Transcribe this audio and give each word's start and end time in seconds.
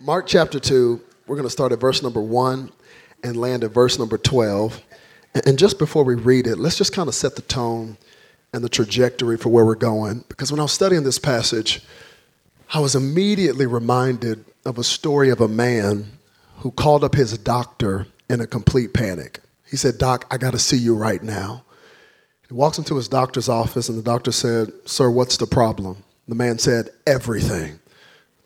Mark 0.00 0.26
chapter 0.26 0.60
2, 0.60 1.00
we're 1.26 1.36
going 1.36 1.46
to 1.46 1.50
start 1.50 1.72
at 1.72 1.80
verse 1.80 2.02
number 2.02 2.20
1 2.20 2.70
and 3.24 3.36
land 3.36 3.64
at 3.64 3.72
verse 3.72 3.98
number 3.98 4.16
12. 4.16 4.80
And 5.44 5.58
just 5.58 5.78
before 5.78 6.04
we 6.04 6.14
read 6.14 6.46
it, 6.46 6.56
let's 6.56 6.78
just 6.78 6.92
kind 6.92 7.08
of 7.08 7.14
set 7.14 7.36
the 7.36 7.42
tone 7.42 7.96
and 8.52 8.62
the 8.62 8.68
trajectory 8.68 9.36
for 9.36 9.48
where 9.48 9.64
we're 9.64 9.74
going. 9.74 10.24
Because 10.28 10.52
when 10.52 10.60
I 10.60 10.62
was 10.62 10.72
studying 10.72 11.02
this 11.02 11.18
passage, 11.18 11.82
I 12.72 12.80
was 12.80 12.94
immediately 12.94 13.66
reminded 13.66 14.44
of 14.64 14.78
a 14.78 14.84
story 14.84 15.30
of 15.30 15.40
a 15.40 15.48
man 15.48 16.06
who 16.58 16.70
called 16.70 17.02
up 17.02 17.14
his 17.14 17.36
doctor 17.36 18.06
in 18.30 18.40
a 18.40 18.46
complete 18.46 18.94
panic. 18.94 19.40
He 19.68 19.76
said, 19.76 19.98
Doc, 19.98 20.26
I 20.30 20.38
got 20.38 20.52
to 20.52 20.58
see 20.58 20.78
you 20.78 20.94
right 20.94 21.22
now. 21.22 21.64
He 22.46 22.54
walks 22.54 22.78
into 22.78 22.96
his 22.96 23.08
doctor's 23.08 23.48
office, 23.48 23.88
and 23.88 23.98
the 23.98 24.02
doctor 24.02 24.32
said, 24.32 24.72
Sir, 24.86 25.10
what's 25.10 25.36
the 25.36 25.46
problem? 25.46 26.04
The 26.28 26.34
man 26.34 26.58
said, 26.58 26.90
Everything. 27.06 27.80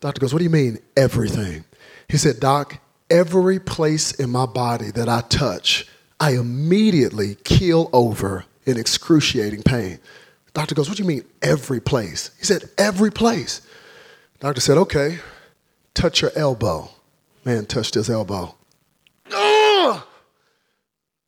Doctor 0.03 0.21
goes, 0.21 0.35
What 0.35 0.41
do 0.41 0.45
you 0.45 0.51
mean, 0.51 0.79
everything? 0.97 1.65
He 2.09 2.17
said, 2.19 2.41
Doc, 2.41 2.79
every 3.09 3.61
place 3.61 4.11
in 4.11 4.31
my 4.31 4.47
body 4.47 4.91
that 4.91 5.09
I 5.09 5.21
touch, 5.23 5.87
I 6.19 6.33
immediately 6.33 7.37
keel 7.37 7.89
over 7.93 8.45
in 8.67 8.77
excruciating 8.77 9.63
pain. 9.63 10.01
Doctor 10.55 10.75
goes, 10.75 10.89
What 10.89 10.97
do 10.99 11.05
you 11.05 11.09
mean, 11.09 11.25
every 11.41 11.81
place? 11.81 12.33
He 12.39 12.45
said, 12.45 12.69
Every 12.77 13.13
place. 13.13 13.63
Doctor 14.41 14.61
said, 14.61 14.77
Okay, 14.77 15.21
touch 15.95 16.21
your 16.21 16.33
elbow. 16.35 16.91
Man 17.45 17.65
touched 17.65 17.95
his 17.95 18.11
elbow. 18.11 18.57
Ugh! 19.33 20.03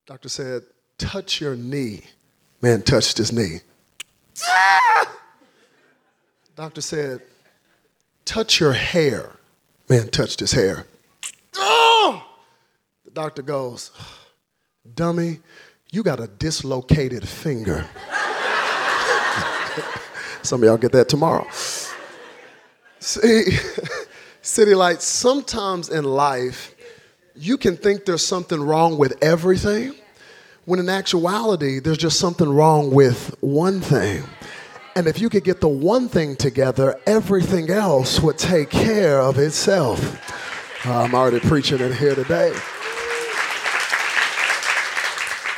Doctor 0.05 0.29
said, 0.29 0.63
Touch 0.99 1.41
your 1.41 1.55
knee. 1.55 2.03
Man 2.61 2.83
touched 2.83 3.19
his 3.19 3.33
knee. 3.33 3.61
Doctor 6.57 6.81
said, 6.81 7.21
touch 8.25 8.61
your 8.61 8.73
hair. 8.73 9.31
Man 9.89 10.09
touched 10.09 10.41
his 10.41 10.53
hair. 10.53 10.87
Oh! 11.57 12.25
The 13.05 13.11
doctor 13.11 13.43
goes, 13.43 13.91
dummy, 14.95 15.41
you 15.91 16.03
got 16.03 16.21
a 16.21 16.27
dislocated 16.27 17.29
finger. 17.29 17.87
Some 20.43 20.63
of 20.63 20.67
y'all 20.67 20.77
get 20.77 20.93
that 20.93 21.09
tomorrow. 21.09 21.47
See, 23.01 23.45
City 24.43 24.75
Lights, 24.75 25.07
sometimes 25.07 25.89
in 25.89 26.05
life, 26.05 26.75
you 27.37 27.57
can 27.57 27.77
think 27.77 28.05
there's 28.05 28.25
something 28.25 28.61
wrong 28.61 28.99
with 28.99 29.23
everything, 29.23 29.95
when 30.65 30.81
in 30.81 30.89
actuality, 30.89 31.79
there's 31.79 31.99
just 31.99 32.19
something 32.19 32.49
wrong 32.49 32.91
with 32.91 33.35
one 33.41 33.81
thing. 33.81 34.23
And 34.97 35.09
if 35.09 35.21
you 35.21 35.29
could 35.29 35.43
get 35.43 35.61
the 35.61 35.69
one 35.69 36.09
thing 36.09 36.37
together, 36.37 37.01
everything 37.05 37.69
else 37.69 38.21
would 38.21 38.39
take 38.39 38.71
care 38.71 39.21
of 39.21 39.39
itself. 39.39 40.21
I'm 40.87 41.15
already 41.15 41.41
preaching 41.41 41.81
it 41.81 41.95
here 41.97 42.15
today. 42.15 42.55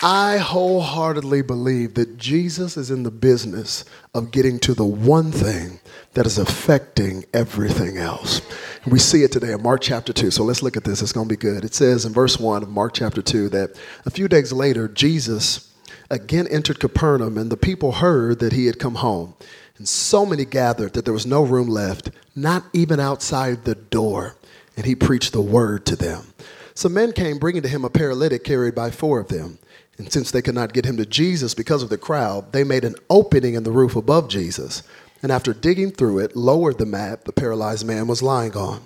I 0.03 0.39
wholeheartedly 0.39 1.43
believe 1.43 1.95
that 1.95 2.17
Jesus 2.17 2.77
is 2.77 2.91
in 2.91 3.03
the 3.03 3.11
business 3.11 3.85
of 4.15 4.31
getting 4.31 4.59
to 4.61 4.73
the 4.73 4.85
one 4.85 5.33
thing 5.33 5.81
that 6.15 6.27
is 6.27 6.39
affecting 6.39 7.25
everything 7.35 7.99
else. 7.99 8.41
And 8.85 8.93
we 8.93 8.99
see 8.99 9.23
it 9.23 9.33
today 9.33 9.53
in 9.53 9.63
Mark 9.63 9.81
chapter 9.81 10.13
2. 10.13 10.31
So 10.31 10.45
let's 10.45 10.63
look 10.63 10.77
at 10.77 10.85
this. 10.85 11.03
It's 11.03 11.13
going 11.13 11.29
to 11.29 11.33
be 11.33 11.39
good. 11.39 11.65
It 11.65 11.75
says 11.75 12.05
in 12.05 12.13
verse 12.13 12.39
1 12.39 12.63
of 12.63 12.69
Mark 12.69 12.95
chapter 12.95 13.21
2 13.21 13.49
that 13.51 13.79
a 14.07 14.11
few 14.11 14.29
days 14.29 14.53
later, 14.53 14.87
Jesus 14.87 15.66
again 16.11 16.47
entered 16.49 16.81
Capernaum, 16.81 17.39
and 17.39 17.51
the 17.51 17.57
people 17.57 17.93
heard 17.93 18.39
that 18.39 18.53
he 18.53 18.67
had 18.67 18.79
come 18.79 18.97
home. 18.97 19.35
And 19.79 19.89
so 19.89 20.25
many 20.25 20.45
gathered 20.45 20.95
that 20.95 21.05
there 21.05 21.15
was 21.15 21.27
no 21.27 21.43
room 21.43 21.69
left, 21.69 22.11
not 22.35 22.65
even 22.73 22.99
outside 22.99 23.65
the 23.65 23.75
door. 23.75 24.37
And 24.77 24.87
he 24.87 24.95
preached 24.95 25.33
the 25.33 25.41
word 25.41 25.85
to 25.87 25.97
them. 25.97 26.33
Some 26.75 26.95
men 26.95 27.13
came 27.13 27.39
bringing 27.39 27.63
to 27.63 27.69
him 27.69 27.85
a 27.85 27.91
paralytic 27.91 28.45
carried 28.45 28.75
by 28.75 28.91
four 28.91 29.21
of 29.21 29.29
them. 29.29 29.59
And 29.99 30.13
since 30.13 30.31
they 30.31 30.43
could 30.43 30.55
not 30.55 30.75
get 30.75 30.85
him 30.85 30.99
to 30.99 31.07
Jesus 31.07 31.55
because 31.55 31.83
of 31.83 31.89
the 31.89 31.97
crowd, 31.97 32.53
they 32.53 32.65
made 32.65 32.85
an 32.85 32.97
opening 33.09 33.55
in 33.55 33.63
the 33.63 33.73
roof 33.73 33.97
above 33.97 34.29
Jesus. 34.29 34.83
And 35.23 35.33
after 35.33 35.55
digging 35.55 35.91
through 35.91 36.19
it, 36.19 36.37
lowered 36.37 36.79
the 36.79 36.87
mat 36.87 37.25
the 37.25 37.33
paralyzed 37.33 37.87
man 37.87 38.07
was 38.07 38.23
lying 38.23 38.55
on. 38.57 38.83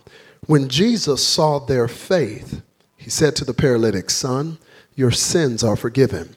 When 0.46 0.68
Jesus 0.68 1.26
saw 1.26 1.58
their 1.58 1.88
faith, 1.88 2.62
he 2.96 3.10
said 3.10 3.34
to 3.36 3.44
the 3.44 3.54
paralytic, 3.54 4.10
Son, 4.10 4.58
your 4.94 5.10
sins 5.10 5.64
are 5.64 5.76
forgiven. 5.76 6.36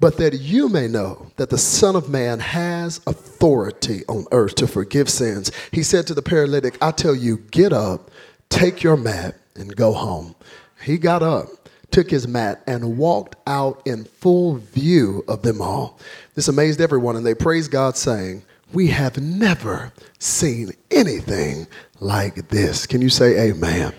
But 0.00 0.16
that 0.18 0.34
you 0.34 0.68
may 0.68 0.86
know 0.86 1.30
that 1.36 1.50
the 1.50 1.58
Son 1.58 1.96
of 1.96 2.08
Man 2.08 2.38
has 2.38 3.00
authority 3.06 4.02
on 4.08 4.26
earth 4.32 4.54
to 4.56 4.66
forgive 4.66 5.08
sins. 5.08 5.50
He 5.72 5.82
said 5.82 6.06
to 6.06 6.14
the 6.14 6.22
paralytic, 6.22 6.78
I 6.80 6.92
tell 6.92 7.14
you, 7.14 7.38
get 7.50 7.72
up, 7.72 8.10
take 8.48 8.82
your 8.82 8.96
mat, 8.96 9.36
and 9.56 9.74
go 9.74 9.92
home. 9.92 10.34
He 10.82 10.98
got 10.98 11.22
up, 11.22 11.48
took 11.90 12.10
his 12.10 12.28
mat, 12.28 12.62
and 12.66 12.96
walked 12.96 13.36
out 13.46 13.82
in 13.86 14.04
full 14.04 14.56
view 14.56 15.24
of 15.26 15.42
them 15.42 15.60
all. 15.60 15.98
This 16.34 16.48
amazed 16.48 16.80
everyone, 16.80 17.16
and 17.16 17.26
they 17.26 17.34
praised 17.34 17.72
God, 17.72 17.96
saying, 17.96 18.42
We 18.72 18.88
have 18.88 19.18
never 19.18 19.92
seen 20.20 20.70
anything 20.92 21.66
like 21.98 22.48
this. 22.48 22.86
Can 22.86 23.02
you 23.02 23.08
say 23.08 23.50
amen? 23.50 23.92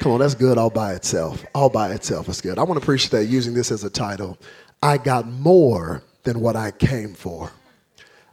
Come 0.00 0.12
on, 0.12 0.20
that's 0.20 0.34
good 0.34 0.58
all 0.58 0.70
by 0.70 0.94
itself. 0.94 1.44
All 1.54 1.70
by 1.70 1.92
itself 1.92 2.28
is 2.28 2.40
good. 2.40 2.58
I 2.58 2.62
want 2.62 2.78
to 2.78 2.84
appreciate 2.84 3.10
that 3.18 3.26
using 3.26 3.54
this 3.54 3.70
as 3.70 3.84
a 3.84 3.90
title. 3.90 4.38
I 4.84 4.98
got 4.98 5.26
more 5.26 6.02
than 6.24 6.40
what 6.40 6.56
I 6.56 6.70
came 6.70 7.14
for. 7.14 7.50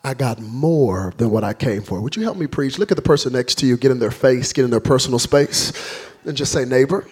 I 0.04 0.14
got 0.14 0.42
more 0.42 1.14
than 1.16 1.30
what 1.30 1.46
I 1.46 1.54
came 1.54 1.82
for. 1.82 2.02
Would 2.02 2.18
you 2.18 2.24
help 2.24 2.36
me 2.36 2.46
preach? 2.46 2.78
Look 2.78 2.92
at 2.92 2.98
the 2.98 3.02
person 3.02 3.32
next 3.32 3.60
to 3.60 3.66
you, 3.66 3.78
get 3.78 3.90
in 3.90 4.00
their 4.00 4.12
face, 4.12 4.52
get 4.52 4.66
in 4.66 4.70
their 4.70 4.82
personal 4.82 5.18
space, 5.18 5.72
and 6.26 6.36
just 6.36 6.52
say, 6.52 6.66
neighbor. 6.66 7.08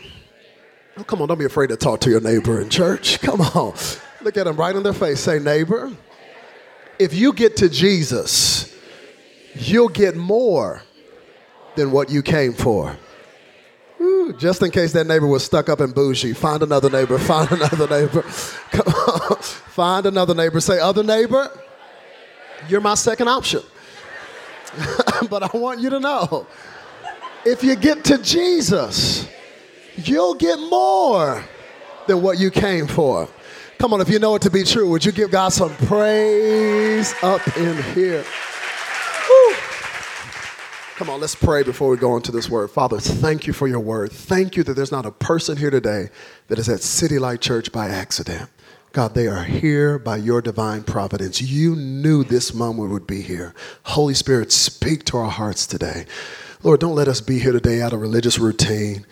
Oh, 0.97 1.05
come 1.05 1.21
on, 1.21 1.29
don't 1.29 1.39
be 1.39 1.45
afraid 1.45 1.69
to 1.69 1.77
talk 1.77 2.01
to 2.01 2.09
your 2.09 2.19
neighbor 2.19 2.59
in 2.59 2.69
church. 2.69 3.21
Come 3.21 3.39
on. 3.39 3.75
Look 4.21 4.35
at 4.35 4.43
them 4.43 4.57
right 4.57 4.75
in 4.75 4.83
their 4.83 4.91
face. 4.91 5.21
Say, 5.21 5.39
neighbor, 5.39 5.89
if 6.99 7.13
you 7.13 7.31
get 7.31 7.55
to 7.57 7.69
Jesus, 7.69 8.75
you'll 9.55 9.87
get 9.87 10.17
more 10.17 10.81
than 11.75 11.91
what 11.91 12.09
you 12.09 12.21
came 12.21 12.51
for 12.51 12.97
just 14.37 14.61
in 14.61 14.71
case 14.71 14.93
that 14.93 15.07
neighbor 15.07 15.27
was 15.27 15.43
stuck 15.43 15.69
up 15.69 15.79
and 15.79 15.93
bougie, 15.93 16.33
find 16.33 16.63
another 16.63 16.89
neighbor, 16.89 17.17
find 17.19 17.51
another 17.51 17.87
neighbor. 17.87 18.21
Come 18.71 18.87
on, 18.87 19.37
find 19.41 20.05
another 20.05 20.33
neighbor. 20.33 20.59
Say, 20.59 20.79
other 20.79 21.03
neighbor, 21.03 21.49
you're 22.67 22.81
my 22.81 22.95
second 22.95 23.27
option. 23.27 23.61
but 25.29 25.43
I 25.43 25.57
want 25.57 25.79
you 25.79 25.89
to 25.89 25.99
know 25.99 26.47
if 27.45 27.63
you 27.63 27.75
get 27.75 28.03
to 28.05 28.17
Jesus, 28.19 29.27
you'll 29.95 30.35
get 30.35 30.59
more 30.59 31.43
than 32.07 32.21
what 32.21 32.39
you 32.39 32.51
came 32.51 32.87
for. 32.87 33.27
Come 33.77 33.93
on, 33.93 34.01
if 34.01 34.09
you 34.09 34.19
know 34.19 34.35
it 34.35 34.41
to 34.41 34.49
be 34.49 34.63
true, 34.63 34.89
would 34.89 35.05
you 35.05 35.11
give 35.11 35.31
God 35.31 35.49
some 35.49 35.73
praise 35.87 37.13
up 37.23 37.45
in 37.57 37.81
here? 37.93 38.25
Come 40.99 41.09
on, 41.09 41.21
let's 41.21 41.33
pray 41.33 41.63
before 41.63 41.89
we 41.89 41.95
go 41.95 42.17
into 42.17 42.29
this 42.29 42.49
word. 42.49 42.71
Father, 42.71 42.99
thank 42.99 43.47
you 43.47 43.53
for 43.53 43.69
your 43.69 43.79
word. 43.79 44.11
Thank 44.11 44.57
you 44.57 44.63
that 44.63 44.73
there's 44.73 44.91
not 44.91 45.05
a 45.05 45.11
person 45.11 45.55
here 45.55 45.69
today 45.69 46.09
that 46.49 46.59
is 46.59 46.67
at 46.67 46.81
City 46.81 47.17
Light 47.17 47.39
Church 47.39 47.71
by 47.71 47.87
accident. 47.87 48.49
God, 48.91 49.15
they 49.15 49.25
are 49.25 49.45
here 49.45 49.97
by 49.97 50.17
your 50.17 50.41
divine 50.41 50.83
providence. 50.83 51.41
You 51.41 51.73
knew 51.77 52.25
this 52.25 52.53
moment 52.53 52.91
would 52.91 53.07
be 53.07 53.21
here. 53.21 53.55
Holy 53.83 54.13
Spirit, 54.13 54.51
speak 54.51 55.05
to 55.05 55.15
our 55.15 55.31
hearts 55.31 55.65
today. 55.65 56.05
Lord, 56.63 56.81
don't 56.81 56.95
let 56.95 57.07
us 57.07 57.21
be 57.21 57.39
here 57.39 57.53
today 57.53 57.81
out 57.81 57.93
of 57.93 58.01
religious 58.01 58.37
routine. 58.37 59.05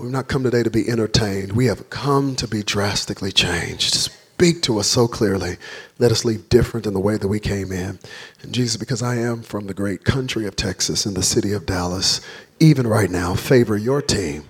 We've 0.00 0.10
not 0.10 0.28
come 0.28 0.44
today 0.44 0.62
to 0.62 0.70
be 0.70 0.88
entertained. 0.88 1.52
We 1.52 1.66
have 1.66 1.90
come 1.90 2.36
to 2.36 2.48
be 2.48 2.62
drastically 2.62 3.32
changed 3.32 4.08
speak 4.34 4.62
to 4.62 4.80
us 4.80 4.88
so 4.88 5.06
clearly. 5.06 5.56
Let 6.00 6.10
us 6.10 6.24
leave 6.24 6.48
different 6.48 6.86
in 6.86 6.92
the 6.92 6.98
way 6.98 7.16
that 7.16 7.28
we 7.28 7.38
came 7.38 7.70
in. 7.70 8.00
And 8.42 8.52
Jesus, 8.52 8.76
because 8.76 9.00
I 9.00 9.14
am 9.14 9.42
from 9.42 9.68
the 9.68 9.74
great 9.74 10.02
country 10.02 10.44
of 10.44 10.56
Texas 10.56 11.06
in 11.06 11.14
the 11.14 11.22
city 11.22 11.52
of 11.52 11.66
Dallas, 11.66 12.20
even 12.58 12.84
right 12.84 13.08
now, 13.08 13.36
favor 13.36 13.76
your 13.76 14.02
team, 14.02 14.42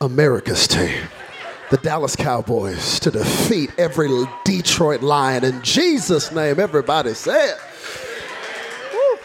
America's 0.00 0.66
team, 0.66 1.02
the 1.70 1.76
Dallas 1.76 2.16
Cowboys, 2.16 2.98
to 3.00 3.10
defeat 3.10 3.70
every 3.76 4.08
Detroit 4.46 5.02
Lion. 5.02 5.44
In 5.44 5.60
Jesus' 5.62 6.32
name, 6.32 6.58
everybody 6.58 7.12
say 7.12 7.50
it. 7.50 7.58
Woo. 8.94 9.18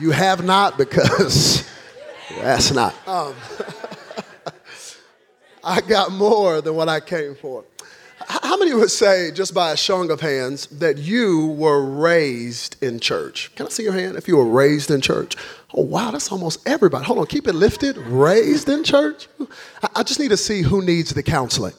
You 0.00 0.10
have 0.12 0.42
not 0.42 0.78
because 0.78 1.68
that's 2.40 2.72
not. 2.72 2.94
Um, 3.06 3.34
I 5.62 5.82
got 5.82 6.12
more 6.12 6.62
than 6.62 6.74
what 6.74 6.88
I 6.88 7.00
came 7.00 7.34
for. 7.34 7.66
How 8.28 8.58
many 8.58 8.74
would 8.74 8.90
say, 8.90 9.30
just 9.30 9.54
by 9.54 9.72
a 9.72 9.76
showing 9.76 10.10
of 10.10 10.20
hands, 10.20 10.66
that 10.66 10.98
you 10.98 11.46
were 11.46 11.82
raised 11.82 12.82
in 12.82 13.00
church? 13.00 13.50
Can 13.56 13.66
I 13.66 13.68
see 13.70 13.84
your 13.84 13.94
hand 13.94 14.16
if 14.16 14.28
you 14.28 14.36
were 14.36 14.44
raised 14.44 14.90
in 14.90 15.00
church? 15.00 15.34
Oh, 15.72 15.82
wow, 15.82 16.10
that's 16.10 16.30
almost 16.30 16.66
everybody. 16.68 17.04
Hold 17.06 17.20
on, 17.20 17.26
keep 17.26 17.48
it 17.48 17.54
lifted. 17.54 17.96
Raised 17.96 18.68
in 18.68 18.84
church? 18.84 19.28
I 19.94 20.02
just 20.02 20.20
need 20.20 20.28
to 20.28 20.36
see 20.36 20.60
who 20.60 20.82
needs 20.82 21.10
the 21.10 21.22
counseling. 21.22 21.72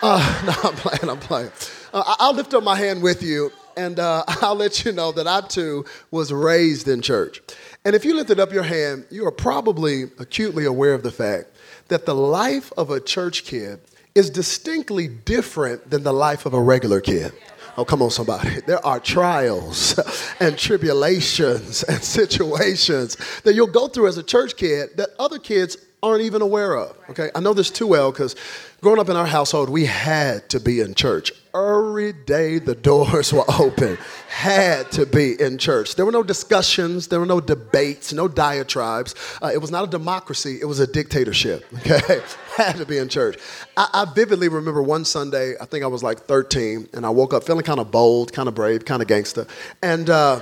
Uh, 0.00 0.42
no, 0.46 0.70
I'm 0.70 0.76
playing, 0.76 1.10
I'm 1.10 1.18
playing. 1.18 1.50
Uh, 1.92 2.16
I'll 2.20 2.34
lift 2.34 2.54
up 2.54 2.62
my 2.62 2.76
hand 2.76 3.02
with 3.02 3.22
you, 3.22 3.50
and 3.76 3.98
uh, 3.98 4.22
I'll 4.28 4.54
let 4.54 4.84
you 4.84 4.92
know 4.92 5.10
that 5.12 5.26
I 5.26 5.40
too 5.40 5.84
was 6.12 6.32
raised 6.32 6.86
in 6.86 7.02
church. 7.02 7.42
And 7.84 7.96
if 7.96 8.04
you 8.04 8.14
lifted 8.14 8.38
up 8.38 8.52
your 8.52 8.62
hand, 8.62 9.04
you 9.10 9.26
are 9.26 9.32
probably 9.32 10.04
acutely 10.18 10.64
aware 10.64 10.94
of 10.94 11.02
the 11.02 11.10
fact 11.10 11.46
that 11.88 12.06
the 12.06 12.14
life 12.14 12.72
of 12.76 12.90
a 12.90 13.00
church 13.00 13.44
kid 13.44 13.80
is 14.14 14.30
distinctly 14.30 15.08
different 15.08 15.90
than 15.90 16.02
the 16.02 16.12
life 16.12 16.46
of 16.46 16.54
a 16.54 16.60
regular 16.60 17.00
kid. 17.00 17.32
Oh, 17.76 17.84
come 17.84 18.02
on, 18.02 18.10
somebody. 18.10 18.60
There 18.66 18.84
are 18.84 18.98
trials 18.98 19.98
and 20.40 20.58
tribulations 20.58 21.84
and 21.84 22.02
situations 22.18 23.16
that 23.44 23.54
you'll 23.54 23.68
go 23.68 23.86
through 23.86 24.08
as 24.08 24.18
a 24.18 24.22
church 24.22 24.56
kid 24.56 24.96
that 24.96 25.10
other 25.18 25.38
kids 25.38 25.76
aren't 26.02 26.22
even 26.22 26.42
aware 26.42 26.76
of. 26.76 26.96
Okay, 27.10 27.30
I 27.34 27.40
know 27.40 27.54
this 27.54 27.70
too 27.70 27.86
well 27.86 28.12
because 28.12 28.36
growing 28.80 29.00
up 29.00 29.08
in 29.08 29.16
our 29.16 29.26
household, 29.26 29.68
we 29.68 29.84
had 29.84 30.48
to 30.50 30.60
be 30.60 30.80
in 30.80 30.94
church. 30.94 31.32
Every 31.54 32.12
day 32.12 32.58
the 32.58 32.74
doors 32.74 33.32
were 33.32 33.44
open, 33.58 33.98
had 34.28 34.92
to 34.92 35.06
be 35.06 35.40
in 35.40 35.58
church. 35.58 35.96
There 35.96 36.06
were 36.06 36.12
no 36.12 36.22
discussions, 36.22 37.08
there 37.08 37.18
were 37.18 37.26
no 37.26 37.40
debates, 37.40 38.12
no 38.12 38.28
diatribes. 38.28 39.14
Uh, 39.42 39.50
it 39.52 39.58
was 39.58 39.70
not 39.70 39.84
a 39.84 39.90
democracy, 39.90 40.58
it 40.60 40.66
was 40.66 40.80
a 40.80 40.86
dictatorship. 40.86 41.64
Okay, 41.88 42.20
had 42.56 42.76
to 42.76 42.84
be 42.84 42.98
in 42.98 43.08
church. 43.08 43.38
I, 43.76 43.88
I 43.92 44.04
vividly 44.14 44.48
remember 44.48 44.82
one 44.82 45.04
Sunday, 45.04 45.54
I 45.58 45.64
think 45.64 45.84
I 45.84 45.86
was 45.86 46.02
like 46.02 46.20
13, 46.20 46.88
and 46.92 47.06
I 47.06 47.10
woke 47.10 47.32
up 47.32 47.44
feeling 47.44 47.64
kind 47.64 47.80
of 47.80 47.90
bold, 47.90 48.32
kind 48.32 48.48
of 48.48 48.54
brave, 48.54 48.84
kind 48.84 49.00
of 49.00 49.08
gangster. 49.08 49.46
And 49.82 50.10
uh, 50.10 50.40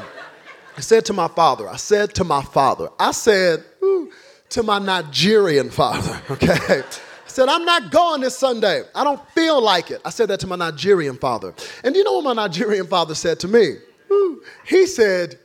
I 0.76 0.80
said 0.80 1.04
to 1.06 1.12
my 1.12 1.28
father, 1.28 1.68
I 1.68 1.76
said 1.76 2.14
to 2.14 2.24
my 2.24 2.42
father, 2.42 2.88
I 2.98 3.12
said, 3.12 3.64
to 4.50 4.62
my 4.62 4.78
Nigerian 4.78 5.70
father, 5.70 6.20
okay? 6.30 6.82
I 6.82 7.28
said, 7.28 7.48
I'm 7.48 7.64
not 7.64 7.90
going 7.90 8.20
this 8.22 8.36
Sunday. 8.36 8.82
I 8.94 9.04
don't 9.04 9.20
feel 9.30 9.60
like 9.60 9.90
it. 9.90 10.00
I 10.04 10.10
said 10.10 10.28
that 10.28 10.40
to 10.40 10.46
my 10.46 10.56
Nigerian 10.56 11.16
father. 11.16 11.54
And 11.84 11.94
you 11.94 12.04
know 12.04 12.14
what 12.14 12.24
my 12.24 12.32
Nigerian 12.32 12.86
father 12.86 13.14
said 13.14 13.40
to 13.40 13.48
me? 13.48 13.76
He 14.66 14.86
said, 14.86 15.38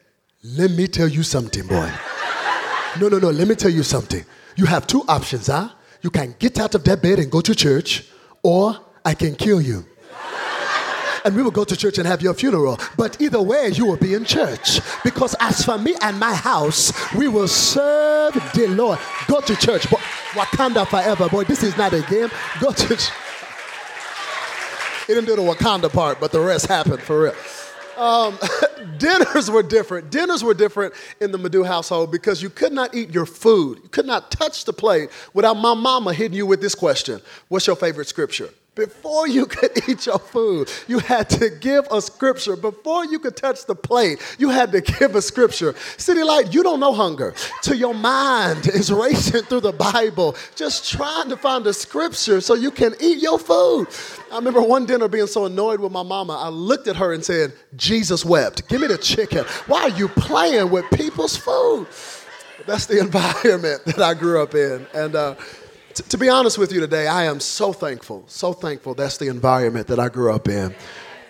Let 0.43 0.71
me 0.71 0.87
tell 0.87 1.07
you 1.07 1.23
something, 1.23 1.65
boy. 1.67 1.91
no, 2.99 3.09
no, 3.09 3.19
no, 3.19 3.29
let 3.29 3.47
me 3.47 3.55
tell 3.55 3.71
you 3.71 3.83
something. 3.83 4.23
You 4.55 4.65
have 4.65 4.87
two 4.87 5.03
options, 5.07 5.47
huh? 5.47 5.69
You 6.01 6.09
can 6.09 6.35
get 6.39 6.59
out 6.59 6.75
of 6.75 6.83
that 6.85 7.01
bed 7.01 7.19
and 7.19 7.31
go 7.31 7.41
to 7.41 7.55
church, 7.55 8.07
or 8.43 8.77
I 9.03 9.13
can 9.13 9.35
kill 9.35 9.61
you 9.61 9.85
and 11.25 11.35
we 11.35 11.43
will 11.43 11.51
go 11.51 11.63
to 11.63 11.75
church 11.75 11.97
and 11.97 12.07
have 12.07 12.21
your 12.21 12.33
funeral. 12.33 12.79
But 12.97 13.19
either 13.21 13.41
way, 13.41 13.69
you 13.73 13.85
will 13.85 13.97
be 13.97 14.13
in 14.13 14.25
church. 14.25 14.79
Because 15.03 15.35
as 15.39 15.63
for 15.63 15.77
me 15.77 15.95
and 16.01 16.19
my 16.19 16.33
house, 16.33 16.91
we 17.13 17.27
will 17.27 17.47
serve 17.47 18.33
the 18.53 18.67
Lord. 18.67 18.99
Go 19.27 19.41
to 19.41 19.55
church. 19.55 19.89
But 19.89 19.99
Wakanda 20.33 20.87
forever, 20.87 21.29
boy. 21.29 21.43
This 21.43 21.63
is 21.63 21.77
not 21.77 21.93
a 21.93 22.01
game. 22.03 22.29
Go 22.59 22.71
to 22.71 22.87
church. 22.87 23.09
He 25.07 25.13
didn't 25.13 25.27
do 25.27 25.35
the 25.35 25.41
Wakanda 25.41 25.91
part, 25.91 26.19
but 26.19 26.31
the 26.31 26.39
rest 26.39 26.67
happened 26.67 27.01
for 27.01 27.23
real. 27.23 27.35
Um, 27.97 28.37
dinners 28.97 29.51
were 29.51 29.63
different. 29.63 30.09
Dinners 30.09 30.43
were 30.43 30.53
different 30.53 30.93
in 31.19 31.31
the 31.31 31.37
Madu 31.37 31.63
household 31.63 32.11
because 32.11 32.41
you 32.41 32.49
could 32.49 32.71
not 32.71 32.95
eat 32.95 33.11
your 33.11 33.25
food. 33.25 33.79
You 33.83 33.89
could 33.89 34.05
not 34.05 34.31
touch 34.31 34.65
the 34.65 34.73
plate 34.73 35.09
without 35.33 35.55
my 35.55 35.73
mama 35.73 36.13
hitting 36.13 36.37
you 36.37 36.45
with 36.45 36.61
this 36.61 36.75
question 36.75 37.21
What's 37.49 37.67
your 37.67 37.75
favorite 37.75 38.07
scripture? 38.07 38.49
Before 38.73 39.27
you 39.27 39.47
could 39.47 39.71
eat 39.89 40.05
your 40.05 40.19
food, 40.19 40.71
you 40.87 40.99
had 40.99 41.29
to 41.31 41.49
give 41.49 41.85
a 41.91 42.01
scripture. 42.01 42.55
Before 42.55 43.05
you 43.05 43.19
could 43.19 43.35
touch 43.35 43.65
the 43.65 43.75
plate, 43.75 44.19
you 44.39 44.49
had 44.49 44.71
to 44.71 44.79
give 44.99 45.15
a 45.15 45.21
scripture. 45.21 45.75
City 45.97 46.23
Light, 46.23 46.53
you 46.53 46.63
don't 46.63 46.79
know 46.79 46.93
hunger. 46.93 47.33
To 47.63 47.75
your 47.75 47.93
mind 47.93 48.67
is 48.73 48.89
racing 48.89 49.43
through 49.43 49.61
the 49.61 49.73
Bible, 49.73 50.37
just 50.55 50.89
trying 50.89 51.27
to 51.29 51.35
find 51.35 51.67
a 51.67 51.73
scripture 51.73 52.39
so 52.39 52.53
you 52.53 52.71
can 52.71 52.93
eat 53.01 53.21
your 53.21 53.37
food. 53.37 53.87
I 54.31 54.35
remember 54.37 54.61
one 54.61 54.85
dinner 54.85 55.09
being 55.09 55.27
so 55.27 55.45
annoyed 55.45 55.81
with 55.81 55.91
my 55.91 56.03
mama, 56.03 56.33
I 56.33 56.47
looked 56.47 56.87
at 56.87 56.95
her 56.95 57.11
and 57.11 57.25
said, 57.25 57.51
Jesus 57.75 58.23
wept. 58.23 58.69
Give 58.69 58.79
me 58.79 58.87
the 58.87 58.97
chicken. 58.97 59.43
Why 59.67 59.81
are 59.81 59.89
you 59.89 60.07
playing 60.07 60.69
with 60.69 60.85
people's 60.91 61.35
food? 61.35 61.87
That's 62.65 62.85
the 62.85 62.99
environment 62.99 63.83
that 63.85 63.99
I 63.99 64.13
grew 64.13 64.41
up 64.41 64.55
in. 64.55 64.85
And 64.93 65.15
uh, 65.15 65.35
To 65.95 66.17
be 66.17 66.29
honest 66.29 66.57
with 66.57 66.71
you 66.71 66.79
today, 66.79 67.07
I 67.07 67.23
am 67.25 67.39
so 67.39 67.73
thankful, 67.73 68.23
so 68.27 68.53
thankful 68.53 68.93
that's 68.93 69.17
the 69.17 69.27
environment 69.27 69.87
that 69.87 69.99
I 69.99 70.09
grew 70.09 70.33
up 70.33 70.47
in 70.47 70.73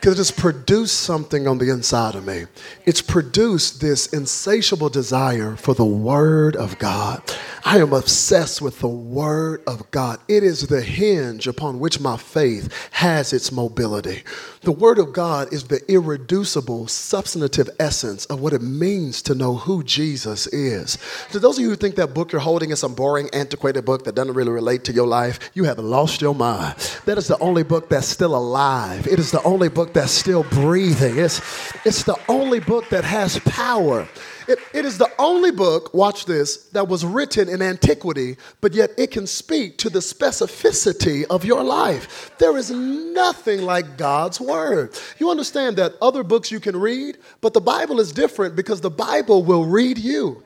because 0.01 0.15
it 0.15 0.17
has 0.17 0.31
produced 0.31 1.01
something 1.01 1.47
on 1.47 1.59
the 1.59 1.69
inside 1.69 2.15
of 2.15 2.25
me. 2.25 2.45
It's 2.87 3.03
produced 3.03 3.81
this 3.81 4.07
insatiable 4.07 4.89
desire 4.89 5.55
for 5.55 5.75
the 5.75 5.85
Word 5.85 6.55
of 6.55 6.79
God. 6.79 7.21
I 7.63 7.77
am 7.77 7.93
obsessed 7.93 8.63
with 8.63 8.79
the 8.79 8.87
Word 8.87 9.61
of 9.67 9.91
God. 9.91 10.19
It 10.27 10.43
is 10.43 10.65
the 10.65 10.81
hinge 10.81 11.45
upon 11.45 11.79
which 11.79 11.99
my 11.99 12.17
faith 12.17 12.89
has 12.93 13.31
its 13.31 13.51
mobility. 13.51 14.23
The 14.61 14.71
Word 14.71 14.97
of 14.97 15.13
God 15.13 15.53
is 15.53 15.65
the 15.65 15.81
irreducible, 15.91 16.87
substantive 16.87 17.69
essence 17.79 18.25
of 18.25 18.41
what 18.41 18.53
it 18.53 18.63
means 18.63 19.21
to 19.23 19.35
know 19.35 19.55
who 19.55 19.83
Jesus 19.83 20.47
is. 20.47 20.97
To 21.31 21.39
those 21.39 21.59
of 21.59 21.63
you 21.63 21.69
who 21.69 21.75
think 21.75 21.95
that 21.97 22.15
book 22.15 22.31
you're 22.31 22.41
holding 22.41 22.71
is 22.71 22.79
some 22.79 22.95
boring, 22.95 23.29
antiquated 23.33 23.85
book 23.85 24.05
that 24.05 24.15
doesn't 24.15 24.33
really 24.33 24.51
relate 24.51 24.83
to 24.85 24.93
your 24.93 25.07
life, 25.07 25.51
you 25.53 25.65
have 25.65 25.77
lost 25.77 26.21
your 26.21 26.33
mind. 26.33 26.75
That 27.05 27.19
is 27.19 27.27
the 27.27 27.37
only 27.37 27.61
book 27.61 27.89
that's 27.89 28.07
still 28.07 28.35
alive. 28.35 29.05
It 29.05 29.19
is 29.19 29.29
the 29.29 29.43
only 29.43 29.69
book 29.69 29.90
that's 29.93 30.11
still 30.11 30.43
breathing. 30.43 31.17
It's, 31.17 31.41
it's 31.85 32.03
the 32.03 32.17
only 32.27 32.59
book 32.59 32.89
that 32.89 33.03
has 33.03 33.39
power. 33.39 34.07
It, 34.47 34.59
it 34.73 34.85
is 34.85 34.97
the 34.97 35.09
only 35.19 35.51
book, 35.51 35.93
watch 35.93 36.25
this, 36.25 36.57
that 36.69 36.87
was 36.87 37.05
written 37.05 37.47
in 37.47 37.61
antiquity, 37.61 38.37
but 38.59 38.73
yet 38.73 38.91
it 38.97 39.11
can 39.11 39.27
speak 39.27 39.77
to 39.79 39.89
the 39.89 39.99
specificity 39.99 41.25
of 41.29 41.45
your 41.45 41.63
life. 41.63 42.31
There 42.37 42.57
is 42.57 42.71
nothing 42.71 43.61
like 43.61 43.97
God's 43.97 44.41
Word. 44.41 44.97
You 45.19 45.29
understand 45.29 45.77
that 45.77 45.93
other 46.01 46.23
books 46.23 46.51
you 46.51 46.59
can 46.59 46.75
read, 46.75 47.17
but 47.39 47.53
the 47.53 47.61
Bible 47.61 47.99
is 47.99 48.11
different 48.11 48.55
because 48.55 48.81
the 48.81 48.89
Bible 48.89 49.43
will 49.43 49.65
read 49.65 49.97
you. 49.97 50.43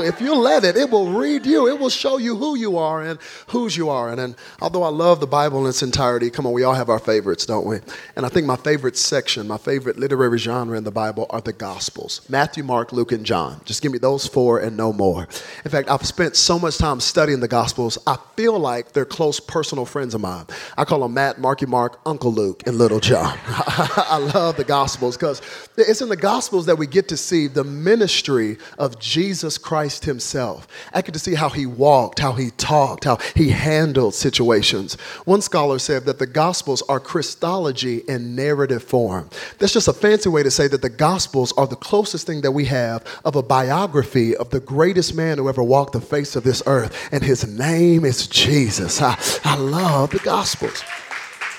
If 0.00 0.20
you 0.20 0.34
let 0.34 0.64
it, 0.64 0.76
it 0.76 0.90
will 0.90 1.12
read 1.12 1.46
you. 1.46 1.68
It 1.68 1.78
will 1.78 1.90
show 1.90 2.18
you 2.18 2.36
who 2.36 2.56
you 2.56 2.78
are 2.78 3.02
and 3.02 3.18
whose 3.48 3.76
you 3.76 3.88
are. 3.88 4.10
And, 4.10 4.20
and 4.20 4.36
although 4.60 4.82
I 4.82 4.88
love 4.88 5.20
the 5.20 5.26
Bible 5.26 5.62
in 5.62 5.68
its 5.68 5.82
entirety, 5.82 6.30
come 6.30 6.46
on, 6.46 6.52
we 6.52 6.62
all 6.62 6.74
have 6.74 6.88
our 6.88 6.98
favorites, 6.98 7.46
don't 7.46 7.66
we? 7.66 7.78
And 8.16 8.26
I 8.26 8.28
think 8.28 8.46
my 8.46 8.56
favorite 8.56 8.96
section, 8.96 9.48
my 9.48 9.58
favorite 9.58 9.98
literary 9.98 10.38
genre 10.38 10.76
in 10.76 10.84
the 10.84 10.90
Bible 10.90 11.26
are 11.30 11.40
the 11.40 11.52
Gospels 11.52 12.20
Matthew, 12.28 12.62
Mark, 12.62 12.92
Luke, 12.92 13.12
and 13.12 13.24
John. 13.24 13.60
Just 13.64 13.82
give 13.82 13.92
me 13.92 13.98
those 13.98 14.26
four 14.26 14.58
and 14.58 14.76
no 14.76 14.92
more. 14.92 15.28
In 15.64 15.70
fact, 15.70 15.90
I've 15.90 16.06
spent 16.06 16.36
so 16.36 16.58
much 16.58 16.78
time 16.78 17.00
studying 17.00 17.40
the 17.40 17.48
Gospels, 17.48 17.98
I 18.06 18.16
feel 18.36 18.58
like 18.58 18.92
they're 18.92 19.04
close 19.04 19.40
personal 19.40 19.84
friends 19.84 20.14
of 20.14 20.20
mine. 20.20 20.46
I 20.76 20.84
call 20.84 21.00
them 21.00 21.14
Matt, 21.14 21.40
Marky 21.40 21.66
Mark, 21.66 22.00
Uncle 22.06 22.32
Luke, 22.32 22.62
and 22.66 22.76
Little 22.76 23.00
John. 23.00 23.38
I 23.46 24.18
love 24.34 24.56
the 24.56 24.64
Gospels 24.64 25.16
because 25.16 25.42
it's 25.76 26.00
in 26.00 26.08
the 26.08 26.16
Gospels 26.16 26.66
that 26.66 26.76
we 26.76 26.86
get 26.86 27.08
to 27.08 27.16
see 27.16 27.46
the 27.46 27.64
ministry 27.64 28.58
of 28.78 28.98
Jesus 28.98 29.58
Christ 29.58 29.77
Christ 29.78 30.06
himself. 30.06 30.66
I 30.92 31.02
to 31.02 31.20
see 31.20 31.36
how 31.36 31.50
he 31.50 31.64
walked, 31.64 32.18
how 32.18 32.32
he 32.32 32.50
talked, 32.50 33.04
how 33.04 33.18
he 33.36 33.50
handled 33.50 34.12
situations. 34.12 34.94
One 35.24 35.40
scholar 35.40 35.78
said 35.78 36.04
that 36.06 36.18
the 36.18 36.26
Gospels 36.26 36.82
are 36.88 36.98
Christology 36.98 37.98
in 38.08 38.34
narrative 38.34 38.82
form. 38.82 39.30
That's 39.58 39.72
just 39.72 39.86
a 39.86 39.92
fancy 39.92 40.30
way 40.30 40.42
to 40.42 40.50
say 40.50 40.66
that 40.66 40.82
the 40.82 40.90
Gospels 40.90 41.52
are 41.56 41.68
the 41.68 41.76
closest 41.76 42.26
thing 42.26 42.40
that 42.40 42.50
we 42.50 42.64
have 42.64 43.04
of 43.24 43.36
a 43.36 43.42
biography 43.42 44.34
of 44.36 44.50
the 44.50 44.58
greatest 44.58 45.14
man 45.14 45.38
who 45.38 45.48
ever 45.48 45.62
walked 45.62 45.92
the 45.92 46.00
face 46.00 46.34
of 46.34 46.42
this 46.42 46.60
earth, 46.66 47.08
and 47.12 47.22
his 47.22 47.46
name 47.46 48.04
is 48.04 48.26
Jesus. 48.26 49.00
I, 49.00 49.16
I 49.44 49.56
love 49.56 50.10
the 50.10 50.18
Gospels. 50.18 50.82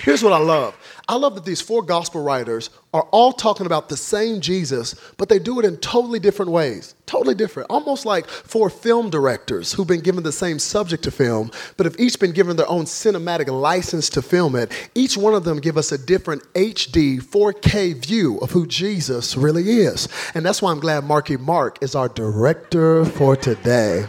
Here's 0.01 0.21
what 0.21 0.33
I 0.33 0.39
love 0.39 0.75
I 1.09 1.15
love 1.15 1.33
that 1.33 1.43
these 1.43 1.59
four 1.59 1.81
gospel 1.81 2.21
writers 2.21 2.69
are 2.93 3.01
all 3.09 3.33
talking 3.33 3.65
about 3.65 3.89
the 3.89 3.97
same 3.97 4.41
Jesus, 4.41 4.93
but 5.17 5.27
they 5.27 5.39
do 5.39 5.59
it 5.59 5.65
in 5.65 5.77
totally 5.77 6.19
different 6.19 6.51
ways. 6.51 6.93
Totally 7.07 7.33
different. 7.33 7.71
Almost 7.71 8.05
like 8.05 8.27
four 8.27 8.69
film 8.69 9.09
directors 9.09 9.73
who've 9.73 9.87
been 9.87 10.01
given 10.01 10.21
the 10.21 10.31
same 10.31 10.59
subject 10.59 11.03
to 11.05 11.11
film, 11.11 11.49
but 11.77 11.87
have 11.87 11.99
each 11.99 12.19
been 12.19 12.31
given 12.31 12.57
their 12.57 12.69
own 12.69 12.85
cinematic 12.85 13.47
license 13.47 14.07
to 14.11 14.21
film 14.21 14.55
it. 14.55 14.71
Each 14.93 15.17
one 15.17 15.33
of 15.33 15.45
them 15.45 15.59
give 15.59 15.77
us 15.77 15.91
a 15.91 15.97
different 15.97 16.43
HD 16.53 17.19
4K 17.19 18.05
view 18.05 18.37
of 18.37 18.51
who 18.51 18.67
Jesus 18.67 19.35
really 19.35 19.67
is. 19.67 20.07
And 20.35 20.45
that's 20.45 20.61
why 20.61 20.69
I'm 20.69 20.79
glad 20.79 21.05
Marky 21.05 21.37
Mark 21.37 21.81
is 21.81 21.95
our 21.95 22.09
director 22.09 23.03
for 23.03 23.35
today. 23.35 24.05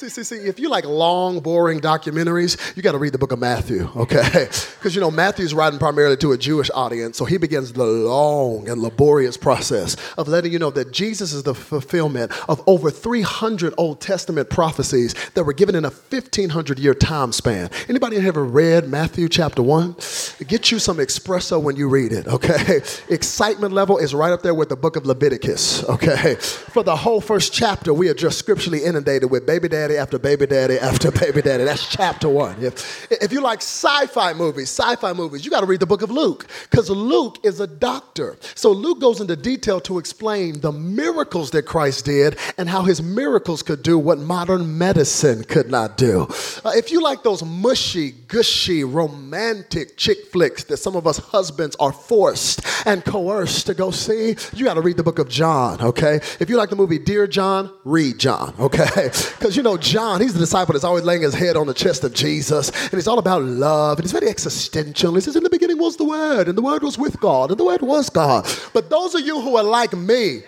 See, 0.00 0.08
see, 0.08 0.22
see, 0.22 0.36
if 0.36 0.58
you 0.58 0.70
like 0.70 0.86
long, 0.86 1.40
boring 1.40 1.78
documentaries, 1.78 2.74
you 2.74 2.82
got 2.82 2.92
to 2.92 2.98
read 2.98 3.12
the 3.12 3.18
book 3.18 3.32
of 3.32 3.38
Matthew, 3.38 3.90
okay? 3.94 4.48
Because, 4.80 4.94
you 4.94 5.00
know, 5.02 5.10
Matthew's 5.10 5.52
writing 5.52 5.78
primarily 5.78 6.16
to 6.16 6.32
a 6.32 6.38
Jewish 6.38 6.70
audience, 6.72 7.18
so 7.18 7.26
he 7.26 7.36
begins 7.36 7.74
the 7.74 7.84
long 7.84 8.66
and 8.66 8.80
laborious 8.80 9.36
process 9.36 9.94
of 10.16 10.26
letting 10.26 10.52
you 10.52 10.58
know 10.58 10.70
that 10.70 10.90
Jesus 10.90 11.34
is 11.34 11.42
the 11.42 11.54
fulfillment 11.54 12.32
of 12.48 12.66
over 12.66 12.90
300 12.90 13.74
Old 13.76 14.00
Testament 14.00 14.48
prophecies 14.48 15.14
that 15.34 15.44
were 15.44 15.52
given 15.52 15.74
in 15.74 15.84
a 15.84 15.90
1500 15.90 16.78
year 16.78 16.94
time 16.94 17.30
span. 17.30 17.68
Anybody 17.90 18.16
ever 18.16 18.42
read 18.42 18.88
Matthew 18.88 19.28
chapter 19.28 19.62
1? 19.62 20.00
Get 20.46 20.70
you 20.70 20.78
some 20.78 20.96
espresso 20.96 21.62
when 21.62 21.76
you 21.76 21.86
read 21.88 22.12
it, 22.12 22.26
okay? 22.26 22.80
Excitement 23.10 23.74
level 23.74 23.98
is 23.98 24.14
right 24.14 24.32
up 24.32 24.40
there 24.40 24.54
with 24.54 24.70
the 24.70 24.76
book 24.76 24.96
of 24.96 25.04
Leviticus, 25.04 25.84
okay? 25.84 26.34
For 26.70 26.82
the 26.82 26.96
whole 26.96 27.20
first 27.20 27.52
chapter, 27.52 27.92
we 27.92 28.08
are 28.08 28.14
just 28.14 28.38
scripturally 28.38 28.82
inundated 28.84 29.30
with 29.30 29.44
baby 29.44 29.68
daddy 29.68 29.98
after 29.98 30.18
baby 30.18 30.46
daddy 30.46 30.78
after 30.78 31.10
baby 31.20 31.42
daddy. 31.42 31.64
That's 31.64 31.86
chapter 31.86 32.28
one. 32.30 32.56
If, 32.62 33.12
if 33.12 33.32
you 33.32 33.42
like 33.42 33.58
sci 33.58 34.06
fi 34.06 34.32
movies, 34.32 34.70
sci 34.70 34.96
fi 34.96 35.12
movies, 35.12 35.44
you 35.44 35.50
got 35.50 35.60
to 35.60 35.66
read 35.66 35.80
the 35.80 35.86
book 35.86 36.00
of 36.00 36.10
Luke 36.10 36.46
because 36.70 36.88
Luke 36.88 37.38
is 37.44 37.60
a 37.60 37.66
doctor. 37.66 38.38
So 38.54 38.72
Luke 38.72 39.00
goes 39.00 39.20
into 39.20 39.36
detail 39.36 39.78
to 39.82 39.98
explain 39.98 40.60
the 40.60 40.72
miracles 40.72 41.50
that 41.50 41.64
Christ 41.64 42.06
did 42.06 42.38
and 42.56 42.66
how 42.66 42.82
his 42.82 43.02
miracles 43.02 43.62
could 43.62 43.82
do 43.82 43.98
what 43.98 44.18
modern 44.18 44.78
medicine 44.78 45.44
could 45.44 45.70
not 45.70 45.98
do. 45.98 46.22
Uh, 46.64 46.72
if 46.74 46.90
you 46.90 47.02
like 47.02 47.22
those 47.22 47.44
mushy, 47.44 48.12
gushy, 48.12 48.84
romantic 48.84 49.98
chick 49.98 50.29
flicks 50.32 50.64
that 50.64 50.78
some 50.78 50.96
of 50.96 51.06
us 51.06 51.18
husbands 51.18 51.76
are 51.78 51.92
forced 51.92 52.60
and 52.86 53.04
coerced 53.04 53.66
to 53.66 53.74
go 53.74 53.90
see, 53.90 54.36
you 54.54 54.64
got 54.64 54.74
to 54.74 54.80
read 54.80 54.96
the 54.96 55.02
book 55.02 55.18
of 55.18 55.28
John, 55.28 55.80
okay? 55.80 56.20
If 56.38 56.48
you 56.48 56.56
like 56.56 56.70
the 56.70 56.76
movie 56.76 56.98
Dear 56.98 57.26
John, 57.26 57.72
read 57.84 58.18
John, 58.18 58.54
okay? 58.58 59.10
Because 59.40 59.56
you 59.56 59.62
know, 59.62 59.76
John, 59.76 60.20
he's 60.20 60.34
the 60.34 60.38
disciple 60.38 60.74
that's 60.74 60.84
always 60.84 61.04
laying 61.04 61.22
his 61.22 61.34
head 61.34 61.56
on 61.56 61.66
the 61.66 61.74
chest 61.74 62.04
of 62.04 62.12
Jesus, 62.12 62.70
and 62.86 62.94
it's 62.94 63.06
all 63.06 63.18
about 63.18 63.42
love, 63.42 63.98
and 63.98 64.04
it's 64.04 64.12
very 64.12 64.28
existential. 64.28 65.14
He 65.14 65.20
says, 65.20 65.36
In 65.36 65.42
the 65.42 65.50
beginning 65.50 65.78
was 65.78 65.96
the 65.96 66.04
Word, 66.04 66.48
and 66.48 66.56
the 66.56 66.62
Word 66.62 66.82
was 66.82 66.98
with 66.98 67.18
God, 67.20 67.50
and 67.50 67.58
the 67.58 67.64
Word 67.64 67.82
was 67.82 68.10
God. 68.10 68.46
But 68.72 68.90
those 68.90 69.14
of 69.14 69.22
you 69.22 69.40
who 69.40 69.56
are 69.56 69.62
like 69.64 69.92
me, 69.94 70.42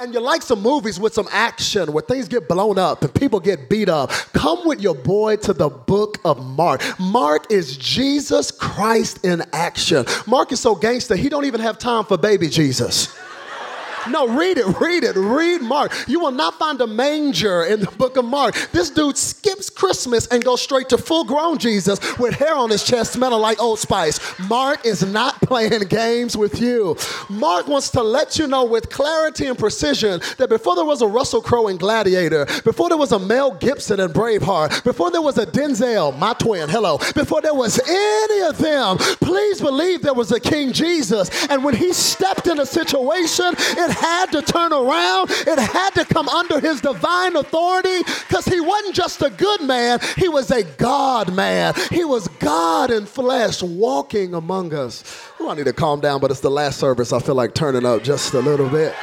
and 0.00 0.12
you 0.12 0.20
like 0.20 0.42
some 0.42 0.60
movies 0.62 0.98
with 0.98 1.14
some 1.14 1.28
action 1.30 1.92
where 1.92 2.02
things 2.02 2.28
get 2.28 2.48
blown 2.48 2.78
up 2.78 3.02
and 3.02 3.14
people 3.14 3.40
get 3.40 3.68
beat 3.68 3.88
up, 3.88 4.10
come 4.32 4.66
with 4.66 4.80
your 4.80 4.94
boy 4.94 5.36
to 5.36 5.52
the 5.52 5.68
book 5.68 6.18
of 6.24 6.44
Mark. 6.44 6.82
Mark 6.98 7.50
is 7.50 7.76
Jesus 7.76 8.50
Christ 8.50 9.24
in 9.24 9.42
action. 9.52 10.04
Mark 10.26 10.52
is 10.52 10.60
so 10.60 10.74
gangster, 10.74 11.16
he 11.16 11.28
don't 11.28 11.44
even 11.44 11.60
have 11.60 11.78
time 11.78 12.04
for 12.04 12.16
baby 12.16 12.48
Jesus. 12.48 13.14
No, 14.08 14.26
read 14.28 14.58
it, 14.58 14.66
read 14.80 15.04
it, 15.04 15.16
read 15.16 15.62
Mark. 15.62 15.92
You 16.08 16.20
will 16.20 16.32
not 16.32 16.58
find 16.58 16.80
a 16.80 16.86
manger 16.86 17.62
in 17.64 17.80
the 17.80 17.86
book 17.86 18.16
of 18.16 18.24
Mark. 18.24 18.54
This 18.72 18.90
dude 18.90 19.16
skips 19.16 19.70
Christmas 19.70 20.26
and 20.28 20.44
goes 20.44 20.60
straight 20.60 20.88
to 20.88 20.98
full 20.98 21.24
grown 21.24 21.58
Jesus 21.58 21.98
with 22.18 22.34
hair 22.34 22.54
on 22.54 22.70
his 22.70 22.84
chest 22.84 23.12
smelling 23.12 23.40
like 23.40 23.60
Old 23.60 23.78
Spice. 23.78 24.18
Mark 24.48 24.84
is 24.84 25.04
not 25.04 25.40
playing 25.42 25.82
games 25.88 26.36
with 26.36 26.60
you. 26.60 26.96
Mark 27.28 27.68
wants 27.68 27.90
to 27.90 28.02
let 28.02 28.38
you 28.38 28.46
know 28.46 28.64
with 28.64 28.90
clarity 28.90 29.46
and 29.46 29.58
precision 29.58 30.20
that 30.38 30.48
before 30.48 30.74
there 30.74 30.84
was 30.84 31.02
a 31.02 31.06
Russell 31.06 31.40
Crowe 31.40 31.68
in 31.68 31.76
Gladiator, 31.76 32.46
before 32.64 32.88
there 32.88 32.98
was 32.98 33.12
a 33.12 33.18
Mel 33.18 33.52
Gibson 33.52 34.00
in 34.00 34.10
Braveheart, 34.10 34.84
before 34.84 35.10
there 35.10 35.22
was 35.22 35.38
a 35.38 35.46
Denzel, 35.46 36.18
my 36.18 36.32
twin, 36.34 36.68
hello, 36.68 36.98
before 37.14 37.40
there 37.40 37.54
was 37.54 37.78
any 37.88 38.42
of 38.42 38.58
them, 38.58 38.98
please 38.98 39.60
believe 39.60 40.02
there 40.02 40.14
was 40.14 40.32
a 40.32 40.40
King 40.40 40.72
Jesus. 40.72 41.30
And 41.48 41.62
when 41.64 41.74
he 41.74 41.92
stepped 41.92 42.46
in 42.46 42.58
a 42.58 42.66
situation, 42.66 43.54
it 43.56 43.91
had 43.92 44.26
to 44.32 44.42
turn 44.42 44.72
around. 44.72 45.30
It 45.30 45.58
had 45.58 45.90
to 45.90 46.04
come 46.04 46.28
under 46.28 46.60
his 46.60 46.80
divine 46.80 47.36
authority 47.36 48.02
because 48.28 48.44
he 48.46 48.60
wasn't 48.60 48.94
just 48.94 49.22
a 49.22 49.30
good 49.30 49.62
man, 49.62 50.00
he 50.16 50.28
was 50.28 50.50
a 50.50 50.64
God 50.64 51.34
man. 51.34 51.74
He 51.90 52.04
was 52.04 52.28
God 52.28 52.90
in 52.90 53.06
flesh 53.06 53.62
walking 53.62 54.34
among 54.34 54.74
us. 54.74 55.04
Ooh, 55.40 55.48
I 55.48 55.54
need 55.54 55.66
to 55.66 55.72
calm 55.72 56.00
down, 56.00 56.20
but 56.20 56.30
it's 56.30 56.40
the 56.40 56.50
last 56.50 56.78
service. 56.78 57.12
I 57.12 57.20
feel 57.20 57.34
like 57.34 57.54
turning 57.54 57.84
up 57.84 58.02
just 58.02 58.34
a 58.34 58.40
little 58.40 58.68
bit. 58.68 58.94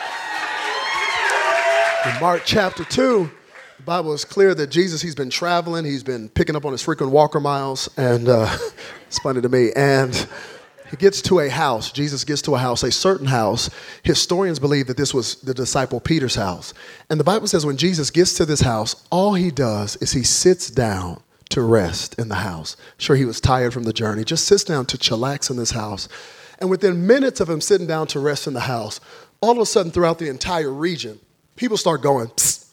In 2.06 2.20
Mark 2.22 2.44
chapter 2.46 2.86
2, 2.86 3.30
the 3.78 3.84
Bible 3.84 4.14
is 4.14 4.24
clear 4.26 4.56
that 4.56 4.68
Jesus, 4.68 5.02
he's 5.02 5.16
been 5.16 5.30
traveling, 5.30 5.86
he's 5.86 6.04
been 6.04 6.30
picking 6.30 6.56
up 6.56 6.66
on 6.66 6.72
his 6.72 6.82
frequent 6.82 7.12
walker 7.12 7.40
miles, 7.40 7.90
and 7.98 8.30
uh, 8.30 8.58
it's 9.08 9.20
funny 9.20 9.42
to 9.42 9.50
me. 9.50 9.72
And 9.76 10.28
he 10.90 10.98
gets 10.98 11.22
to 11.24 11.40
a 11.40 11.50
house. 11.50 11.92
Jesus 11.92 12.24
gets 12.24 12.42
to 12.44 12.56
a 12.56 12.58
house, 12.58 12.84
a 12.84 12.92
certain 12.92 13.28
house. 13.28 13.70
Historians 14.04 14.60
believe 14.60 14.88
that 14.88 14.98
this 14.98 15.14
was 15.14 15.36
the 15.36 15.54
disciple 15.54 16.00
Peter's 16.00 16.36
house. 16.36 16.74
And 17.10 17.20
the 17.20 17.24
Bible 17.24 17.48
says 17.48 17.66
when 17.66 17.78
Jesus 17.78 18.10
gets 18.10 18.34
to 18.36 18.46
this 18.46 18.62
house, 18.62 19.06
all 19.12 19.34
he 19.34 19.52
does 19.52 19.96
is 19.98 20.12
he 20.12 20.24
sits 20.24 20.70
down 20.70 21.22
to 21.50 21.62
rest 21.62 22.18
in 22.20 22.30
the 22.30 22.36
house. 22.36 22.76
Sure, 22.98 23.16
he 23.16 23.26
was 23.26 23.42
tired 23.42 23.74
from 23.74 23.84
the 23.84 23.94
journey, 23.94 24.24
just 24.24 24.46
sits 24.46 24.64
down 24.64 24.86
to 24.88 24.98
chillax 24.98 25.50
in 25.50 25.58
this 25.58 25.72
house. 25.72 26.10
And 26.60 26.70
within 26.70 27.08
minutes 27.08 27.40
of 27.40 27.50
him 27.50 27.62
sitting 27.62 27.88
down 27.88 28.08
to 28.08 28.20
rest 28.20 28.48
in 28.48 28.54
the 28.54 28.60
house, 28.62 29.00
all 29.42 29.52
of 29.52 29.58
a 29.60 29.66
sudden 29.66 29.92
throughout 29.92 30.20
the 30.20 30.30
entire 30.30 30.72
region, 30.72 31.20
people 31.56 31.78
start 31.78 32.02
going, 32.02 32.32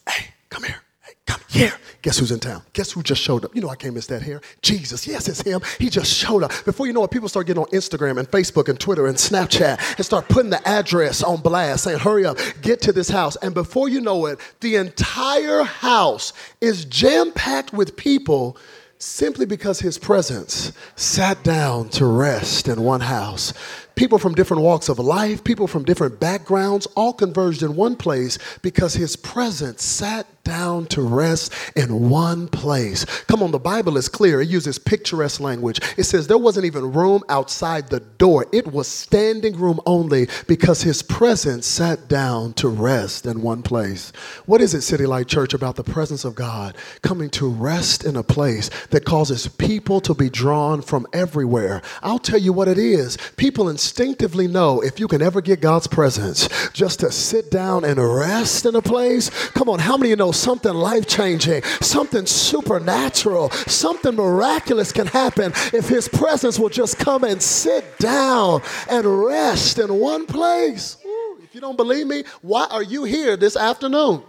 hey, 0.08 0.28
come 0.50 0.64
here. 0.64 0.80
Come 1.26 1.40
here. 1.48 1.72
Guess 2.02 2.18
who's 2.18 2.30
in 2.30 2.38
town? 2.38 2.62
Guess 2.72 2.92
who 2.92 3.02
just 3.02 3.20
showed 3.20 3.44
up? 3.44 3.54
You 3.54 3.60
know 3.60 3.68
I 3.68 3.74
can't 3.74 3.92
miss 3.92 4.06
that 4.06 4.22
here. 4.22 4.40
Jesus. 4.62 5.08
Yes, 5.08 5.28
it's 5.28 5.40
him. 5.40 5.60
He 5.78 5.90
just 5.90 6.12
showed 6.12 6.44
up. 6.44 6.52
Before 6.64 6.86
you 6.86 6.92
know 6.92 7.02
it, 7.02 7.10
people 7.10 7.28
start 7.28 7.48
getting 7.48 7.62
on 7.62 7.68
Instagram 7.70 8.18
and 8.18 8.30
Facebook 8.30 8.68
and 8.68 8.78
Twitter 8.78 9.06
and 9.06 9.16
Snapchat 9.16 9.96
and 9.96 10.06
start 10.06 10.28
putting 10.28 10.50
the 10.50 10.68
address 10.68 11.24
on 11.24 11.40
blast, 11.40 11.82
saying, 11.82 11.98
hurry 11.98 12.24
up, 12.24 12.38
get 12.62 12.80
to 12.82 12.92
this 12.92 13.08
house. 13.08 13.34
And 13.36 13.54
before 13.54 13.88
you 13.88 14.00
know 14.00 14.26
it, 14.26 14.38
the 14.60 14.76
entire 14.76 15.64
house 15.64 16.32
is 16.60 16.84
jam-packed 16.84 17.72
with 17.72 17.96
people 17.96 18.56
simply 18.98 19.44
because 19.44 19.80
his 19.80 19.98
presence 19.98 20.72
sat 20.94 21.42
down 21.42 21.88
to 21.90 22.06
rest 22.06 22.68
in 22.68 22.80
one 22.82 23.00
house. 23.00 23.52
People 23.96 24.18
from 24.18 24.34
different 24.34 24.62
walks 24.62 24.90
of 24.90 24.98
life, 24.98 25.42
people 25.42 25.66
from 25.66 25.82
different 25.82 26.20
backgrounds, 26.20 26.86
all 26.96 27.14
converged 27.14 27.62
in 27.62 27.76
one 27.76 27.96
place 27.96 28.38
because 28.60 28.92
his 28.92 29.16
presence 29.16 29.82
sat 29.82 30.26
down 30.44 30.86
to 30.86 31.02
rest 31.02 31.52
in 31.74 32.08
one 32.08 32.46
place. 32.46 33.04
Come 33.22 33.42
on, 33.42 33.50
the 33.50 33.58
Bible 33.58 33.96
is 33.96 34.08
clear. 34.08 34.40
It 34.40 34.48
uses 34.48 34.78
picturesque 34.78 35.40
language. 35.40 35.80
It 35.96 36.04
says 36.04 36.26
there 36.26 36.38
wasn't 36.38 36.66
even 36.66 36.92
room 36.92 37.24
outside 37.28 37.88
the 37.88 38.00
door, 38.00 38.46
it 38.52 38.72
was 38.72 38.86
standing 38.86 39.56
room 39.58 39.80
only 39.86 40.28
because 40.46 40.82
his 40.82 41.02
presence 41.02 41.66
sat 41.66 42.06
down 42.08 42.52
to 42.54 42.68
rest 42.68 43.26
in 43.26 43.42
one 43.42 43.62
place. 43.62 44.12
What 44.46 44.60
is 44.60 44.74
it, 44.74 44.82
City 44.82 45.04
Light 45.04 45.26
Church, 45.26 45.52
about 45.52 45.74
the 45.74 45.82
presence 45.82 46.24
of 46.24 46.36
God 46.36 46.76
coming 47.02 47.30
to 47.30 47.48
rest 47.48 48.04
in 48.04 48.14
a 48.14 48.22
place 48.22 48.70
that 48.90 49.04
causes 49.04 49.48
people 49.48 50.00
to 50.02 50.14
be 50.14 50.30
drawn 50.30 50.80
from 50.80 51.06
everywhere? 51.12 51.82
I'll 52.02 52.20
tell 52.20 52.38
you 52.38 52.52
what 52.52 52.68
it 52.68 52.78
is. 52.78 53.18
People 53.36 53.68
instinctively 53.86 54.48
know 54.48 54.80
if 54.80 54.98
you 54.98 55.06
can 55.06 55.22
ever 55.22 55.40
get 55.40 55.60
God's 55.60 55.86
presence 55.86 56.48
just 56.70 56.98
to 57.00 57.12
sit 57.12 57.52
down 57.52 57.84
and 57.84 57.98
rest 57.98 58.66
in 58.66 58.74
a 58.74 58.82
place. 58.82 59.30
Come 59.50 59.68
on, 59.68 59.78
how 59.78 59.96
many 59.96 60.08
of 60.08 60.10
you 60.10 60.16
know 60.16 60.32
something 60.32 60.74
life 60.74 61.06
changing, 61.06 61.62
something 61.80 62.26
supernatural, 62.26 63.50
something 63.50 64.16
miraculous 64.16 64.90
can 64.90 65.06
happen 65.06 65.52
if 65.72 65.88
His 65.88 66.08
presence 66.08 66.58
will 66.58 66.68
just 66.68 66.98
come 66.98 67.22
and 67.22 67.40
sit 67.40 67.96
down 68.00 68.60
and 68.90 69.24
rest 69.24 69.78
in 69.78 70.00
one 70.00 70.26
place. 70.26 70.96
Ooh, 71.06 71.38
if 71.44 71.54
you 71.54 71.60
don't 71.60 71.76
believe 71.76 72.08
me, 72.08 72.24
why 72.42 72.66
are 72.68 72.82
you 72.82 73.04
here 73.04 73.36
this 73.36 73.56
afternoon? 73.56 74.24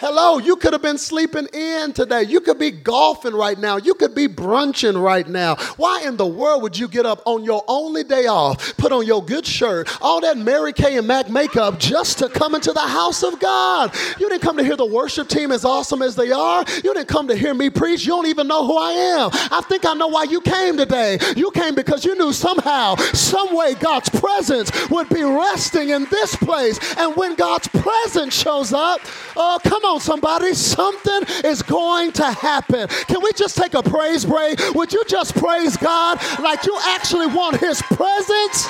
Hello, 0.00 0.38
you 0.38 0.56
could 0.56 0.72
have 0.72 0.80
been 0.80 0.96
sleeping 0.96 1.46
in 1.52 1.92
today. 1.92 2.22
You 2.22 2.40
could 2.40 2.58
be 2.58 2.70
golfing 2.70 3.34
right 3.34 3.58
now. 3.58 3.76
You 3.76 3.92
could 3.92 4.14
be 4.14 4.28
brunching 4.28 4.96
right 4.96 5.28
now. 5.28 5.56
Why 5.76 6.04
in 6.06 6.16
the 6.16 6.26
world 6.26 6.62
would 6.62 6.78
you 6.78 6.88
get 6.88 7.04
up 7.04 7.20
on 7.26 7.44
your 7.44 7.62
only 7.68 8.02
day 8.02 8.24
off, 8.24 8.78
put 8.78 8.92
on 8.92 9.04
your 9.04 9.22
good 9.22 9.44
shirt, 9.44 9.90
all 10.00 10.22
that 10.22 10.38
Mary 10.38 10.72
Kay 10.72 10.96
and 10.96 11.06
Mac 11.06 11.28
makeup 11.28 11.78
just 11.78 12.18
to 12.20 12.30
come 12.30 12.54
into 12.54 12.72
the 12.72 12.80
house 12.80 13.22
of 13.22 13.38
God? 13.40 13.94
You 14.18 14.30
didn't 14.30 14.40
come 14.40 14.56
to 14.56 14.64
hear 14.64 14.74
the 14.74 14.86
worship 14.86 15.28
team 15.28 15.52
as 15.52 15.66
awesome 15.66 16.00
as 16.00 16.16
they 16.16 16.32
are. 16.32 16.64
You 16.82 16.94
didn't 16.94 17.08
come 17.08 17.28
to 17.28 17.36
hear 17.36 17.52
me 17.52 17.68
preach. 17.68 18.06
You 18.06 18.12
don't 18.12 18.26
even 18.28 18.48
know 18.48 18.66
who 18.66 18.78
I 18.78 18.92
am. 18.92 19.30
I 19.52 19.60
think 19.68 19.84
I 19.84 19.92
know 19.92 20.08
why 20.08 20.22
you 20.22 20.40
came 20.40 20.78
today. 20.78 21.18
You 21.36 21.50
came 21.50 21.74
because 21.74 22.06
you 22.06 22.14
knew 22.14 22.32
somehow, 22.32 22.94
some 23.12 23.54
way 23.54 23.74
God's 23.74 24.08
presence 24.08 24.70
would 24.88 25.10
be 25.10 25.24
resting 25.24 25.90
in 25.90 26.06
this 26.10 26.36
place. 26.36 26.78
And 26.96 27.14
when 27.16 27.34
God's 27.34 27.68
presence 27.68 28.34
shows 28.34 28.72
up, 28.72 29.02
oh, 29.36 29.58
come 29.62 29.84
on 29.84 29.89
on, 29.90 30.00
somebody. 30.00 30.54
Something 30.54 31.22
is 31.44 31.62
going 31.62 32.12
to 32.12 32.30
happen. 32.30 32.88
Can 33.08 33.22
we 33.22 33.32
just 33.32 33.56
take 33.56 33.74
a 33.74 33.82
praise 33.82 34.24
break? 34.24 34.58
Would 34.74 34.92
you 34.92 35.04
just 35.06 35.34
praise 35.36 35.76
God 35.76 36.20
like 36.40 36.64
you 36.64 36.78
actually 36.86 37.26
want 37.26 37.58
His 37.58 37.82
presence? 37.82 38.66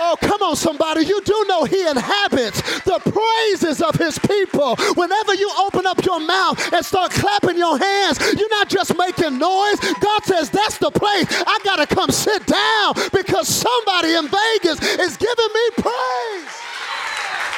Oh, 0.00 0.16
come 0.20 0.42
on, 0.42 0.56
somebody. 0.56 1.06
You 1.06 1.20
do 1.22 1.44
know 1.46 1.64
He 1.64 1.86
inhabits 1.86 2.60
the 2.82 2.98
praises 3.04 3.80
of 3.80 3.94
His 3.94 4.18
people. 4.18 4.76
Whenever 4.94 5.34
you 5.34 5.50
open 5.60 5.86
up 5.86 6.04
your 6.04 6.20
mouth 6.20 6.72
and 6.72 6.84
start 6.84 7.12
clapping 7.12 7.56
your 7.56 7.78
hands, 7.78 8.18
you're 8.36 8.50
not 8.50 8.68
just 8.68 8.96
making 8.98 9.38
noise. 9.38 9.78
God 10.00 10.24
says, 10.24 10.50
That's 10.50 10.78
the 10.78 10.90
place. 10.90 11.26
I 11.30 11.58
got 11.64 11.76
to 11.76 11.94
come 11.94 12.10
sit 12.10 12.44
down 12.46 12.94
because 13.12 13.46
somebody 13.48 14.14
in 14.14 14.24
Vegas 14.24 14.80
is 14.98 15.16
giving 15.16 15.52
me 15.54 15.70
praise. 15.78 16.54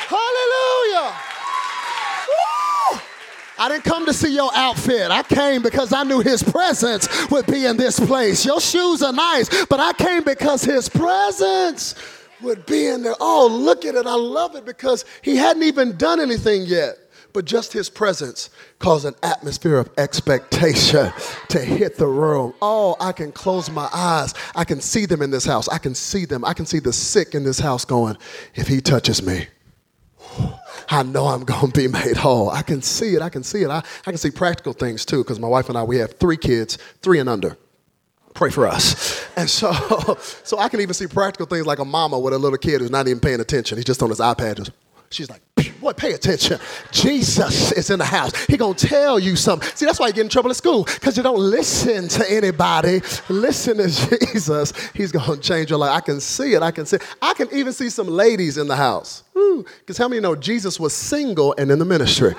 Hallelujah. 0.08 1.35
I 3.58 3.68
didn't 3.68 3.84
come 3.84 4.06
to 4.06 4.12
see 4.12 4.34
your 4.34 4.50
outfit. 4.54 5.10
I 5.10 5.22
came 5.22 5.62
because 5.62 5.92
I 5.92 6.02
knew 6.02 6.20
his 6.20 6.42
presence 6.42 7.30
would 7.30 7.46
be 7.46 7.64
in 7.64 7.76
this 7.76 7.98
place. 7.98 8.44
Your 8.44 8.60
shoes 8.60 9.02
are 9.02 9.12
nice, 9.12 9.66
but 9.66 9.80
I 9.80 9.92
came 9.92 10.24
because 10.24 10.62
his 10.62 10.88
presence 10.88 11.94
would 12.42 12.66
be 12.66 12.86
in 12.86 13.02
there. 13.02 13.14
Oh, 13.20 13.48
look 13.50 13.84
at 13.84 13.94
it. 13.94 14.06
I 14.06 14.14
love 14.14 14.56
it 14.56 14.64
because 14.64 15.04
he 15.22 15.36
hadn't 15.36 15.62
even 15.62 15.96
done 15.96 16.20
anything 16.20 16.62
yet. 16.62 16.98
But 17.32 17.44
just 17.44 17.72
his 17.74 17.90
presence 17.90 18.48
caused 18.78 19.04
an 19.04 19.14
atmosphere 19.22 19.76
of 19.76 19.90
expectation 19.98 21.12
to 21.48 21.60
hit 21.60 21.98
the 21.98 22.06
room. 22.06 22.54
Oh, 22.62 22.96
I 22.98 23.12
can 23.12 23.30
close 23.30 23.68
my 23.70 23.90
eyes. 23.92 24.32
I 24.54 24.64
can 24.64 24.80
see 24.80 25.04
them 25.04 25.20
in 25.20 25.30
this 25.30 25.44
house. 25.44 25.68
I 25.68 25.76
can 25.76 25.94
see 25.94 26.24
them. 26.24 26.46
I 26.46 26.54
can 26.54 26.64
see 26.64 26.78
the 26.78 26.94
sick 26.94 27.34
in 27.34 27.44
this 27.44 27.58
house 27.58 27.84
going, 27.84 28.16
if 28.54 28.68
he 28.68 28.80
touches 28.80 29.22
me, 29.22 29.48
I 30.88 31.02
know 31.02 31.26
I'm 31.26 31.44
going 31.44 31.70
to 31.70 31.80
be 31.80 31.88
made 31.88 32.16
whole. 32.16 32.50
I 32.50 32.62
can 32.62 32.82
see 32.82 33.14
it. 33.14 33.22
I 33.22 33.28
can 33.28 33.42
see 33.42 33.62
it. 33.62 33.70
I, 33.70 33.78
I 33.78 34.10
can 34.10 34.18
see 34.18 34.30
practical 34.30 34.72
things 34.72 35.04
too, 35.04 35.22
because 35.22 35.40
my 35.40 35.48
wife 35.48 35.68
and 35.68 35.76
I, 35.76 35.82
we 35.82 35.96
have 35.98 36.14
three 36.18 36.36
kids, 36.36 36.78
three 37.02 37.18
and 37.18 37.28
under. 37.28 37.56
Pray 38.34 38.50
for 38.50 38.66
us. 38.66 39.24
And 39.38 39.50
so, 39.50 39.70
so 40.44 40.58
I 40.58 40.70
can 40.70 40.80
even 40.80 40.94
see 40.94 41.06
practical 41.06 41.44
things 41.44 41.66
like 41.66 41.78
a 41.78 41.84
mama 41.84 42.18
with 42.18 42.32
a 42.32 42.38
little 42.38 42.56
kid 42.56 42.80
who's 42.80 42.90
not 42.90 43.06
even 43.06 43.20
paying 43.20 43.38
attention. 43.38 43.76
He's 43.76 43.84
just 43.84 44.02
on 44.02 44.08
his 44.08 44.18
iPad. 44.18 44.56
Just, 44.56 44.70
she's 45.10 45.28
like, 45.28 45.42
boy, 45.86 45.92
pay 45.92 46.12
attention. 46.12 46.58
Jesus 46.90 47.72
is 47.72 47.90
in 47.90 47.98
the 47.98 48.04
house. 48.04 48.32
He 48.46 48.56
gonna 48.56 48.74
tell 48.74 49.18
you 49.18 49.36
something. 49.36 49.68
See, 49.74 49.86
that's 49.86 50.00
why 50.00 50.08
you 50.08 50.12
get 50.12 50.22
in 50.22 50.28
trouble 50.28 50.50
at 50.50 50.56
school, 50.56 50.84
because 50.84 51.16
you 51.16 51.22
don't 51.22 51.38
listen 51.38 52.08
to 52.08 52.30
anybody. 52.30 53.00
Listen 53.28 53.78
to 53.78 53.88
Jesus. 54.32 54.72
He's 54.92 55.12
gonna 55.12 55.36
change 55.36 55.70
your 55.70 55.78
life. 55.78 55.96
I 55.96 56.00
can 56.00 56.20
see 56.20 56.54
it. 56.54 56.62
I 56.62 56.70
can 56.70 56.86
see. 56.86 56.98
I 57.22 57.34
can 57.34 57.48
even 57.52 57.72
see 57.72 57.88
some 57.88 58.08
ladies 58.08 58.58
in 58.58 58.66
the 58.66 58.76
house. 58.76 59.22
Because 59.78 59.96
how 59.96 60.08
many 60.08 60.20
know 60.20 60.34
Jesus 60.34 60.78
was 60.78 60.92
single 60.92 61.54
and 61.56 61.70
in 61.70 61.78
the 61.78 61.84
ministry? 61.84 62.34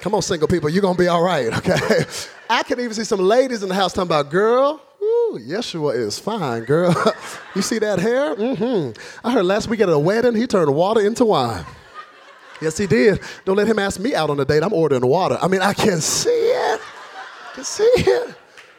Come 0.00 0.14
on, 0.14 0.22
single 0.22 0.48
people, 0.48 0.68
you're 0.70 0.82
gonna 0.82 0.98
be 0.98 1.08
all 1.08 1.22
right, 1.22 1.52
okay? 1.58 2.04
I 2.50 2.62
can 2.62 2.80
even 2.80 2.94
see 2.94 3.04
some 3.04 3.20
ladies 3.20 3.62
in 3.62 3.68
the 3.68 3.74
house 3.74 3.92
talking 3.92 4.08
about, 4.08 4.30
girl, 4.30 4.80
Ooh, 5.02 5.38
Yeshua 5.40 5.94
is 5.94 6.18
fine, 6.18 6.64
girl. 6.64 6.94
you 7.54 7.62
see 7.62 7.78
that 7.78 7.98
hair? 7.98 8.34
Mm-hmm. 8.34 8.98
I 9.26 9.32
heard 9.32 9.44
last 9.44 9.68
week 9.68 9.80
at 9.80 9.88
a 9.88 9.98
wedding, 9.98 10.34
he 10.34 10.46
turned 10.46 10.74
water 10.74 11.00
into 11.00 11.24
wine. 11.24 11.64
Yes, 12.60 12.76
he 12.76 12.86
did. 12.86 13.20
Don't 13.44 13.56
let 13.56 13.66
him 13.66 13.78
ask 13.78 13.98
me 13.98 14.14
out 14.14 14.30
on 14.30 14.38
a 14.38 14.44
date. 14.44 14.62
I'm 14.62 14.72
ordering 14.72 15.06
water. 15.06 15.38
I 15.40 15.48
mean, 15.48 15.62
I 15.62 15.72
can 15.72 16.00
see 16.00 16.30
it. 16.30 16.80
I 16.80 17.54
can 17.54 17.64
see 17.64 17.84
it. 17.84 18.34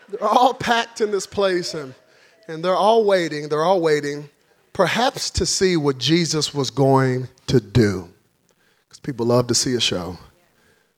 They're 0.10 0.28
all 0.28 0.54
packed 0.54 1.02
in 1.02 1.12
this 1.12 1.26
place 1.26 1.74
and, 1.74 1.94
and 2.48 2.64
they're 2.64 2.76
all 2.76 3.06
waiting. 3.06 3.50
They're 3.50 3.64
all 3.64 3.82
waiting, 3.82 4.30
perhaps 4.74 5.30
to 5.32 5.46
see 5.46 5.78
what 5.78 5.98
Jesus 5.98 6.54
was 6.54 6.70
going 6.70 7.28
to 7.48 7.60
do. 7.60 8.10
Because 8.88 9.00
people 9.00 9.26
love 9.26 9.48
to 9.48 9.56
see 9.56 9.74
a 9.74 9.80
show. 9.80 10.18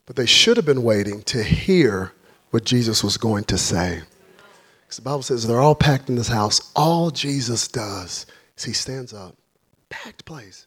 But 0.06 0.16
they 0.16 0.26
should 0.26 0.56
have 0.56 0.66
been 0.66 0.82
waiting 0.82 1.22
to 1.24 1.42
hear 1.42 2.12
what 2.50 2.64
Jesus 2.64 3.02
was 3.02 3.16
going 3.16 3.44
to 3.44 3.56
say. 3.56 4.02
Because 4.82 4.96
the 4.96 5.02
Bible 5.02 5.22
says 5.22 5.46
they're 5.46 5.60
all 5.62 5.74
packed 5.74 6.10
in 6.10 6.16
this 6.16 6.28
house. 6.28 6.70
All 6.76 7.10
Jesus 7.10 7.66
does 7.68 8.26
is 8.58 8.64
he 8.64 8.72
stands 8.72 9.14
up, 9.14 9.36
packed 9.88 10.24
place 10.24 10.66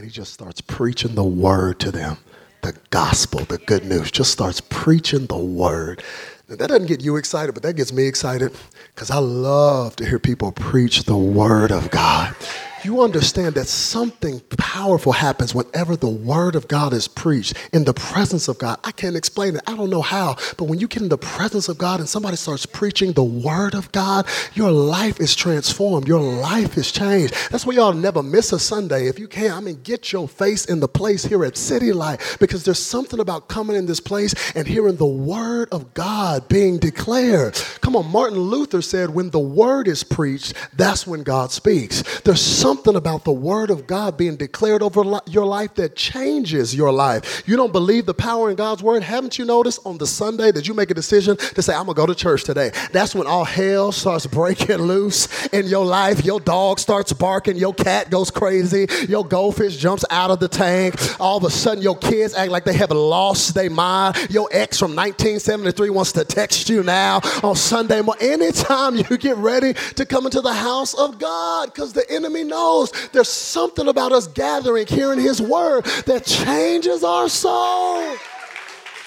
and 0.00 0.08
he 0.08 0.14
just 0.14 0.32
starts 0.32 0.62
preaching 0.62 1.14
the 1.14 1.22
word 1.22 1.78
to 1.78 1.90
them 1.92 2.16
the 2.62 2.74
gospel, 2.88 3.40
the 3.40 3.58
good 3.58 3.84
news, 3.84 4.10
just 4.10 4.30
starts 4.32 4.60
preaching 4.60 5.26
the 5.26 5.36
word. 5.36 6.02
Now, 6.48 6.56
that 6.56 6.68
doesn't 6.68 6.86
get 6.86 7.02
you 7.02 7.16
excited, 7.16 7.52
but 7.52 7.62
that 7.62 7.74
gets 7.74 7.92
me 7.92 8.06
excited 8.06 8.54
because 8.94 9.10
I 9.10 9.18
love 9.18 9.96
to 9.96 10.06
hear 10.06 10.18
people 10.18 10.52
preach 10.52 11.04
the 11.04 11.16
word 11.18 11.70
of 11.70 11.90
God 11.90 12.34
you 12.84 13.02
understand 13.02 13.54
that 13.54 13.66
something 13.66 14.40
powerful 14.56 15.12
happens 15.12 15.54
whenever 15.54 15.96
the 15.96 16.08
word 16.08 16.54
of 16.54 16.68
God 16.68 16.92
is 16.92 17.08
preached 17.08 17.54
in 17.72 17.84
the 17.84 17.92
presence 17.92 18.48
of 18.48 18.58
God. 18.58 18.78
I 18.84 18.92
can't 18.92 19.16
explain 19.16 19.56
it. 19.56 19.62
I 19.66 19.76
don't 19.76 19.90
know 19.90 20.02
how, 20.02 20.36
but 20.56 20.64
when 20.64 20.78
you 20.78 20.88
get 20.88 21.02
in 21.02 21.08
the 21.08 21.18
presence 21.18 21.68
of 21.68 21.78
God 21.78 22.00
and 22.00 22.08
somebody 22.08 22.36
starts 22.36 22.66
preaching 22.66 23.12
the 23.12 23.24
word 23.24 23.74
of 23.74 23.90
God, 23.92 24.26
your 24.54 24.70
life 24.70 25.20
is 25.20 25.34
transformed. 25.34 26.08
Your 26.08 26.20
life 26.20 26.76
is 26.78 26.90
changed. 26.90 27.34
That's 27.50 27.66
why 27.66 27.74
y'all 27.74 27.92
never 27.92 28.22
miss 28.22 28.52
a 28.52 28.58
Sunday. 28.58 29.08
If 29.08 29.18
you 29.18 29.28
can, 29.28 29.52
I 29.52 29.60
mean, 29.60 29.80
get 29.82 30.12
your 30.12 30.28
face 30.28 30.64
in 30.64 30.80
the 30.80 30.88
place 30.88 31.24
here 31.24 31.44
at 31.44 31.56
City 31.56 31.92
Light 31.92 32.20
because 32.40 32.64
there's 32.64 32.78
something 32.78 33.20
about 33.20 33.48
coming 33.48 33.76
in 33.76 33.86
this 33.86 34.00
place 34.00 34.34
and 34.54 34.66
hearing 34.66 34.96
the 34.96 35.06
word 35.06 35.68
of 35.72 35.92
God 35.94 36.48
being 36.48 36.78
declared. 36.78 37.54
Come 37.80 37.96
on, 37.96 38.10
Martin 38.10 38.38
Luther 38.38 38.82
said, 38.82 39.10
when 39.10 39.30
the 39.30 39.38
word 39.38 39.88
is 39.88 40.02
preached, 40.02 40.54
that's 40.74 41.06
when 41.06 41.22
God 41.22 41.50
speaks. 41.52 42.02
There's 42.20 42.40
something 42.40 42.69
about 42.78 43.24
the 43.24 43.32
word 43.32 43.70
of 43.70 43.86
God 43.86 44.16
being 44.16 44.36
declared 44.36 44.80
over 44.80 45.02
your 45.26 45.44
life 45.44 45.74
that 45.74 45.96
changes 45.96 46.74
your 46.74 46.92
life. 46.92 47.42
You 47.46 47.56
don't 47.56 47.72
believe 47.72 48.06
the 48.06 48.14
power 48.14 48.48
in 48.48 48.56
God's 48.56 48.80
word? 48.80 49.02
Haven't 49.02 49.38
you 49.38 49.44
noticed 49.44 49.80
on 49.84 49.98
the 49.98 50.06
Sunday 50.06 50.52
that 50.52 50.68
you 50.68 50.74
make 50.74 50.90
a 50.90 50.94
decision 50.94 51.36
to 51.36 51.62
say, 51.62 51.74
I'm 51.74 51.86
going 51.86 51.96
to 51.96 52.00
go 52.00 52.06
to 52.06 52.14
church 52.14 52.44
today? 52.44 52.70
That's 52.92 53.12
when 53.12 53.26
all 53.26 53.44
hell 53.44 53.90
starts 53.90 54.26
breaking 54.26 54.76
loose 54.76 55.48
in 55.48 55.66
your 55.66 55.84
life. 55.84 56.24
Your 56.24 56.38
dog 56.38 56.78
starts 56.78 57.12
barking, 57.12 57.56
your 57.56 57.74
cat 57.74 58.08
goes 58.08 58.30
crazy, 58.30 58.86
your 59.08 59.26
goldfish 59.26 59.76
jumps 59.76 60.04
out 60.08 60.30
of 60.30 60.38
the 60.38 60.48
tank. 60.48 60.94
All 61.20 61.38
of 61.38 61.44
a 61.44 61.50
sudden, 61.50 61.82
your 61.82 61.98
kids 61.98 62.34
act 62.34 62.52
like 62.52 62.64
they 62.64 62.74
have 62.74 62.92
lost 62.92 63.54
their 63.54 63.70
mind. 63.70 64.16
Your 64.30 64.48
ex 64.52 64.78
from 64.78 64.94
1973 64.94 65.90
wants 65.90 66.12
to 66.12 66.24
text 66.24 66.68
you 66.68 66.84
now 66.84 67.20
on 67.42 67.56
Sunday 67.56 68.00
morning. 68.00 68.30
Anytime 68.30 68.94
you 68.94 69.18
get 69.18 69.36
ready 69.38 69.74
to 69.96 70.06
come 70.06 70.24
into 70.24 70.40
the 70.40 70.54
house 70.54 70.94
of 70.94 71.18
God, 71.18 71.74
because 71.74 71.92
the 71.92 72.08
enemy 72.10 72.44
knows 72.44 72.59
knows 72.60 72.92
there's 73.12 73.28
something 73.28 73.88
about 73.88 74.12
us 74.12 74.26
gathering, 74.26 74.86
hearing 74.86 75.18
His 75.18 75.40
word 75.40 75.84
that 76.06 76.24
changes 76.24 77.02
our 77.04 77.28
soul. 77.28 78.16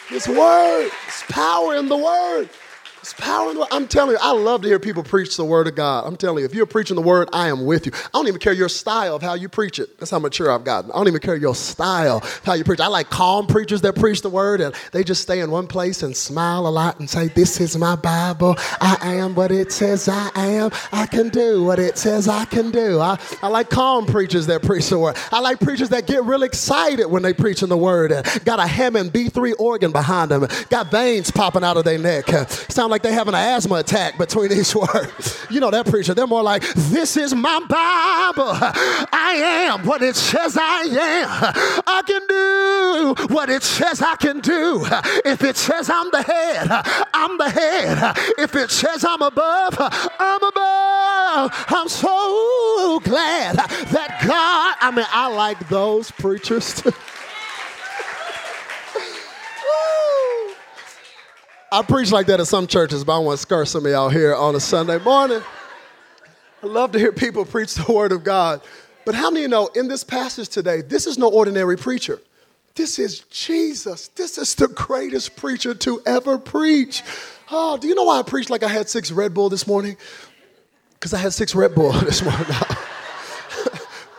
His 0.09 0.27
word, 0.27 0.89
His 1.05 1.23
power 1.29 1.75
in 1.75 1.87
the 1.87 1.97
word. 1.97 2.49
It's 3.03 3.11
power 3.11 3.51
in 3.51 3.57
the. 3.57 3.67
I'm 3.69 3.85
telling 3.85 4.11
you, 4.11 4.17
I 4.21 4.31
love 4.31 4.61
to 4.61 4.69
hear 4.69 4.79
people 4.79 5.03
preach 5.03 5.35
the 5.35 5.43
word 5.43 5.67
of 5.67 5.75
God. 5.75 6.07
I'm 6.07 6.15
telling 6.15 6.39
you, 6.39 6.45
if 6.45 6.55
you're 6.55 6.65
preaching 6.65 6.95
the 6.95 7.01
word, 7.01 7.27
I 7.33 7.49
am 7.49 7.65
with 7.65 7.85
you. 7.85 7.91
I 7.93 8.09
don't 8.13 8.29
even 8.29 8.39
care 8.39 8.53
your 8.53 8.69
style 8.69 9.17
of 9.17 9.21
how 9.21 9.33
you 9.33 9.49
preach 9.49 9.77
it. 9.77 9.99
That's 9.99 10.09
how 10.09 10.19
mature 10.19 10.49
I've 10.49 10.63
gotten. 10.63 10.89
I 10.89 10.95
don't 10.95 11.09
even 11.09 11.19
care 11.19 11.35
your 11.35 11.53
style, 11.53 12.21
how 12.45 12.53
you 12.53 12.63
preach. 12.63 12.79
I 12.79 12.87
like 12.87 13.09
calm 13.09 13.45
preachers 13.45 13.81
that 13.81 13.97
preach 13.97 14.21
the 14.21 14.29
word 14.29 14.61
and 14.61 14.73
they 14.93 15.03
just 15.03 15.21
stay 15.21 15.41
in 15.41 15.51
one 15.51 15.67
place 15.67 16.01
and 16.01 16.15
smile 16.15 16.65
a 16.65 16.69
lot 16.69 16.97
and 16.99 17.09
say, 17.09 17.27
This 17.27 17.59
is 17.59 17.75
my 17.75 17.97
Bible. 17.97 18.55
I 18.79 19.15
am 19.15 19.35
what 19.35 19.51
it 19.51 19.73
says 19.73 20.07
I 20.07 20.31
am. 20.37 20.71
I 20.93 21.05
can 21.05 21.27
do 21.27 21.61
what 21.61 21.79
it 21.79 21.97
says 21.97 22.29
I 22.29 22.45
can 22.45 22.71
do. 22.71 23.01
I, 23.01 23.19
I 23.41 23.49
like 23.49 23.69
calm 23.69 24.05
preachers 24.05 24.47
that 24.47 24.63
preach 24.63 24.87
the 24.87 24.97
word. 24.97 25.17
I 25.29 25.41
like 25.41 25.59
preachers 25.59 25.89
that 25.89 26.07
get 26.07 26.23
real 26.23 26.43
excited 26.43 27.07
when 27.07 27.21
they 27.21 27.33
preach 27.33 27.63
in 27.63 27.67
the 27.67 27.75
word 27.75 28.13
and 28.13 28.25
got 28.45 28.59
a 28.59 28.65
Hammond 28.65 29.11
B3 29.11 29.55
organ 29.59 29.91
behind 29.91 30.31
them, 30.31 30.47
got 30.69 30.89
veins 30.89 31.31
popping 31.31 31.65
out 31.65 31.75
of 31.75 31.83
their 31.83 31.97
neck. 31.97 32.29
Sound 32.69 32.92
like 32.93 33.01
they 33.01 33.11
having 33.11 33.33
an 33.33 33.39
asthma 33.39 33.77
attack 33.77 34.19
between 34.19 34.51
each 34.51 34.75
word. 34.75 35.11
You 35.49 35.59
know 35.59 35.71
that 35.71 35.87
preacher, 35.87 36.13
they're 36.13 36.27
more 36.27 36.43
like, 36.43 36.61
This 36.75 37.17
is 37.17 37.33
my 37.33 37.59
Bible. 37.61 38.53
I 39.11 39.71
am 39.71 39.87
what 39.87 40.03
it 40.03 40.15
says 40.15 40.55
I 40.55 40.81
am. 40.83 41.81
I 41.87 42.01
can 42.05 42.21
do 42.27 43.33
what 43.33 43.49
it 43.49 43.63
says 43.63 43.99
I 43.99 44.15
can 44.17 44.41
do. 44.41 44.85
If 45.25 45.43
it 45.43 45.57
says 45.57 45.89
I'm 45.89 46.11
the 46.11 46.21
head, 46.21 46.67
I'm 47.15 47.39
the 47.39 47.49
head. 47.49 48.15
If 48.37 48.55
it 48.55 48.69
says 48.69 49.03
I'm 49.03 49.23
above, 49.23 49.75
I'm 49.79 50.43
above. 50.43 51.65
I'm 51.69 51.89
so 51.89 52.99
glad 53.03 53.55
that 53.55 54.19
God, 54.23 54.75
I 54.79 54.91
mean, 54.95 55.07
I 55.09 55.33
like 55.33 55.67
those 55.67 56.11
preachers 56.11 56.79
too. 56.79 56.91
I 61.73 61.81
preach 61.81 62.11
like 62.11 62.27
that 62.27 62.39
at 62.39 62.45
some 62.45 62.67
churches, 62.67 63.03
but 63.03 63.15
I 63.15 63.17
want 63.17 63.39
to 63.39 63.41
scare 63.41 63.65
some 63.65 63.83
of 63.87 63.91
y'all 63.91 64.09
here 64.09 64.35
on 64.35 64.53
a 64.53 64.59
Sunday 64.59 64.99
morning. 64.99 65.41
I 66.61 66.67
love 66.67 66.91
to 66.91 66.99
hear 66.99 67.11
people 67.11 67.45
preach 67.45 67.73
the 67.73 67.91
word 67.91 68.11
of 68.11 68.23
God. 68.23 68.61
But 69.05 69.15
how 69.15 69.31
many 69.31 69.41
you 69.41 69.47
know 69.47 69.71
in 69.73 69.87
this 69.87 70.03
passage 70.03 70.49
today, 70.49 70.81
this 70.83 71.07
is 71.07 71.17
no 71.17 71.29
ordinary 71.29 71.75
preacher? 71.75 72.21
This 72.75 72.99
is 72.99 73.21
Jesus. 73.21 74.09
This 74.09 74.37
is 74.37 74.53
the 74.53 74.67
greatest 74.67 75.35
preacher 75.35 75.73
to 75.73 75.99
ever 76.05 76.37
preach. 76.37 77.01
Oh, 77.49 77.75
do 77.77 77.87
you 77.87 77.95
know 77.95 78.03
why 78.03 78.19
I 78.19 78.21
preached 78.21 78.51
like 78.51 78.61
I 78.61 78.67
had 78.67 78.87
six 78.87 79.11
Red 79.11 79.33
Bull 79.33 79.49
this 79.49 79.65
morning? 79.65 79.97
Because 80.93 81.11
I 81.11 81.17
had 81.17 81.33
six 81.33 81.55
Red 81.55 81.73
Bull 81.73 81.91
this 82.01 82.21
morning. 82.21 82.45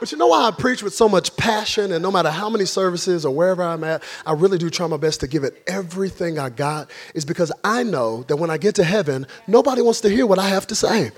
But 0.05 0.13
you 0.13 0.19
know 0.19 0.27
why 0.27 0.47
I 0.47 0.51
preach 0.51 0.83
with 0.83 0.93
so 0.93 1.09
much 1.09 1.35
passion, 1.35 1.91
and 1.91 2.03
no 2.03 2.11
matter 2.11 2.29
how 2.29 2.51
many 2.51 2.67
services 2.67 3.25
or 3.25 3.35
wherever 3.35 3.63
I'm 3.63 3.83
at, 3.85 4.03
I 4.27 4.35
really 4.35 4.59
do 4.59 4.69
try 4.69 4.87
my 4.87 4.99
best 4.99 5.21
to 5.21 5.27
give 5.27 5.45
it 5.45 5.63
everything 5.67 6.39
I 6.39 6.51
got, 6.51 6.91
is 7.15 7.25
because 7.25 7.51
I 7.65 7.85
know 7.85 8.23
that 8.25 8.37
when 8.37 8.51
I 8.51 8.59
get 8.59 8.75
to 8.75 8.85
heaven, 8.85 9.27
nobody 9.47 9.81
wants 9.81 10.03
to 10.03 10.11
hear 10.11 10.27
what 10.27 10.39
I 10.39 10.47
have 10.47 10.67
to 10.67 10.75
say. 10.75 11.11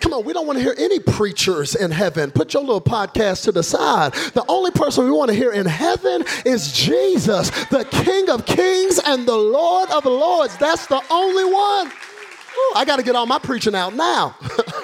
Come 0.00 0.12
on, 0.12 0.24
we 0.24 0.32
don't 0.32 0.46
want 0.46 0.56
to 0.56 0.62
hear 0.62 0.76
any 0.78 1.00
preachers 1.00 1.74
in 1.74 1.90
heaven. 1.90 2.30
Put 2.30 2.54
your 2.54 2.62
little 2.62 2.80
podcast 2.80 3.42
to 3.42 3.50
the 3.50 3.64
side. 3.64 4.12
The 4.12 4.44
only 4.46 4.70
person 4.70 5.04
we 5.04 5.10
want 5.10 5.30
to 5.32 5.36
hear 5.36 5.50
in 5.50 5.66
heaven 5.66 6.22
is 6.46 6.70
Jesus, 6.70 7.50
the 7.70 7.88
King 7.90 8.30
of 8.30 8.46
Kings 8.46 9.00
and 9.04 9.26
the 9.26 9.36
Lord 9.36 9.90
of 9.90 10.04
Lords. 10.04 10.56
That's 10.58 10.86
the 10.86 11.02
only 11.10 11.44
one. 11.52 11.88
Ooh, 11.88 12.72
I 12.76 12.84
got 12.84 12.98
to 12.98 13.02
get 13.02 13.16
all 13.16 13.26
my 13.26 13.40
preaching 13.40 13.74
out 13.74 13.96
now. 13.96 14.36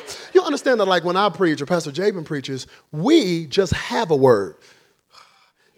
understand 0.44 0.80
that, 0.80 0.86
like 0.86 1.04
when 1.04 1.16
I 1.16 1.28
preach 1.28 1.60
or 1.60 1.66
Pastor 1.66 1.92
Jabin 1.92 2.24
preaches, 2.24 2.66
we 2.92 3.46
just 3.46 3.72
have 3.72 4.10
a 4.10 4.16
word. 4.16 4.56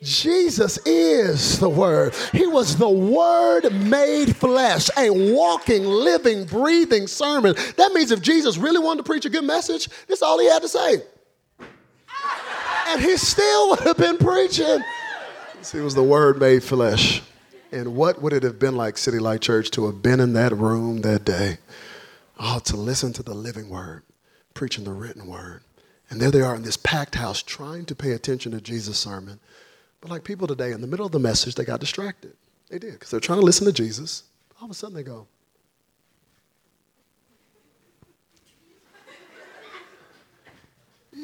Jesus 0.02 0.79
is 0.85 1.59
the 1.59 1.70
Word. 1.70 2.14
He 2.33 2.46
was 2.46 2.76
the 2.76 2.88
Word 2.88 3.72
made 3.72 4.37
flesh, 4.37 4.90
a 4.96 5.09
walking, 5.11 5.85
living, 5.85 6.44
breathing 6.44 7.07
sermon. 7.07 7.55
That 7.76 7.92
means 7.92 8.11
if 8.11 8.20
Jesus 8.20 8.59
really 8.59 8.79
wanted 8.79 8.98
to 8.98 9.02
preach 9.05 9.24
a 9.24 9.31
good 9.31 9.44
message, 9.44 9.88
that's 10.07 10.20
all 10.20 10.38
he 10.38 10.46
had 10.46 10.61
to 10.62 10.68
say. 10.68 11.02
And 12.88 13.00
he 13.00 13.16
still 13.16 13.70
would 13.70 13.81
have 13.81 13.96
been 13.96 14.18
preaching. 14.18 14.85
See, 15.62 15.79
it 15.79 15.83
was 15.83 15.94
the 15.94 16.05
Word 16.05 16.38
made 16.38 16.62
flesh. 16.62 17.22
And 17.72 17.96
what 17.96 18.20
would 18.22 18.33
it 18.33 18.42
have 18.42 18.59
been 18.59 18.76
like, 18.76 18.98
City 18.98 19.18
Light 19.18 19.40
Church, 19.40 19.70
to 19.72 19.87
have 19.87 20.02
been 20.02 20.20
in 20.20 20.35
that 20.35 20.52
room 20.52 21.00
that 21.00 21.24
day? 21.24 21.59
Oh, 22.38 22.61
to 22.66 22.76
listen 22.76 23.14
to 23.14 23.22
the 23.22 23.35
living 23.35 23.70
Word, 23.70 24.02
preaching 24.56 24.84
the 24.84 24.92
written 24.92 25.26
Word. 25.26 25.62
And 26.10 26.20
there 26.20 26.30
they 26.30 26.40
are 26.40 26.56
in 26.56 26.62
this 26.62 26.76
packed 26.76 27.14
house 27.14 27.42
trying 27.42 27.84
to 27.84 27.94
pay 27.94 28.12
attention 28.12 28.52
to 28.52 28.60
Jesus' 28.60 28.98
sermon. 28.98 29.38
But 30.00 30.10
like 30.10 30.24
people 30.24 30.46
today, 30.46 30.72
in 30.72 30.80
the 30.80 30.86
middle 30.86 31.06
of 31.06 31.12
the 31.12 31.18
message, 31.18 31.54
they 31.54 31.64
got 31.64 31.80
distracted. 31.80 32.32
They 32.68 32.78
did, 32.78 32.92
because 32.94 33.10
they're 33.10 33.20
trying 33.20 33.40
to 33.40 33.44
listen 33.44 33.66
to 33.66 33.72
Jesus. 33.72 34.24
All 34.60 34.64
of 34.64 34.70
a 34.70 34.74
sudden 34.74 34.96
they 34.96 35.02
go, 35.02 35.28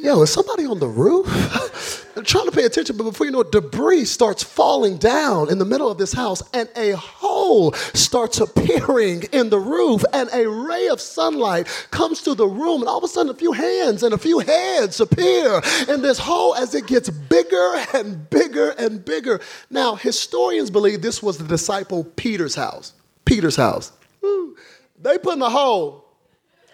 Yo, 0.02 0.20
is 0.20 0.32
somebody 0.32 0.66
on 0.66 0.80
the 0.80 0.88
roof? 0.88 2.10
They're 2.16 2.24
trying 2.24 2.46
to 2.46 2.50
pay 2.50 2.64
attention, 2.64 2.96
but 2.96 3.04
before 3.04 3.24
you 3.24 3.30
know 3.30 3.42
it, 3.42 3.52
debris 3.52 4.06
starts 4.06 4.42
falling 4.42 4.96
down 4.96 5.48
in 5.48 5.58
the 5.58 5.64
middle 5.64 5.88
of 5.88 5.96
this 5.96 6.12
house, 6.12 6.42
and 6.52 6.68
a 6.74 6.96
hole 6.96 7.72
starts 7.94 8.40
appearing 8.40 9.22
in 9.32 9.48
the 9.48 9.60
roof, 9.60 10.02
and 10.12 10.28
a 10.32 10.48
ray 10.48 10.88
of 10.88 11.00
sunlight 11.00 11.68
comes 11.92 12.20
to 12.22 12.34
the 12.34 12.48
room, 12.48 12.80
and 12.80 12.88
all 12.88 12.98
of 12.98 13.04
a 13.04 13.08
sudden, 13.08 13.30
a 13.30 13.34
few 13.34 13.52
hands 13.52 14.02
and 14.02 14.12
a 14.12 14.18
few 14.18 14.40
heads 14.40 15.00
appear 15.00 15.62
in 15.88 16.02
this 16.02 16.18
hole 16.18 16.56
as 16.56 16.74
it 16.74 16.88
gets 16.88 17.08
bigger 17.08 17.74
and 17.94 18.28
bigger 18.28 18.70
and 18.70 19.04
bigger. 19.04 19.40
Now, 19.70 19.94
historians 19.94 20.68
believe 20.68 21.00
this 21.00 21.22
was 21.22 21.38
the 21.38 21.44
disciple 21.44 22.02
Peter's 22.16 22.56
house. 22.56 22.92
Peter's 23.24 23.54
house. 23.54 23.92
They 25.00 25.18
put 25.18 25.34
in 25.34 25.42
a 25.42 25.50
hole 25.50 26.01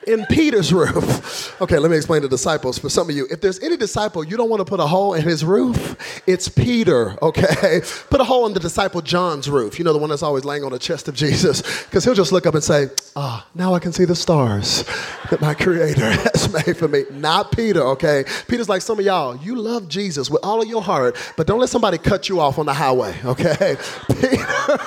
in 0.06 0.24
Peter's 0.26 0.72
roof. 0.72 1.60
Okay, 1.60 1.78
let 1.78 1.90
me 1.90 1.96
explain 1.96 2.22
to 2.22 2.28
disciples. 2.28 2.78
For 2.78 2.88
some 2.88 3.10
of 3.10 3.16
you, 3.16 3.26
if 3.30 3.40
there's 3.40 3.60
any 3.60 3.76
disciple 3.76 4.24
you 4.24 4.36
don't 4.36 4.48
want 4.48 4.60
to 4.60 4.64
put 4.64 4.80
a 4.80 4.86
hole 4.86 5.14
in 5.14 5.22
his 5.22 5.44
roof, 5.44 6.22
it's 6.26 6.48
Peter, 6.48 7.16
okay? 7.22 7.80
Put 8.10 8.20
a 8.20 8.24
hole 8.24 8.46
in 8.46 8.54
the 8.54 8.60
disciple 8.60 9.00
John's 9.02 9.50
roof. 9.50 9.78
You 9.78 9.84
know, 9.84 9.92
the 9.92 9.98
one 9.98 10.10
that's 10.10 10.22
always 10.22 10.44
laying 10.44 10.64
on 10.64 10.72
the 10.72 10.78
chest 10.78 11.08
of 11.08 11.14
Jesus, 11.14 11.62
because 11.84 12.04
he'll 12.04 12.14
just 12.14 12.32
look 12.32 12.46
up 12.46 12.54
and 12.54 12.62
say, 12.62 12.88
Ah, 13.16 13.44
oh, 13.46 13.50
now 13.54 13.74
I 13.74 13.78
can 13.78 13.92
see 13.92 14.04
the 14.04 14.16
stars 14.16 14.84
that 15.30 15.40
my 15.40 15.54
creator 15.54 16.10
has 16.32 16.52
made 16.52 16.76
for 16.76 16.88
me. 16.88 17.04
Not 17.10 17.52
Peter, 17.52 17.82
okay? 17.82 18.24
Peter's 18.46 18.68
like 18.68 18.82
some 18.82 18.98
of 18.98 19.04
y'all, 19.04 19.36
you 19.36 19.56
love 19.56 19.88
Jesus 19.88 20.30
with 20.30 20.44
all 20.44 20.62
of 20.62 20.68
your 20.68 20.82
heart, 20.82 21.16
but 21.36 21.46
don't 21.46 21.60
let 21.60 21.68
somebody 21.68 21.98
cut 21.98 22.28
you 22.28 22.40
off 22.40 22.58
on 22.58 22.66
the 22.66 22.74
highway, 22.74 23.14
okay? 23.24 23.76
Peter. 24.08 24.78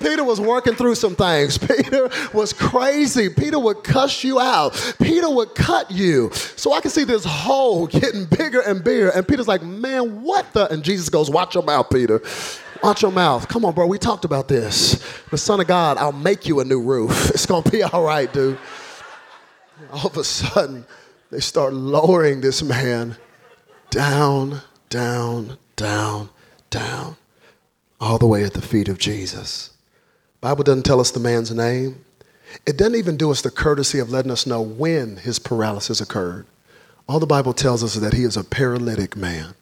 Peter 0.00 0.24
was 0.24 0.40
working 0.40 0.74
through 0.74 0.94
some 0.94 1.14
things. 1.14 1.58
Peter 1.66 2.08
was 2.32 2.52
crazy. 2.52 3.28
Peter 3.28 3.58
would 3.58 3.84
cuss 3.84 4.24
you 4.24 4.40
out. 4.40 4.94
Peter 5.00 5.28
would 5.28 5.54
cut 5.54 5.90
you. 5.90 6.30
So 6.32 6.72
I 6.72 6.80
can 6.80 6.90
see 6.90 7.04
this 7.04 7.24
hole 7.24 7.86
getting 7.86 8.24
bigger 8.24 8.60
and 8.60 8.82
bigger. 8.82 9.10
And 9.10 9.26
Peter's 9.26 9.48
like, 9.48 9.62
man, 9.62 10.22
what 10.22 10.52
the? 10.52 10.70
And 10.72 10.82
Jesus 10.82 11.08
goes, 11.08 11.30
watch 11.30 11.54
your 11.54 11.64
mouth, 11.64 11.88
Peter. 11.90 12.20
Watch 12.82 13.02
your 13.02 13.12
mouth. 13.12 13.48
Come 13.48 13.64
on, 13.64 13.74
bro. 13.74 13.86
We 13.86 13.98
talked 13.98 14.24
about 14.24 14.48
this. 14.48 15.02
The 15.30 15.38
Son 15.38 15.60
of 15.60 15.66
God, 15.66 15.96
I'll 15.98 16.12
make 16.12 16.46
you 16.46 16.60
a 16.60 16.64
new 16.64 16.80
roof. 16.80 17.30
It's 17.36 17.46
going 17.46 17.62
to 17.62 17.70
be 17.70 17.82
all 17.82 18.02
right, 18.02 18.32
dude. 18.32 18.58
All 19.92 20.06
of 20.06 20.16
a 20.16 20.24
sudden, 20.24 20.86
they 21.30 21.40
start 21.40 21.74
lowering 21.74 22.40
this 22.40 22.62
man 22.62 23.16
down, 23.90 24.62
down, 24.88 25.58
down, 25.76 26.30
down, 26.70 27.16
all 28.00 28.18
the 28.18 28.26
way 28.26 28.44
at 28.44 28.54
the 28.54 28.62
feet 28.62 28.88
of 28.88 28.98
Jesus. 28.98 29.75
Bible 30.40 30.64
doesn't 30.64 30.84
tell 30.84 31.00
us 31.00 31.10
the 31.10 31.20
man's 31.20 31.50
name. 31.50 32.04
It 32.66 32.76
doesn't 32.76 32.94
even 32.94 33.16
do 33.16 33.30
us 33.30 33.42
the 33.42 33.50
courtesy 33.50 33.98
of 33.98 34.10
letting 34.10 34.30
us 34.30 34.46
know 34.46 34.60
when 34.60 35.16
his 35.16 35.38
paralysis 35.38 36.00
occurred. 36.00 36.46
All 37.08 37.20
the 37.20 37.26
Bible 37.26 37.52
tells 37.52 37.82
us 37.82 37.96
is 37.96 38.02
that 38.02 38.14
he 38.14 38.24
is 38.24 38.36
a 38.36 38.44
paralytic 38.44 39.16
man. 39.16 39.54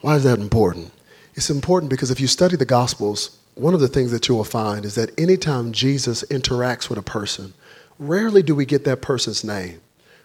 Why 0.00 0.16
is 0.16 0.24
that 0.24 0.38
important? 0.38 0.92
It's 1.34 1.50
important 1.50 1.90
because 1.90 2.10
if 2.10 2.20
you 2.20 2.26
study 2.26 2.56
the 2.56 2.64
Gospels, 2.64 3.38
one 3.54 3.74
of 3.74 3.80
the 3.80 3.88
things 3.88 4.10
that 4.10 4.28
you 4.28 4.34
will 4.34 4.44
find 4.44 4.84
is 4.84 4.94
that 4.94 5.18
anytime 5.18 5.72
Jesus 5.72 6.24
interacts 6.24 6.88
with 6.88 6.98
a 6.98 7.02
person, 7.02 7.54
rarely 7.98 8.42
do 8.42 8.54
we 8.54 8.66
get 8.66 8.84
that 8.84 9.02
person's 9.02 9.44
name. 9.44 9.80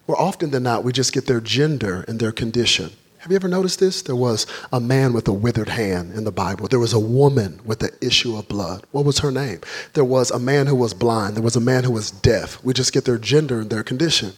More 0.08 0.20
often 0.20 0.52
than 0.52 0.64
not, 0.64 0.84
we 0.84 0.92
just 0.92 1.14
get 1.14 1.28
their 1.28 1.40
gender 1.40 2.04
and 2.08 2.20
their 2.20 2.32
condition. 2.32 2.92
Have 3.20 3.34
you 3.34 3.36
ever 3.36 3.50
noticed 3.50 3.82
this? 3.82 4.02
There 4.02 4.16
was 4.16 4.48
a 4.72 4.80
man 4.80 5.12
with 5.12 5.28
a 5.28 5.34
withered 5.34 5.68
hand 5.68 6.14
in 6.14 6.24
the 6.24 6.32
Bible. 6.32 6.70
There 6.70 6.80
was 6.80 6.94
a 6.94 7.00
woman 7.00 7.60
with 7.66 7.80
the 7.80 7.92
issue 8.00 8.38
of 8.38 8.48
blood. 8.48 8.86
What 8.92 9.04
was 9.04 9.20
her 9.20 9.30
name? 9.30 9.60
There 9.94 10.06
was 10.06 10.32
a 10.32 10.40
man 10.40 10.68
who 10.68 10.76
was 10.76 10.94
blind. 10.94 11.36
There 11.36 11.44
was 11.44 11.58
a 11.58 11.62
man 11.62 11.84
who 11.84 11.92
was 11.92 12.12
deaf. 12.12 12.64
We 12.64 12.74
just 12.74 12.94
get 12.94 13.04
their 13.04 13.18
gender 13.18 13.60
and 13.60 13.70
their 13.70 13.84
condition. 13.84 14.30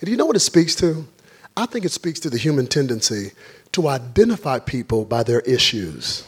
And 0.00 0.06
do 0.06 0.10
you 0.10 0.16
know 0.16 0.24
what 0.24 0.36
it 0.36 0.40
speaks 0.40 0.74
to? 0.76 1.06
I 1.54 1.66
think 1.66 1.84
it 1.84 1.92
speaks 1.92 2.18
to 2.20 2.30
the 2.30 2.38
human 2.38 2.66
tendency 2.66 3.32
to 3.72 3.88
identify 3.88 4.58
people 4.58 5.04
by 5.04 5.22
their 5.22 5.40
issues 5.40 6.26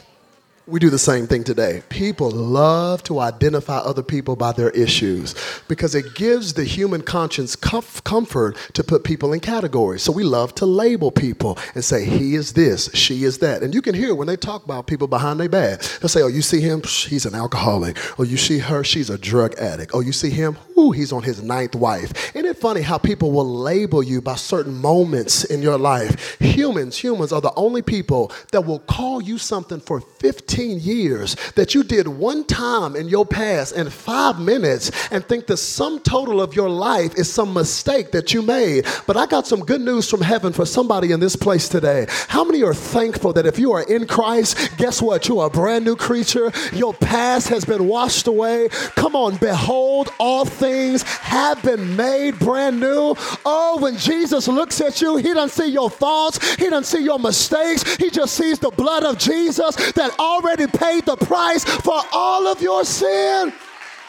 we 0.66 0.78
do 0.78 0.90
the 0.90 0.98
same 0.98 1.26
thing 1.26 1.42
today. 1.42 1.82
People 1.88 2.30
love 2.30 3.02
to 3.02 3.18
identify 3.18 3.78
other 3.78 4.02
people 4.02 4.36
by 4.36 4.52
their 4.52 4.70
issues 4.70 5.34
because 5.66 5.94
it 5.96 6.14
gives 6.14 6.54
the 6.54 6.62
human 6.62 7.02
conscience 7.02 7.56
comf- 7.56 8.04
comfort 8.04 8.56
to 8.74 8.84
put 8.84 9.02
people 9.02 9.32
in 9.32 9.40
categories. 9.40 10.02
So 10.02 10.12
we 10.12 10.22
love 10.22 10.54
to 10.56 10.66
label 10.66 11.10
people 11.10 11.58
and 11.74 11.84
say, 11.84 12.04
he 12.04 12.36
is 12.36 12.52
this, 12.52 12.88
she 12.94 13.24
is 13.24 13.38
that. 13.38 13.62
And 13.62 13.74
you 13.74 13.82
can 13.82 13.94
hear 13.94 14.14
when 14.14 14.28
they 14.28 14.36
talk 14.36 14.64
about 14.64 14.86
people 14.86 15.08
behind 15.08 15.40
their 15.40 15.48
back. 15.48 15.80
They'll 15.80 16.08
say, 16.08 16.22
oh, 16.22 16.28
you 16.28 16.42
see 16.42 16.60
him? 16.60 16.80
He's 16.82 17.26
an 17.26 17.34
alcoholic. 17.34 17.98
Oh, 18.20 18.22
you 18.22 18.36
see 18.36 18.58
her? 18.58 18.84
She's 18.84 19.10
a 19.10 19.18
drug 19.18 19.54
addict. 19.56 19.90
Oh, 19.94 20.00
you 20.00 20.12
see 20.12 20.30
him? 20.30 20.56
Ooh, 20.78 20.92
he's 20.92 21.12
on 21.12 21.24
his 21.24 21.42
ninth 21.42 21.74
wife. 21.74 22.34
Isn't 22.36 22.48
it 22.48 22.56
funny 22.56 22.82
how 22.82 22.98
people 22.98 23.32
will 23.32 23.58
label 23.58 24.02
you 24.02 24.20
by 24.20 24.36
certain 24.36 24.74
moments 24.74 25.42
in 25.44 25.60
your 25.60 25.76
life? 25.76 26.38
Humans, 26.40 26.98
humans 26.98 27.32
are 27.32 27.40
the 27.40 27.52
only 27.56 27.82
people 27.82 28.30
that 28.52 28.64
will 28.64 28.78
call 28.80 29.20
you 29.20 29.38
something 29.38 29.80
for 29.80 30.00
15 30.00 30.51
15 30.52 30.80
years 30.80 31.34
that 31.54 31.74
you 31.74 31.82
did 31.82 32.06
one 32.06 32.44
time 32.44 32.94
in 32.94 33.08
your 33.08 33.24
past 33.24 33.74
in 33.74 33.88
five 33.88 34.38
minutes 34.38 34.90
and 35.10 35.24
think 35.24 35.46
the 35.46 35.56
sum 35.56 35.98
total 36.00 36.42
of 36.42 36.54
your 36.54 36.68
life 36.68 37.14
is 37.14 37.32
some 37.32 37.54
mistake 37.54 38.10
that 38.10 38.34
you 38.34 38.42
made. 38.42 38.84
But 39.06 39.16
I 39.16 39.24
got 39.24 39.46
some 39.46 39.60
good 39.60 39.80
news 39.80 40.10
from 40.10 40.20
heaven 40.20 40.52
for 40.52 40.66
somebody 40.66 41.10
in 41.12 41.20
this 41.20 41.36
place 41.36 41.70
today. 41.70 42.06
How 42.28 42.44
many 42.44 42.62
are 42.62 42.74
thankful 42.74 43.32
that 43.32 43.46
if 43.46 43.58
you 43.58 43.72
are 43.72 43.82
in 43.84 44.06
Christ, 44.06 44.76
guess 44.76 45.00
what? 45.00 45.26
You 45.26 45.40
are 45.40 45.46
a 45.46 45.50
brand 45.50 45.86
new 45.86 45.96
creature. 45.96 46.52
Your 46.74 46.92
past 46.92 47.48
has 47.48 47.64
been 47.64 47.88
washed 47.88 48.26
away. 48.26 48.68
Come 48.94 49.16
on, 49.16 49.36
behold, 49.36 50.12
all 50.20 50.44
things 50.44 51.02
have 51.02 51.62
been 51.62 51.96
made 51.96 52.38
brand 52.38 52.78
new. 52.78 53.14
Oh, 53.46 53.78
when 53.80 53.96
Jesus 53.96 54.48
looks 54.48 54.82
at 54.82 55.00
you, 55.00 55.16
he 55.16 55.32
doesn't 55.32 55.64
see 55.64 55.70
your 55.72 55.88
thoughts, 55.88 56.56
he 56.56 56.68
doesn't 56.68 56.84
see 56.84 57.02
your 57.02 57.18
mistakes, 57.18 57.96
he 57.96 58.10
just 58.10 58.34
sees 58.34 58.58
the 58.58 58.70
blood 58.70 59.04
of 59.04 59.16
Jesus 59.16 59.76
that 59.92 60.14
all 60.18 60.41
already 60.42 60.66
paid 60.66 61.06
the 61.06 61.16
price 61.16 61.64
for 61.64 62.00
all 62.12 62.46
of 62.46 62.60
your 62.60 62.84
sin. 62.84 63.52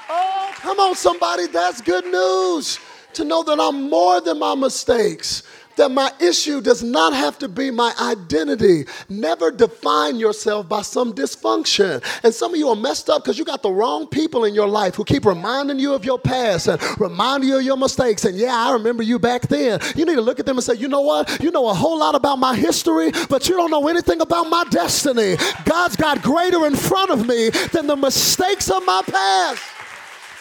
Oh, 0.10 0.52
come 0.56 0.80
on, 0.80 0.96
somebody, 0.96 1.48
that's 1.48 1.82
good 1.82 2.06
news 2.06 2.80
to 3.14 3.24
know 3.24 3.44
that 3.44 3.60
I'm 3.60 3.90
more 3.90 4.20
than 4.22 4.40
my 4.40 4.56
mistakes 4.56 5.44
that 5.78 5.92
my 5.92 6.12
issue 6.20 6.62
does 6.62 6.84
not 6.84 7.14
have 7.14 7.38
to 7.40 7.48
be 7.48 7.72
my 7.72 7.94
identity. 8.00 8.86
Never 9.10 9.52
define 9.52 10.18
yourself 10.18 10.70
by 10.70 10.82
some 10.82 11.14
dysfunction. 11.14 12.04
And 12.24 12.34
some 12.34 12.54
of 12.54 12.60
you 12.60 12.70
are 12.70 12.76
messed 12.76 13.10
up 13.10 13.24
because 13.24 13.38
you 13.38 13.46
got 13.46 13.62
the 13.62 13.72
wrong 13.72 14.08
people 14.08 14.46
in 14.46 14.54
your 14.54 14.68
life 14.68 14.96
who 14.96 15.04
keep 15.04 15.26
reminding 15.26 15.80
you 15.80 15.94
of 15.94 16.06
your 16.06 16.20
past 16.20 16.68
and 16.68 16.82
reminding 17.00 17.50
you 17.50 17.58
of 17.58 17.64
your 17.64 17.78
mistakes. 17.78 18.26
And 18.26 18.38
yeah, 18.38 18.56
I 18.56 18.74
remember 18.74 19.04
you 19.04 19.20
back 19.20 19.44
then. 19.44 19.80
You 19.96 20.06
need 20.06 20.16
to 20.16 20.22
look 20.22 20.40
at 20.40 20.46
them 20.46 20.58
and 20.58 20.64
say, 20.64 20.76
you 20.76 20.88
know 20.88 21.02
what? 21.02 21.42
You 21.42 21.52
know 21.52 21.68
a 21.70 21.74
whole 21.74 22.00
lot 22.00 22.16
about 22.16 22.38
my 22.40 22.56
history, 22.56 23.12
but 23.30 23.48
you 23.50 23.56
don't 23.56 23.72
know 23.72 23.88
anything 23.88 24.22
about 24.22 24.50
my 24.50 24.64
destiny. 24.70 25.38
God's 25.66 25.96
got 25.96 26.22
greater 26.22 26.66
in 26.66 26.76
front 26.76 27.12
of 27.12 27.28
me 27.28 27.50
than 27.72 27.88
the 27.88 27.96
mistakes 27.96 28.70
of 28.70 28.86
my 28.86 29.02
past. 29.06 29.62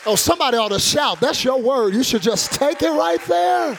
Oh, 0.05 0.17
somebody 0.17 0.57
ought 0.57 0.71
to 0.71 0.81
shout. 0.81 1.21
That's 1.21 1.45
your 1.45 1.61
word. 1.61 1.95
You 1.95 2.03
should 2.03 2.23
just 2.23 2.53
take 2.53 2.83
it 2.83 2.91
right 2.91 3.21
there. 3.27 3.79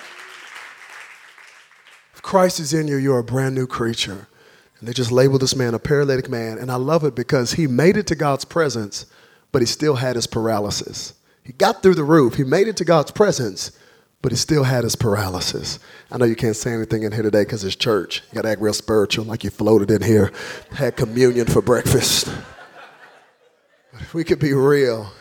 Christ 2.24 2.60
is 2.60 2.74
in 2.74 2.88
you, 2.88 2.96
you're 2.96 3.20
a 3.20 3.24
brand 3.24 3.54
new 3.54 3.68
creature. 3.68 4.28
And 4.80 4.88
they 4.88 4.94
just 4.94 5.12
labeled 5.12 5.42
this 5.42 5.56
man 5.56 5.76
a 5.76 5.80
paralytic 5.80 6.30
man. 6.30 6.58
And 6.58 6.72
I 6.72 6.76
love 6.76 7.04
it 7.04 7.14
because 7.14 7.54
he 7.54 7.68
made 7.68 7.96
it 7.96 8.08
to 8.08 8.16
God's 8.16 8.46
presence, 8.46 9.06
but 9.52 9.62
he 9.62 9.66
still 9.68 9.98
had 9.98 10.16
his 10.16 10.26
paralysis. 10.26 11.14
He 11.44 11.54
got 11.54 11.84
through 11.84 11.96
the 11.96 12.04
roof, 12.04 12.36
he 12.36 12.44
made 12.44 12.68
it 12.68 12.78
to 12.78 12.86
God's 12.86 13.12
presence, 13.12 13.72
but 14.22 14.32
he 14.32 14.38
still 14.38 14.64
had 14.64 14.86
his 14.86 14.96
paralysis. 14.96 15.80
I 16.10 16.18
know 16.18 16.26
you 16.26 16.38
can't 16.38 16.56
say 16.56 16.72
anything 16.72 17.04
in 17.04 17.12
here 17.12 17.24
today 17.24 17.44
because 17.44 17.66
it's 17.66 17.76
church. 17.76 18.24
You 18.32 18.36
got 18.36 18.44
to 18.44 18.50
act 18.50 18.62
real 18.62 18.74
spiritual, 18.74 19.26
like 19.26 19.44
you 19.44 19.50
floated 19.50 19.92
in 19.92 20.02
here, 20.02 20.32
had 20.72 20.96
communion 20.96 21.46
for 21.46 21.62
breakfast. 21.62 22.34
But 23.92 24.02
if 24.02 24.14
we 24.14 24.24
could 24.24 24.40
be 24.40 24.54
real, 24.54 25.12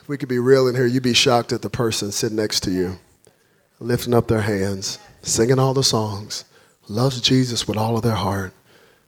if 0.00 0.08
we 0.08 0.16
could 0.16 0.30
be 0.30 0.38
real 0.38 0.68
in 0.68 0.74
here, 0.74 0.86
you'd 0.86 1.02
be 1.02 1.12
shocked 1.12 1.52
at 1.52 1.60
the 1.60 1.68
person 1.68 2.10
sitting 2.10 2.36
next 2.36 2.60
to 2.60 2.70
you, 2.70 2.98
lifting 3.78 4.14
up 4.14 4.26
their 4.26 4.40
hands, 4.40 4.98
singing 5.26 5.58
all 5.58 5.74
the 5.74 5.82
songs, 5.82 6.44
loves 6.88 7.20
Jesus 7.20 7.66
with 7.66 7.76
all 7.76 7.96
of 7.96 8.02
their 8.02 8.14
heart, 8.14 8.52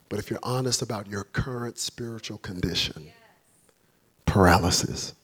But 0.08 0.18
if 0.18 0.30
you're 0.30 0.40
honest 0.42 0.82
about 0.82 1.06
your 1.06 1.24
current 1.24 1.78
spiritual 1.78 2.38
condition, 2.38 3.12
paralysis. 4.24 5.14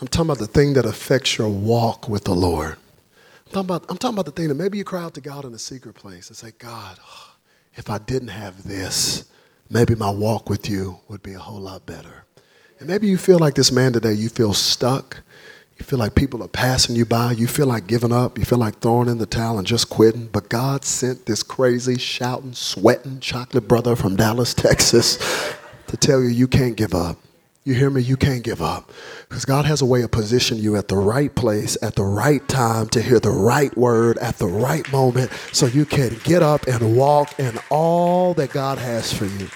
I'm 0.00 0.08
talking 0.08 0.30
about 0.30 0.38
the 0.38 0.46
thing 0.46 0.74
that 0.74 0.84
affects 0.84 1.38
your 1.38 1.48
walk 1.48 2.08
with 2.08 2.24
the 2.24 2.34
Lord. 2.34 2.76
I'm 3.46 3.52
talking 3.52 3.60
about, 3.60 3.86
I'm 3.88 3.98
talking 3.98 4.16
about 4.16 4.26
the 4.26 4.32
thing 4.32 4.48
that 4.48 4.54
maybe 4.54 4.78
you 4.78 4.84
cry 4.84 5.02
out 5.02 5.14
to 5.14 5.20
God 5.20 5.44
in 5.44 5.54
a 5.54 5.58
secret 5.58 5.94
place 5.94 6.28
and 6.28 6.36
say, 6.36 6.52
God, 6.58 6.98
if 7.74 7.90
I 7.90 7.98
didn't 7.98 8.28
have 8.28 8.64
this, 8.66 9.24
maybe 9.68 9.94
my 9.94 10.10
walk 10.10 10.48
with 10.48 10.68
you 10.68 11.00
would 11.08 11.22
be 11.22 11.34
a 11.34 11.38
whole 11.38 11.60
lot 11.60 11.86
better. 11.86 12.24
And 12.78 12.88
maybe 12.88 13.06
you 13.08 13.18
feel 13.18 13.38
like 13.38 13.54
this 13.54 13.72
man 13.72 13.92
today, 13.92 14.12
you 14.12 14.28
feel 14.28 14.54
stuck. 14.54 15.22
You 15.80 15.86
feel 15.86 15.98
like 15.98 16.14
people 16.14 16.42
are 16.42 16.48
passing 16.48 16.94
you 16.94 17.06
by. 17.06 17.32
You 17.32 17.46
feel 17.46 17.66
like 17.66 17.86
giving 17.86 18.12
up. 18.12 18.36
You 18.36 18.44
feel 18.44 18.58
like 18.58 18.80
throwing 18.80 19.08
in 19.08 19.16
the 19.16 19.24
towel 19.24 19.56
and 19.56 19.66
just 19.66 19.88
quitting. 19.88 20.26
But 20.26 20.50
God 20.50 20.84
sent 20.84 21.24
this 21.24 21.42
crazy, 21.42 21.96
shouting, 21.96 22.52
sweating 22.52 23.18
chocolate 23.18 23.66
brother 23.66 23.96
from 23.96 24.14
Dallas, 24.14 24.52
Texas 24.66 25.16
to 25.86 25.96
tell 25.96 26.20
you 26.20 26.28
you 26.28 26.46
can't 26.46 26.76
give 26.76 26.94
up. 26.94 27.16
You 27.64 27.72
hear 27.72 27.88
me? 27.88 28.02
You 28.02 28.18
can't 28.18 28.44
give 28.44 28.60
up. 28.60 28.92
Because 29.26 29.46
God 29.46 29.64
has 29.64 29.80
a 29.80 29.86
way 29.86 30.02
of 30.02 30.10
positioning 30.10 30.62
you 30.62 30.76
at 30.76 30.88
the 30.88 30.98
right 30.98 31.34
place, 31.34 31.78
at 31.82 31.94
the 31.94 32.04
right 32.04 32.46
time, 32.46 32.88
to 32.90 33.00
hear 33.00 33.18
the 33.18 33.30
right 33.30 33.74
word 33.74 34.18
at 34.18 34.36
the 34.36 34.48
right 34.48 34.90
moment 34.92 35.30
so 35.50 35.64
you 35.64 35.86
can 35.86 36.14
get 36.24 36.42
up 36.42 36.66
and 36.66 36.94
walk 36.94 37.38
in 37.40 37.58
all 37.70 38.34
that 38.34 38.52
God 38.52 38.76
has 38.76 39.14
for 39.14 39.24
you. 39.24 39.48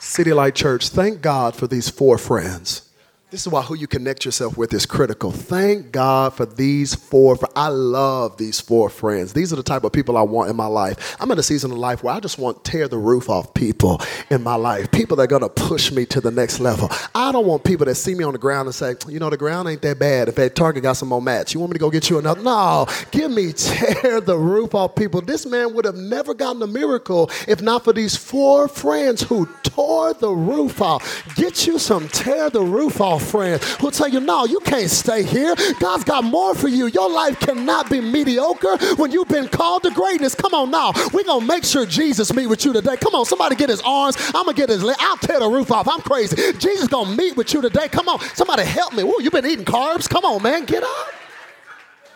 City 0.00 0.32
Light 0.32 0.56
Church, 0.56 0.88
thank 0.88 1.22
God 1.22 1.54
for 1.54 1.68
these 1.68 1.88
four 1.88 2.18
friends. 2.18 2.89
This 3.30 3.42
is 3.42 3.48
why 3.52 3.62
who 3.62 3.76
you 3.76 3.86
connect 3.86 4.24
yourself 4.24 4.58
with 4.58 4.74
is 4.74 4.86
critical. 4.86 5.30
Thank 5.30 5.92
God 5.92 6.34
for 6.34 6.44
these 6.44 6.96
four. 6.96 7.38
I 7.54 7.68
love 7.68 8.38
these 8.38 8.58
four 8.60 8.90
friends. 8.90 9.32
These 9.32 9.52
are 9.52 9.56
the 9.56 9.62
type 9.62 9.84
of 9.84 9.92
people 9.92 10.16
I 10.16 10.22
want 10.22 10.50
in 10.50 10.56
my 10.56 10.66
life. 10.66 11.16
I'm 11.20 11.30
in 11.30 11.38
a 11.38 11.42
season 11.44 11.70
of 11.70 11.78
life 11.78 12.02
where 12.02 12.12
I 12.12 12.18
just 12.18 12.40
want 12.40 12.64
tear 12.64 12.88
the 12.88 12.98
roof 12.98 13.30
off 13.30 13.54
people 13.54 14.00
in 14.30 14.42
my 14.42 14.56
life. 14.56 14.90
People 14.90 15.16
that 15.16 15.22
are 15.22 15.26
going 15.28 15.42
to 15.42 15.48
push 15.48 15.92
me 15.92 16.06
to 16.06 16.20
the 16.20 16.32
next 16.32 16.58
level. 16.58 16.90
I 17.14 17.30
don't 17.30 17.46
want 17.46 17.62
people 17.62 17.86
that 17.86 17.94
see 17.94 18.16
me 18.16 18.24
on 18.24 18.32
the 18.32 18.38
ground 18.38 18.66
and 18.66 18.74
say, 18.74 18.96
you 19.06 19.20
know, 19.20 19.30
the 19.30 19.36
ground 19.36 19.68
ain't 19.68 19.82
that 19.82 20.00
bad. 20.00 20.26
If 20.26 20.34
that 20.34 20.56
Target 20.56 20.82
got 20.82 20.94
some 20.94 21.10
more 21.10 21.22
mats, 21.22 21.54
you 21.54 21.60
want 21.60 21.70
me 21.70 21.74
to 21.74 21.78
go 21.80 21.88
get 21.88 22.10
you 22.10 22.18
another? 22.18 22.42
No, 22.42 22.88
give 23.12 23.30
me 23.30 23.52
tear 23.52 24.20
the 24.20 24.36
roof 24.36 24.74
off 24.74 24.96
people. 24.96 25.20
This 25.20 25.46
man 25.46 25.72
would 25.74 25.84
have 25.84 25.94
never 25.94 26.34
gotten 26.34 26.60
a 26.62 26.66
miracle 26.66 27.30
if 27.46 27.62
not 27.62 27.84
for 27.84 27.92
these 27.92 28.16
four 28.16 28.66
friends 28.66 29.22
who 29.22 29.48
tore 29.62 30.14
the 30.14 30.30
roof 30.30 30.82
off. 30.82 31.32
Get 31.36 31.68
you 31.68 31.78
some 31.78 32.08
tear 32.08 32.50
the 32.50 32.62
roof 32.62 33.00
off 33.00 33.19
friends 33.20 33.64
who'll 33.76 33.90
tell 33.90 34.08
you, 34.08 34.20
no, 34.20 34.44
you 34.44 34.60
can't 34.60 34.90
stay 34.90 35.22
here. 35.22 35.54
God's 35.78 36.04
got 36.04 36.24
more 36.24 36.54
for 36.54 36.68
you. 36.68 36.86
Your 36.86 37.10
life 37.10 37.38
cannot 37.40 37.90
be 37.90 38.00
mediocre 38.00 38.76
when 38.96 39.10
you've 39.12 39.28
been 39.28 39.48
called 39.48 39.82
to 39.84 39.90
greatness. 39.90 40.34
Come 40.34 40.54
on 40.54 40.70
now. 40.70 40.92
We're 41.12 41.24
going 41.24 41.40
to 41.40 41.46
make 41.46 41.64
sure 41.64 41.86
Jesus 41.86 42.32
meet 42.34 42.46
with 42.46 42.64
you 42.64 42.72
today. 42.72 42.96
Come 42.96 43.14
on, 43.14 43.24
somebody 43.24 43.56
get 43.56 43.68
his 43.68 43.82
arms. 43.82 44.16
I'm 44.34 44.44
going 44.44 44.56
to 44.56 44.60
get 44.62 44.68
his 44.68 44.82
leg. 44.82 44.96
I'll 44.98 45.16
tear 45.18 45.40
the 45.40 45.48
roof 45.48 45.70
off. 45.70 45.88
I'm 45.88 46.00
crazy. 46.00 46.52
Jesus 46.58 46.88
going 46.88 47.10
to 47.10 47.16
meet 47.16 47.36
with 47.36 47.52
you 47.52 47.60
today. 47.60 47.88
Come 47.88 48.08
on. 48.08 48.20
Somebody 48.34 48.64
help 48.64 48.94
me. 48.94 49.04
Woo, 49.04 49.14
you've 49.20 49.32
been 49.32 49.46
eating 49.46 49.64
carbs. 49.64 50.08
Come 50.08 50.24
on, 50.24 50.42
man. 50.42 50.64
Get 50.64 50.82
up. 50.82 51.06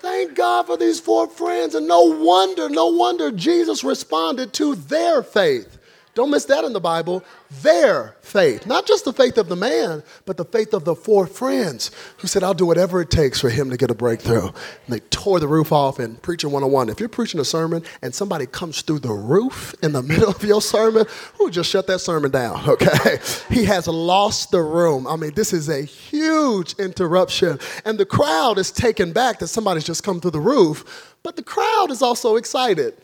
Thank 0.00 0.34
God 0.34 0.66
for 0.66 0.76
these 0.76 1.00
four 1.00 1.28
friends. 1.28 1.74
And 1.74 1.88
no 1.88 2.02
wonder, 2.02 2.68
no 2.68 2.88
wonder 2.88 3.30
Jesus 3.30 3.82
responded 3.82 4.52
to 4.54 4.74
their 4.74 5.22
faith. 5.22 5.78
Don't 6.14 6.30
miss 6.30 6.44
that 6.44 6.64
in 6.64 6.72
the 6.72 6.80
Bible. 6.80 7.24
Their 7.62 8.16
faith. 8.20 8.66
Not 8.66 8.86
just 8.86 9.04
the 9.04 9.12
faith 9.12 9.36
of 9.36 9.48
the 9.48 9.56
man, 9.56 10.02
but 10.26 10.36
the 10.36 10.44
faith 10.44 10.72
of 10.72 10.84
the 10.84 10.94
four 10.94 11.26
friends 11.26 11.90
who 12.18 12.28
said, 12.28 12.44
I'll 12.44 12.54
do 12.54 12.66
whatever 12.66 13.00
it 13.00 13.10
takes 13.10 13.40
for 13.40 13.50
him 13.50 13.68
to 13.70 13.76
get 13.76 13.90
a 13.90 13.94
breakthrough. 13.94 14.46
And 14.46 14.54
they 14.88 15.00
tore 15.00 15.40
the 15.40 15.48
roof 15.48 15.72
off 15.72 15.98
in 15.98 16.14
Preacher 16.16 16.48
101. 16.48 16.88
If 16.88 17.00
you're 17.00 17.08
preaching 17.08 17.40
a 17.40 17.44
sermon 17.44 17.82
and 18.00 18.14
somebody 18.14 18.46
comes 18.46 18.82
through 18.82 19.00
the 19.00 19.12
roof 19.12 19.74
in 19.82 19.92
the 19.92 20.02
middle 20.14 20.30
of 20.30 20.44
your 20.44 20.62
sermon, 20.62 21.04
who 21.36 21.50
just 21.50 21.68
shut 21.68 21.88
that 21.88 22.00
sermon 22.00 22.30
down, 22.30 22.64
okay? 22.68 23.18
He 23.50 23.64
has 23.64 23.88
lost 23.88 24.52
the 24.52 24.62
room. 24.62 25.08
I 25.08 25.16
mean, 25.16 25.34
this 25.34 25.52
is 25.52 25.68
a 25.68 25.82
huge 25.82 26.74
interruption. 26.74 27.58
And 27.84 27.98
the 27.98 28.06
crowd 28.06 28.58
is 28.58 28.70
taken 28.70 29.12
back 29.12 29.40
that 29.40 29.48
somebody's 29.48 29.84
just 29.84 30.04
come 30.04 30.20
through 30.20 30.30
the 30.32 30.40
roof, 30.40 31.16
but 31.24 31.34
the 31.34 31.42
crowd 31.42 31.90
is 31.90 32.02
also 32.02 32.36
excited. 32.36 32.94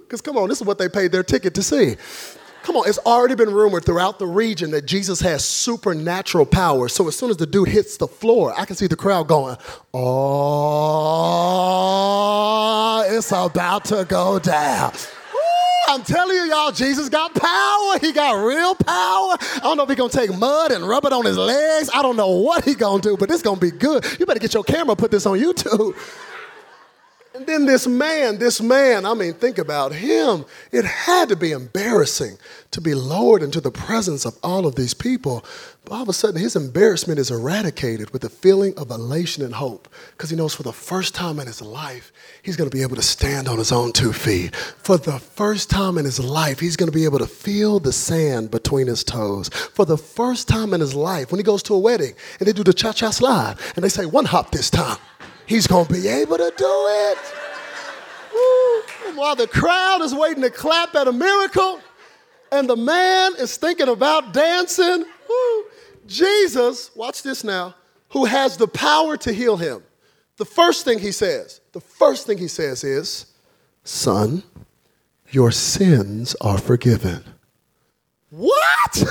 Because 0.00 0.22
come 0.22 0.38
on, 0.38 0.48
this 0.48 0.60
is 0.60 0.66
what 0.66 0.78
they 0.78 0.88
paid 0.88 1.12
their 1.12 1.22
ticket 1.22 1.54
to 1.54 1.62
see. 1.62 1.96
Come 2.62 2.76
on, 2.76 2.88
it's 2.88 2.98
already 2.98 3.34
been 3.34 3.50
rumored 3.50 3.84
throughout 3.84 4.18
the 4.18 4.26
region 4.26 4.70
that 4.72 4.84
Jesus 4.84 5.20
has 5.20 5.44
supernatural 5.44 6.44
power. 6.46 6.88
So 6.88 7.08
as 7.08 7.16
soon 7.16 7.30
as 7.30 7.36
the 7.38 7.46
dude 7.46 7.68
hits 7.68 7.96
the 7.96 8.06
floor, 8.08 8.52
I 8.58 8.64
can 8.66 8.76
see 8.76 8.86
the 8.86 8.96
crowd 8.96 9.26
going, 9.28 9.56
Oh, 9.94 10.04
it's 13.08 13.32
about 13.32 13.86
to 13.86 14.04
go 14.04 14.38
down. 14.38 14.92
I'm 15.88 16.02
telling 16.02 16.36
you, 16.36 16.44
y'all, 16.44 16.70
Jesus 16.70 17.08
got 17.08 17.34
power. 17.34 17.98
He 17.98 18.12
got 18.12 18.32
real 18.44 18.74
power. 18.74 19.36
I 19.40 19.60
don't 19.62 19.78
know 19.78 19.84
if 19.84 19.88
he's 19.88 19.96
gonna 19.96 20.10
take 20.12 20.36
mud 20.36 20.70
and 20.70 20.86
rub 20.86 21.06
it 21.06 21.14
on 21.14 21.24
his 21.24 21.38
legs. 21.38 21.88
I 21.94 22.02
don't 22.02 22.16
know 22.16 22.28
what 22.28 22.64
he 22.64 22.74
gonna 22.74 23.00
do, 23.00 23.16
but 23.16 23.30
it's 23.30 23.40
gonna 23.40 23.58
be 23.58 23.70
good. 23.70 24.04
You 24.20 24.26
better 24.26 24.38
get 24.38 24.52
your 24.52 24.64
camera, 24.64 24.94
put 24.94 25.10
this 25.10 25.24
on 25.24 25.38
YouTube. 25.38 25.96
And 27.38 27.46
then 27.46 27.66
this 27.66 27.86
man, 27.86 28.38
this 28.38 28.60
man, 28.60 29.06
I 29.06 29.14
mean, 29.14 29.32
think 29.32 29.58
about 29.58 29.92
him. 29.92 30.44
It 30.72 30.84
had 30.84 31.28
to 31.28 31.36
be 31.36 31.52
embarrassing 31.52 32.36
to 32.72 32.80
be 32.80 32.94
lowered 32.94 33.44
into 33.44 33.60
the 33.60 33.70
presence 33.70 34.24
of 34.24 34.36
all 34.42 34.66
of 34.66 34.74
these 34.74 34.92
people. 34.92 35.44
But 35.84 35.94
all 35.94 36.02
of 36.02 36.08
a 36.08 36.12
sudden, 36.12 36.40
his 36.40 36.56
embarrassment 36.56 37.20
is 37.20 37.30
eradicated 37.30 38.10
with 38.10 38.24
a 38.24 38.28
feeling 38.28 38.76
of 38.76 38.90
elation 38.90 39.44
and 39.44 39.54
hope 39.54 39.86
because 40.16 40.30
he 40.30 40.36
knows 40.36 40.52
for 40.52 40.64
the 40.64 40.72
first 40.72 41.14
time 41.14 41.38
in 41.38 41.46
his 41.46 41.62
life, 41.62 42.10
he's 42.42 42.56
going 42.56 42.68
to 42.68 42.76
be 42.76 42.82
able 42.82 42.96
to 42.96 43.02
stand 43.02 43.46
on 43.46 43.58
his 43.58 43.70
own 43.70 43.92
two 43.92 44.12
feet. 44.12 44.56
For 44.56 44.98
the 44.98 45.20
first 45.20 45.70
time 45.70 45.96
in 45.96 46.06
his 46.06 46.18
life, 46.18 46.58
he's 46.58 46.76
going 46.76 46.90
to 46.90 46.98
be 46.98 47.04
able 47.04 47.20
to 47.20 47.26
feel 47.28 47.78
the 47.78 47.92
sand 47.92 48.50
between 48.50 48.88
his 48.88 49.04
toes. 49.04 49.48
For 49.48 49.84
the 49.84 49.96
first 49.96 50.48
time 50.48 50.74
in 50.74 50.80
his 50.80 50.96
life, 50.96 51.30
when 51.30 51.38
he 51.38 51.44
goes 51.44 51.62
to 51.62 51.74
a 51.74 51.78
wedding 51.78 52.14
and 52.40 52.48
they 52.48 52.52
do 52.52 52.64
the 52.64 52.74
cha 52.74 52.92
cha 52.92 53.10
slide 53.10 53.58
and 53.76 53.84
they 53.84 53.88
say, 53.88 54.06
one 54.06 54.24
hop 54.24 54.50
this 54.50 54.70
time 54.70 54.98
he's 55.48 55.66
going 55.66 55.86
to 55.86 55.92
be 55.92 56.06
able 56.06 56.36
to 56.36 56.52
do 56.56 56.86
it. 56.88 57.18
While 59.16 59.34
the 59.34 59.48
crowd 59.48 60.02
is 60.02 60.14
waiting 60.14 60.42
to 60.42 60.50
clap 60.50 60.94
at 60.94 61.08
a 61.08 61.12
miracle, 61.12 61.80
and 62.52 62.68
the 62.68 62.76
man 62.76 63.32
is 63.38 63.56
thinking 63.56 63.88
about 63.88 64.32
dancing, 64.32 65.04
woo. 65.28 65.64
Jesus, 66.06 66.94
watch 66.94 67.22
this 67.22 67.42
now, 67.42 67.74
who 68.10 68.26
has 68.26 68.56
the 68.56 68.68
power 68.68 69.16
to 69.16 69.32
heal 69.32 69.56
him. 69.56 69.82
The 70.36 70.44
first 70.44 70.84
thing 70.84 71.00
he 71.00 71.10
says, 71.12 71.60
the 71.72 71.80
first 71.80 72.26
thing 72.26 72.38
he 72.38 72.48
says 72.48 72.84
is, 72.84 73.26
Son, 73.82 74.44
your 75.30 75.50
sins 75.50 76.36
are 76.40 76.58
forgiven. 76.58 77.24
What? 78.30 79.04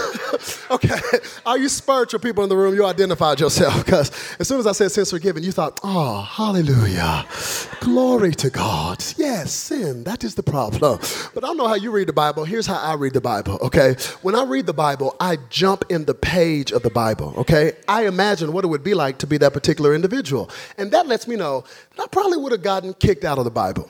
okay. 0.72 1.00
Are 1.44 1.58
you 1.58 1.70
spiritual 1.70 2.20
people 2.20 2.44
in 2.44 2.50
the 2.50 2.56
room? 2.56 2.76
You 2.76 2.86
identified 2.86 3.40
yourself 3.40 3.84
because 3.84 4.12
as 4.40 4.48
soon 4.48 4.60
as 4.60 4.68
I 4.68 4.74
said 4.74 4.92
sins 4.92 5.10
forgiven, 5.10 5.42
you 5.42 5.52
thought, 5.52 5.80
oh, 5.84 6.22
hallelujah. 6.22 7.26
Glory 7.80 8.34
to 8.34 8.52
God. 8.52 9.04
Yes, 9.18 9.52
sin. 9.54 10.04
That 10.04 10.24
is 10.24 10.36
the 10.36 10.44
problem. 10.44 11.00
But 11.34 11.44
I 11.44 11.48
don't 11.48 11.58
know 11.58 11.68
how 11.68 11.74
you 11.74 11.90
read 11.90 12.08
the 12.08 12.14
Bible. 12.14 12.46
Here's 12.46 12.68
how 12.68 12.78
I 12.78 12.94
read 12.94 13.14
the 13.14 13.22
Bible, 13.22 13.58
okay? 13.64 13.96
When 14.22 14.36
I 14.36 14.44
read 14.44 14.68
the 14.68 14.74
Bible, 14.74 15.16
I 15.20 15.38
jump 15.50 15.86
in 15.90 16.06
the 16.06 16.14
page 16.14 16.72
of 16.72 16.84
the 16.84 16.92
Bible, 16.92 17.34
okay? 17.38 17.74
I 17.88 18.06
imagine 18.06 18.54
what 18.54 18.66
it 18.66 18.68
would 18.68 18.84
be 18.84 18.94
like 18.94 19.18
to 19.20 19.28
be 19.28 19.40
that 19.40 19.52
particular 19.52 19.96
individual. 19.96 20.52
And 20.78 20.92
that 20.92 21.08
lets 21.08 21.28
me 21.28 21.38
know 21.38 21.64
that 21.96 22.04
I 22.04 22.08
probably 22.08 22.38
would 22.38 22.52
have 22.52 22.62
gotten 22.62 22.94
kicked 22.94 23.26
out 23.26 23.40
of 23.40 23.46
the 23.46 23.52
Bible 23.52 23.90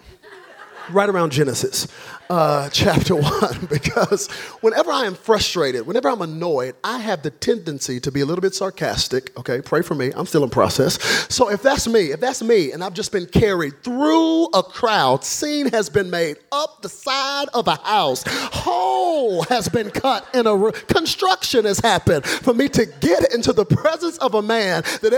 right 0.92 1.10
around 1.10 1.32
Genesis 1.32 1.88
uh, 2.30 2.70
chapter 2.74 3.16
1 3.16 3.66
because 3.70 4.28
whenever 4.62 4.92
I 4.92 5.06
am 5.06 5.16
frustrated, 5.16 5.86
whenever 5.88 6.10
I'm 6.10 6.22
annoyed, 6.22 6.76
I 6.84 7.00
have 7.00 7.24
the 7.24 7.32
tendency 7.32 8.00
to 8.02 8.12
be 8.12 8.22
a 8.22 8.26
little 8.26 8.42
bit 8.42 8.56
sarcastic. 8.56 9.38
Okay, 9.38 9.62
pray 9.62 9.82
for 9.82 9.96
me. 9.96 10.12
I'm 10.16 10.26
still 10.26 10.44
in 10.44 10.50
process. 10.50 11.02
So 11.34 11.50
if 11.50 11.62
that's 11.62 11.88
me, 11.88 12.12
if 12.12 12.20
that's 12.20 12.42
me, 12.42 12.72
and 12.72 12.84
I've 12.84 12.94
just 12.94 13.12
been 13.12 13.26
carried 13.26 13.84
through 13.84 14.46
a 14.48 14.64
crowd, 14.64 15.24
scene 15.24 15.68
has 15.72 15.90
been 15.90 16.10
made 16.10 16.38
up 16.52 16.82
the 16.82 16.90
side 16.90 17.48
of 17.54 17.68
a 17.68 17.76
house, 17.76 18.24
hole 18.28 19.44
has 19.44 19.70
been 19.70 19.90
cut 19.90 20.28
in 20.34 20.48
a 20.48 20.72
construction 20.72 21.66
has 21.66 21.80
happened 21.80 22.26
for 22.26 22.54
me 22.54 22.68
to 22.70 22.86
get 22.86 23.34
into 23.34 23.54
the 23.54 23.66
presence 23.66 24.18
of 24.20 24.34
a 24.34 24.42
man 24.42 24.84
that 25.02 25.14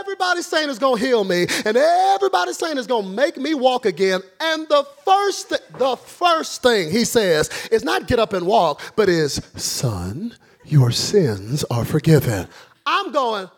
everybody's 0.00 0.46
saying 0.46 0.68
is 0.68 0.78
to 0.78 0.94
heal 0.94 1.24
me 1.24 1.46
and 1.64 1.76
everybody's 1.76 2.56
saying 2.58 2.78
is 2.78 2.86
to 2.86 3.02
make 3.02 3.36
me 3.36 3.54
walk 3.54 3.86
again. 3.86 4.20
And 4.40 4.68
the 4.68 4.86
first, 5.10 5.48
th- 5.48 5.60
the 5.78 5.96
first 5.96 6.30
first 6.40 6.62
thing 6.62 6.90
he 6.90 7.04
says 7.04 7.50
is 7.70 7.84
not 7.84 8.06
get 8.06 8.18
up 8.18 8.32
and 8.32 8.46
walk, 8.46 8.80
but 8.96 9.08
is, 9.08 9.42
Son, 9.56 10.34
your 10.64 10.90
sins 10.90 11.64
are 11.70 11.84
forgiven. 11.84 12.48
I'm 12.86 13.12
going, 13.12 13.50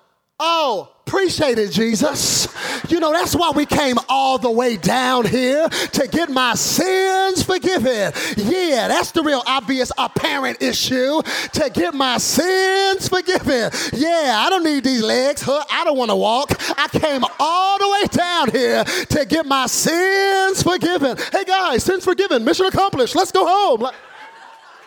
Oh, 0.45 0.89
appreciate 1.07 1.57
it, 1.57 1.71
Jesus. 1.71 2.49
You 2.89 2.99
know, 2.99 3.13
that's 3.13 3.37
why 3.37 3.53
we 3.55 3.65
came 3.65 3.97
all 4.09 4.39
the 4.39 4.51
way 4.51 4.77
down 4.77 5.25
here 5.25 5.69
to 5.69 6.09
get 6.09 6.31
my 6.31 6.55
sins 6.55 7.45
forgiven. 7.45 8.13
Yeah, 8.37 8.89
that's 8.89 9.13
the 9.13 9.23
real 9.23 9.45
obvious 9.47 9.93
apparent 9.97 10.61
issue 10.61 11.23
to 11.53 11.71
get 11.73 11.95
my 11.95 12.19
sins 12.19 13.09
forgiven. 13.09 13.71
Yeah, 13.93 14.43
I 14.45 14.49
don't 14.51 14.65
need 14.65 14.83
these 14.83 15.05
legs. 15.05 15.43
Huh? 15.43 15.65
I 15.71 15.85
don't 15.85 15.97
want 15.97 16.11
to 16.11 16.17
walk. 16.17 16.51
I 16.77 16.89
came 16.89 17.25
all 17.39 17.79
the 17.79 17.89
way 17.89 18.03
down 18.11 18.51
here 18.51 18.83
to 18.83 19.25
get 19.25 19.47
my 19.47 19.67
sins 19.67 20.61
forgiven. 20.61 21.19
Hey, 21.31 21.45
guys, 21.45 21.85
sins 21.85 22.05
forgiven. 22.05 22.45
Mission 22.45 22.67
accomplished. 22.67 23.15
Let's 23.15 23.31
go 23.31 23.47
home. 23.47 23.93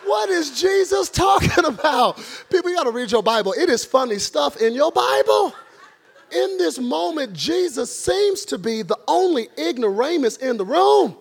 What 0.06 0.30
is 0.30 0.60
Jesus 0.60 1.08
talking 1.10 1.64
about? 1.64 2.16
People, 2.48 2.70
you 2.70 2.76
got 2.76 2.84
to 2.84 2.90
read 2.90 3.10
your 3.10 3.22
Bible. 3.22 3.52
It 3.52 3.68
is 3.68 3.84
funny 3.84 4.18
stuff 4.18 4.60
in 4.60 4.72
your 4.72 4.92
Bible. 4.92 5.52
In 6.32 6.58
this 6.58 6.78
moment, 6.78 7.32
Jesus 7.32 7.96
seems 7.96 8.44
to 8.46 8.58
be 8.58 8.82
the 8.82 8.98
only 9.08 9.48
ignoramus 9.58 10.36
in 10.38 10.56
the 10.56 10.64
room 10.64 11.16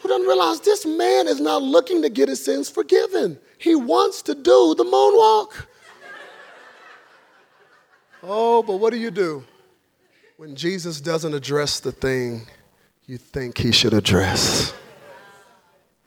who 0.00 0.08
doesn't 0.08 0.26
realize 0.26 0.60
this 0.60 0.84
man 0.84 1.28
is 1.28 1.40
not 1.40 1.62
looking 1.62 2.02
to 2.02 2.08
get 2.08 2.28
his 2.28 2.44
sins 2.44 2.68
forgiven. 2.68 3.38
He 3.58 3.74
wants 3.74 4.22
to 4.22 4.34
do 4.34 4.74
the 4.76 4.84
moonwalk. 4.84 5.66
Oh, 8.22 8.62
but 8.62 8.76
what 8.76 8.92
do 8.92 8.98
you 8.98 9.10
do 9.10 9.44
when 10.36 10.54
Jesus 10.54 11.00
doesn't 11.00 11.34
address 11.34 11.80
the 11.80 11.92
thing 11.92 12.46
you 13.06 13.18
think 13.18 13.58
he 13.58 13.72
should 13.72 13.94
address? 13.94 14.72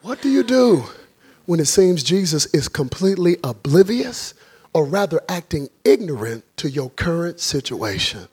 What 0.01 0.21
do 0.21 0.29
you 0.29 0.43
do 0.43 0.85
when 1.45 1.59
it 1.59 1.65
seems 1.65 2.03
Jesus 2.03 2.45
is 2.47 2.67
completely 2.67 3.37
oblivious 3.43 4.33
or 4.73 4.85
rather 4.85 5.21
acting 5.29 5.69
ignorant 5.83 6.43
to 6.57 6.69
your 6.69 6.89
current 6.91 7.39
situation? 7.39 8.27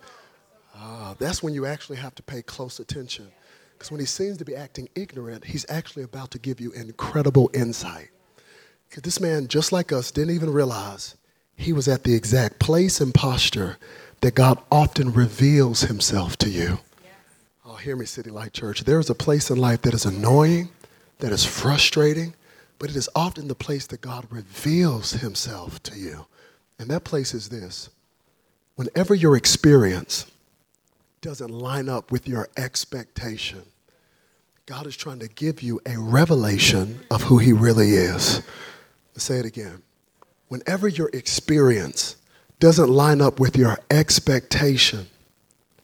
Ah, 0.76 1.14
that's 1.18 1.42
when 1.42 1.54
you 1.54 1.66
actually 1.66 1.98
have 1.98 2.14
to 2.16 2.22
pay 2.22 2.42
close 2.42 2.80
attention. 2.80 3.28
Because 3.74 3.90
when 3.90 4.00
he 4.00 4.06
seems 4.06 4.38
to 4.38 4.44
be 4.44 4.54
acting 4.54 4.88
ignorant, 4.94 5.44
he's 5.44 5.66
actually 5.68 6.04
about 6.04 6.30
to 6.32 6.38
give 6.38 6.60
you 6.60 6.72
incredible 6.72 7.50
insight. 7.52 8.08
Because 8.88 9.02
this 9.02 9.20
man, 9.20 9.48
just 9.48 9.72
like 9.72 9.92
us, 9.92 10.10
didn't 10.10 10.34
even 10.34 10.52
realize 10.52 11.16
he 11.56 11.72
was 11.72 11.88
at 11.88 12.04
the 12.04 12.14
exact 12.14 12.58
place 12.58 13.00
and 13.00 13.12
posture 13.12 13.78
that 14.20 14.34
God 14.34 14.58
often 14.70 15.12
reveals 15.12 15.82
himself 15.82 16.36
to 16.38 16.48
you. 16.48 16.78
Oh, 17.64 17.74
hear 17.74 17.96
me, 17.96 18.06
City 18.06 18.30
Light 18.30 18.52
Church. 18.52 18.84
There 18.84 19.00
is 19.00 19.10
a 19.10 19.14
place 19.14 19.50
in 19.50 19.58
life 19.58 19.82
that 19.82 19.94
is 19.94 20.04
annoying, 20.04 20.70
that 21.18 21.32
is 21.32 21.44
frustrating, 21.44 22.34
but 22.82 22.90
it 22.90 22.96
is 22.96 23.08
often 23.14 23.46
the 23.46 23.54
place 23.54 23.86
that 23.86 24.00
God 24.00 24.26
reveals 24.28 25.12
himself 25.12 25.80
to 25.84 25.96
you. 25.96 26.26
And 26.80 26.90
that 26.90 27.04
place 27.04 27.32
is 27.32 27.48
this 27.48 27.90
whenever 28.74 29.14
your 29.14 29.36
experience 29.36 30.26
doesn't 31.20 31.50
line 31.52 31.88
up 31.88 32.10
with 32.10 32.26
your 32.26 32.48
expectation, 32.56 33.62
God 34.66 34.88
is 34.88 34.96
trying 34.96 35.20
to 35.20 35.28
give 35.28 35.62
you 35.62 35.80
a 35.86 35.96
revelation 35.96 36.98
of 37.08 37.22
who 37.22 37.38
He 37.38 37.52
really 37.52 37.90
is. 37.90 38.42
Let's 39.14 39.22
say 39.22 39.36
it 39.36 39.46
again. 39.46 39.80
Whenever 40.48 40.88
your 40.88 41.08
experience 41.12 42.16
doesn't 42.58 42.88
line 42.88 43.20
up 43.20 43.38
with 43.38 43.56
your 43.56 43.78
expectation, 43.92 45.06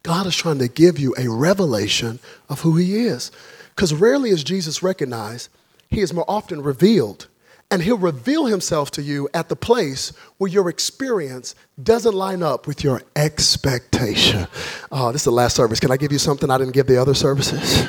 God 0.02 0.26
is 0.26 0.34
trying 0.34 0.58
to 0.58 0.66
give 0.66 0.98
you 0.98 1.14
a 1.16 1.30
revelation 1.30 2.18
of 2.48 2.62
who 2.62 2.76
He 2.76 3.06
is. 3.06 3.30
Because 3.76 3.94
rarely 3.94 4.30
is 4.30 4.42
Jesus 4.42 4.82
recognized, 4.82 5.48
He 5.88 6.01
is 6.01 6.12
more 6.14 6.24
often 6.29 6.62
revealed. 6.62 7.27
And 7.70 7.83
He'll 7.83 7.98
reveal 7.98 8.46
Himself 8.46 8.90
to 8.92 9.03
you 9.03 9.29
at 9.35 9.48
the 9.48 9.57
place 9.57 10.12
where 10.38 10.51
your 10.51 10.68
experience 10.70 11.55
doesn't 11.83 12.14
line 12.14 12.42
up 12.42 12.66
with 12.66 12.83
your 12.83 13.03
expectation. 13.16 14.46
Oh, 14.90 15.12
this 15.12 15.22
is 15.22 15.27
the 15.27 15.33
last 15.33 15.57
service. 15.57 15.81
Can 15.81 15.90
I 15.90 15.96
give 15.96 16.12
you 16.12 16.18
something 16.18 16.51
I 16.51 16.59
didn't 16.59 16.72
give 16.72 16.87
the 16.87 17.01
other 17.01 17.14
services? 17.14 17.88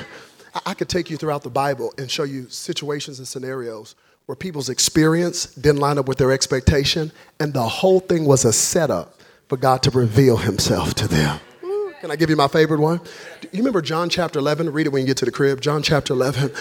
I 0.65 0.73
could 0.73 0.89
take 0.89 1.09
you 1.09 1.15
throughout 1.15 1.43
the 1.43 1.49
Bible 1.49 1.93
and 1.97 2.09
show 2.09 2.23
you 2.23 2.49
situations 2.49 3.19
and 3.19 3.27
scenarios 3.27 3.95
where 4.25 4.35
people's 4.35 4.69
experience 4.69 5.45
didn't 5.55 5.79
line 5.79 5.97
up 5.97 6.07
with 6.07 6.17
their 6.17 6.31
expectation, 6.31 7.11
and 7.39 7.53
the 7.53 7.67
whole 7.67 7.99
thing 7.99 8.25
was 8.25 8.45
a 8.45 8.53
setup 8.53 9.19
for 9.47 9.57
God 9.57 9.81
to 9.83 9.91
reveal 9.91 10.37
Himself 10.37 10.93
to 10.95 11.07
them. 11.07 11.39
Can 11.99 12.11
I 12.11 12.15
give 12.15 12.29
you 12.29 12.35
my 12.35 12.47
favorite 12.47 12.79
one? 12.79 13.01
You 13.51 13.57
remember 13.57 13.81
John 13.81 14.07
chapter 14.07 14.39
11? 14.39 14.71
Read 14.71 14.85
it 14.85 14.89
when 14.91 15.01
you 15.01 15.07
get 15.07 15.17
to 15.17 15.25
the 15.25 15.31
crib. 15.31 15.59
John 15.59 15.81
chapter 15.81 16.13
11. 16.13 16.51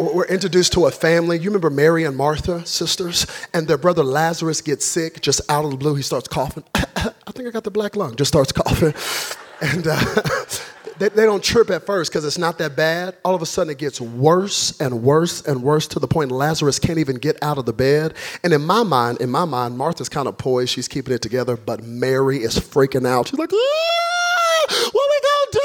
We're 0.00 0.24
introduced 0.24 0.72
to 0.72 0.86
a 0.86 0.90
family. 0.90 1.38
You 1.38 1.50
remember 1.50 1.68
Mary 1.68 2.04
and 2.04 2.16
Martha, 2.16 2.64
sisters? 2.64 3.26
And 3.52 3.68
their 3.68 3.76
brother 3.76 4.02
Lazarus 4.02 4.62
gets 4.62 4.86
sick 4.86 5.20
just 5.20 5.42
out 5.50 5.66
of 5.66 5.72
the 5.72 5.76
blue. 5.76 5.94
He 5.94 6.00
starts 6.00 6.26
coughing. 6.26 6.64
I 6.74 7.12
think 7.32 7.46
I 7.46 7.50
got 7.50 7.64
the 7.64 7.70
black 7.70 7.96
lung. 7.96 8.16
Just 8.16 8.28
starts 8.28 8.50
coughing. 8.50 8.94
And 9.62 9.86
uh, 9.86 10.22
they, 10.98 11.10
they 11.10 11.26
don't 11.26 11.44
chirp 11.44 11.68
at 11.68 11.84
first 11.84 12.10
because 12.10 12.24
it's 12.24 12.38
not 12.38 12.56
that 12.56 12.76
bad. 12.76 13.14
All 13.26 13.34
of 13.34 13.42
a 13.42 13.46
sudden, 13.46 13.70
it 13.70 13.76
gets 13.76 14.00
worse 14.00 14.80
and 14.80 15.02
worse 15.02 15.46
and 15.46 15.62
worse 15.62 15.86
to 15.88 15.98
the 15.98 16.08
point 16.08 16.32
Lazarus 16.32 16.78
can't 16.78 16.98
even 16.98 17.16
get 17.16 17.36
out 17.42 17.58
of 17.58 17.66
the 17.66 17.74
bed. 17.74 18.14
And 18.42 18.54
in 18.54 18.62
my 18.62 18.84
mind, 18.84 19.20
in 19.20 19.28
my 19.28 19.44
mind, 19.44 19.76
Martha's 19.76 20.08
kind 20.08 20.28
of 20.28 20.38
poised. 20.38 20.70
She's 20.70 20.88
keeping 20.88 21.12
it 21.12 21.20
together, 21.20 21.58
but 21.58 21.84
Mary 21.84 22.38
is 22.38 22.58
freaking 22.58 23.06
out. 23.06 23.28
She's 23.28 23.38
like, 23.38 23.52
ah, 23.52 24.66
what 24.92 25.10
we 25.10 25.20
do? 25.52 25.60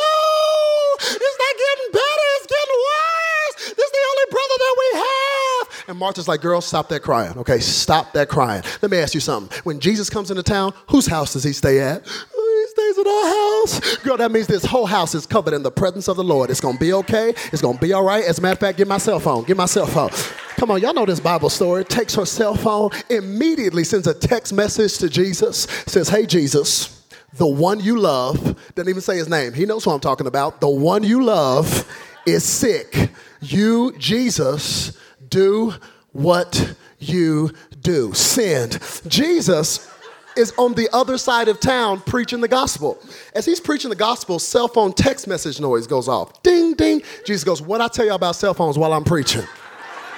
It's 1.05 1.37
not 1.39 1.55
getting 1.61 1.91
better. 1.93 2.27
It's 2.37 2.47
getting 2.49 2.81
worse. 2.89 3.55
This 3.75 3.85
is 3.85 3.93
the 3.93 4.03
only 4.11 4.27
brother 4.31 4.57
that 4.63 4.75
we 4.81 4.89
have. 5.05 5.74
And 5.87 5.99
Martha's 5.99 6.27
like, 6.27 6.41
girl, 6.41 6.61
stop 6.61 6.89
that 6.89 7.01
crying. 7.01 7.37
Okay, 7.37 7.59
stop 7.59 8.13
that 8.13 8.27
crying. 8.27 8.63
Let 8.81 8.89
me 8.89 8.97
ask 8.97 9.13
you 9.13 9.19
something. 9.19 9.55
When 9.63 9.79
Jesus 9.79 10.09
comes 10.09 10.31
into 10.31 10.41
town, 10.41 10.73
whose 10.89 11.05
house 11.05 11.33
does 11.33 11.43
he 11.43 11.53
stay 11.53 11.79
at? 11.79 12.01
Oh, 12.35 12.65
he 12.65 12.81
stays 12.81 12.97
in 12.97 13.07
our 13.07 13.83
house. 13.85 13.97
Girl, 13.97 14.17
that 14.17 14.31
means 14.31 14.47
this 14.47 14.65
whole 14.65 14.87
house 14.87 15.13
is 15.13 15.27
covered 15.27 15.53
in 15.53 15.61
the 15.61 15.71
presence 15.71 16.07
of 16.07 16.17
the 16.17 16.23
Lord. 16.23 16.49
It's 16.49 16.59
gonna 16.61 16.79
be 16.79 16.93
okay. 16.93 17.29
It's 17.51 17.61
gonna 17.61 17.77
be 17.77 17.93
all 17.93 18.03
right. 18.03 18.23
As 18.23 18.39
a 18.39 18.41
matter 18.41 18.53
of 18.53 18.59
fact, 18.59 18.79
get 18.79 18.87
my 18.87 18.97
cell 18.97 19.19
phone. 19.19 19.43
Get 19.43 19.57
my 19.57 19.67
cell 19.67 19.85
phone. 19.85 20.09
Come 20.57 20.71
on, 20.71 20.81
y'all 20.81 20.93
know 20.93 21.05
this 21.05 21.19
Bible 21.19 21.49
story. 21.49 21.83
Takes 21.83 22.15
her 22.15 22.25
cell 22.25 22.55
phone, 22.55 22.89
immediately 23.09 23.83
sends 23.83 24.07
a 24.07 24.13
text 24.13 24.53
message 24.53 24.97
to 24.99 25.09
Jesus, 25.09 25.67
says, 25.85 26.09
Hey, 26.09 26.25
Jesus, 26.25 27.05
the 27.33 27.45
one 27.45 27.79
you 27.79 27.99
love, 27.99 28.57
doesn't 28.73 28.89
even 28.89 29.01
say 29.01 29.17
his 29.17 29.29
name. 29.29 29.53
He 29.53 29.65
knows 29.65 29.83
who 29.83 29.91
I'm 29.91 29.99
talking 29.99 30.25
about. 30.25 30.61
The 30.61 30.69
one 30.69 31.03
you 31.03 31.23
love 31.23 31.87
is 32.25 32.43
sick. 32.43 33.11
You, 33.41 33.93
Jesus, 33.99 34.97
do 35.29 35.73
what 36.11 36.75
you 36.99 37.51
do. 37.81 38.13
Send. 38.13 38.79
Jesus 39.07 39.91
is 40.35 40.53
on 40.57 40.73
the 40.73 40.89
other 40.93 41.17
side 41.17 41.47
of 41.47 41.59
town 41.59 42.01
preaching 42.01 42.41
the 42.41 42.47
gospel. 42.47 42.99
As 43.33 43.45
he's 43.45 43.59
preaching 43.59 43.89
the 43.89 43.95
gospel, 43.95 44.39
cell 44.39 44.67
phone 44.67 44.93
text 44.93 45.27
message 45.27 45.59
noise 45.59 45.87
goes 45.87 46.07
off. 46.07 46.41
Ding, 46.43 46.73
ding. 46.73 47.01
Jesus 47.25 47.43
goes, 47.43 47.61
What 47.61 47.81
I 47.81 47.87
tell 47.87 48.05
you 48.05 48.13
about 48.13 48.35
cell 48.35 48.53
phones 48.53 48.77
while 48.77 48.93
I'm 48.93 49.03
preaching? 49.03 49.43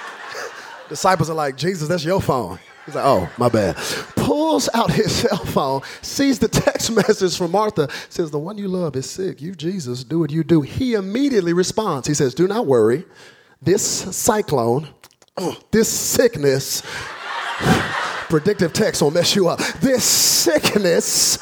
Disciples 0.88 1.30
are 1.30 1.34
like, 1.34 1.56
Jesus, 1.56 1.88
that's 1.88 2.04
your 2.04 2.20
phone. 2.20 2.58
He's 2.84 2.94
like, 2.94 3.04
Oh, 3.04 3.30
my 3.38 3.48
bad. 3.48 3.76
Pulls 4.16 4.68
out 4.74 4.90
his 4.90 5.12
cell 5.20 5.44
phone, 5.44 5.82
sees 6.02 6.38
the 6.38 6.48
text 6.48 6.90
message 6.94 7.36
from 7.36 7.52
Martha, 7.52 7.88
says, 8.08 8.30
The 8.30 8.38
one 8.38 8.58
you 8.58 8.68
love 8.68 8.96
is 8.96 9.08
sick. 9.08 9.40
You, 9.40 9.54
Jesus, 9.54 10.04
do 10.04 10.18
what 10.18 10.30
you 10.30 10.42
do. 10.42 10.62
He 10.62 10.94
immediately 10.94 11.52
responds. 11.52 12.08
He 12.08 12.14
says, 12.14 12.34
Do 12.34 12.48
not 12.48 12.66
worry. 12.66 13.04
This 13.60 13.82
cyclone, 14.16 14.88
this 15.70 15.88
sickness, 15.88 16.82
predictive 18.28 18.72
text 18.72 19.02
will 19.02 19.10
mess 19.10 19.34
you 19.34 19.48
up. 19.48 19.58
This 19.80 20.04
sickness 20.04 21.38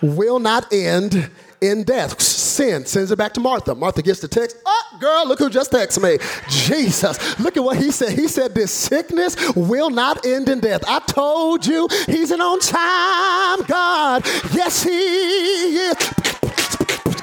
will 0.00 0.38
not 0.38 0.72
end 0.72 1.30
in 1.60 1.84
death. 1.84 2.20
Sin 2.20 2.86
sends 2.86 3.10
it 3.10 3.16
back 3.16 3.34
to 3.34 3.40
Martha. 3.40 3.74
Martha 3.74 4.02
gets 4.02 4.20
the 4.20 4.28
text. 4.28 4.56
Oh, 4.64 4.98
girl, 5.00 5.26
look 5.26 5.38
who 5.38 5.50
just 5.50 5.72
texted 5.72 6.02
me. 6.02 6.18
Jesus. 6.48 7.38
Look 7.40 7.56
at 7.56 7.64
what 7.64 7.78
he 7.78 7.90
said. 7.90 8.12
He 8.12 8.28
said, 8.28 8.54
This 8.54 8.70
sickness 8.70 9.36
will 9.54 9.90
not 9.90 10.24
end 10.24 10.48
in 10.48 10.60
death. 10.60 10.84
I 10.86 11.00
told 11.00 11.66
you 11.66 11.88
he's 12.06 12.30
an 12.30 12.40
on 12.40 12.60
time 12.60 13.64
God. 13.66 14.24
Yes, 14.52 14.82
he 14.82 14.90
is. 14.90 15.96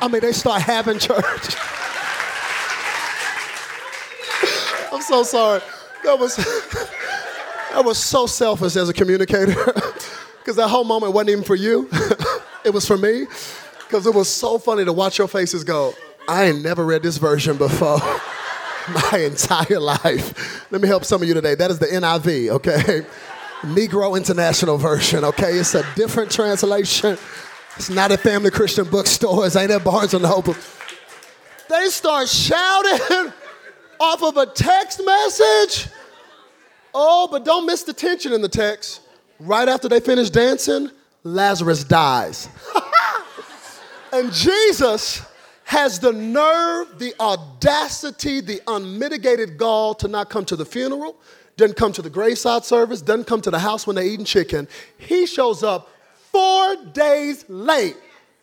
I 0.01 0.09
mean, 0.11 0.21
they 0.21 0.33
start 0.33 0.61
having 0.61 0.99
church. 0.99 1.21
I'm 4.91 5.01
so 5.01 5.23
sorry. 5.23 5.61
That 6.06 6.18
was. 6.20 6.39
I 7.76 7.82
was 7.82 7.98
so 7.98 8.26
selfish 8.26 8.78
as 8.78 8.88
a 8.88 8.94
communicator 8.94 9.54
because 10.39 10.56
that 10.56 10.70
whole 10.70 10.86
moment 10.86 11.12
wasn't 11.12 11.32
even 11.32 11.44
for 11.44 11.56
you. 11.56 11.89
it 12.63 12.74
was 12.74 12.88
for 12.88 12.98
me 12.98 13.26
because 13.80 14.08
it 14.08 14.13
was 14.13 14.30
so 14.30 14.58
funny 14.58 14.86
to 14.86 14.94
watch 14.94 15.18
your 15.18 15.28
faces 15.28 15.65
go, 15.65 15.94
I 16.28 16.46
ain't 16.46 16.63
never 16.63 16.86
read 16.86 17.04
this 17.04 17.18
version 17.18 17.58
before 17.58 17.98
my 19.12 19.20
entire 19.20 19.80
life. 19.80 20.72
Let 20.72 20.82
me 20.82 20.88
help 20.88 21.04
some 21.04 21.22
of 21.22 21.28
you 21.28 21.34
today. 21.34 21.56
That 21.56 21.70
is 21.70 21.80
the 21.80 21.88
NIV, 21.88 22.50
okay? 22.50 23.06
Negro 23.62 24.15
International 24.15 24.78
Version, 24.78 25.26
okay? 25.26 25.54
It's 25.54 25.76
a 25.76 25.86
different 25.96 26.32
translation. 26.32 27.18
It's 27.76 27.89
not 27.89 28.12
at 28.12 28.22
family 28.22 28.52
Christian 28.52 28.86
bookstores, 28.86 29.56
ain't 29.56 29.72
at 29.72 29.84
Barnes 29.84 30.13
and 30.13 30.24
Noble. 30.24 30.56
They 31.70 31.88
start 31.89 32.30
shouting 32.30 33.34
off 34.00 34.24
of 34.24 34.38
a 34.38 34.46
text 34.46 35.02
message. 35.04 35.89
Oh, 36.97 37.27
but 37.29 37.43
don't 37.43 37.65
miss 37.65 37.84
the 37.84 37.91
tension 37.91 38.31
in 38.31 38.41
the 38.41 38.47
text. 38.47 39.01
Right 39.38 39.67
after 39.67 39.89
they 39.89 39.99
finish 39.99 40.29
dancing, 40.29 40.89
Lazarus 41.23 41.84
dies. 41.84 42.47
and 44.13 44.32
Jesus 44.32 45.22
has 45.65 45.99
the 45.99 46.13
nerve, 46.13 46.97
the 46.97 47.13
audacity, 47.20 48.39
the 48.39 48.61
unmitigated 48.67 49.57
gall 49.57 49.93
to 49.95 50.07
not 50.07 50.30
come 50.30 50.45
to 50.45 50.55
the 50.55 50.63
funeral, 50.63 51.17
doesn't 51.57 51.76
come 51.76 51.91
to 51.91 52.01
the 52.01 52.09
graveside 52.09 52.63
service, 52.63 53.01
doesn't 53.01 53.26
come 53.26 53.41
to 53.41 53.51
the 53.51 53.59
house 53.59 53.86
when 53.86 53.97
they're 53.97 54.05
eating 54.05 54.24
chicken. 54.24 54.65
He 54.97 55.26
shows 55.26 55.63
up 55.63 55.89
four 56.32 56.78
days 56.93 57.43
late, 57.49 57.97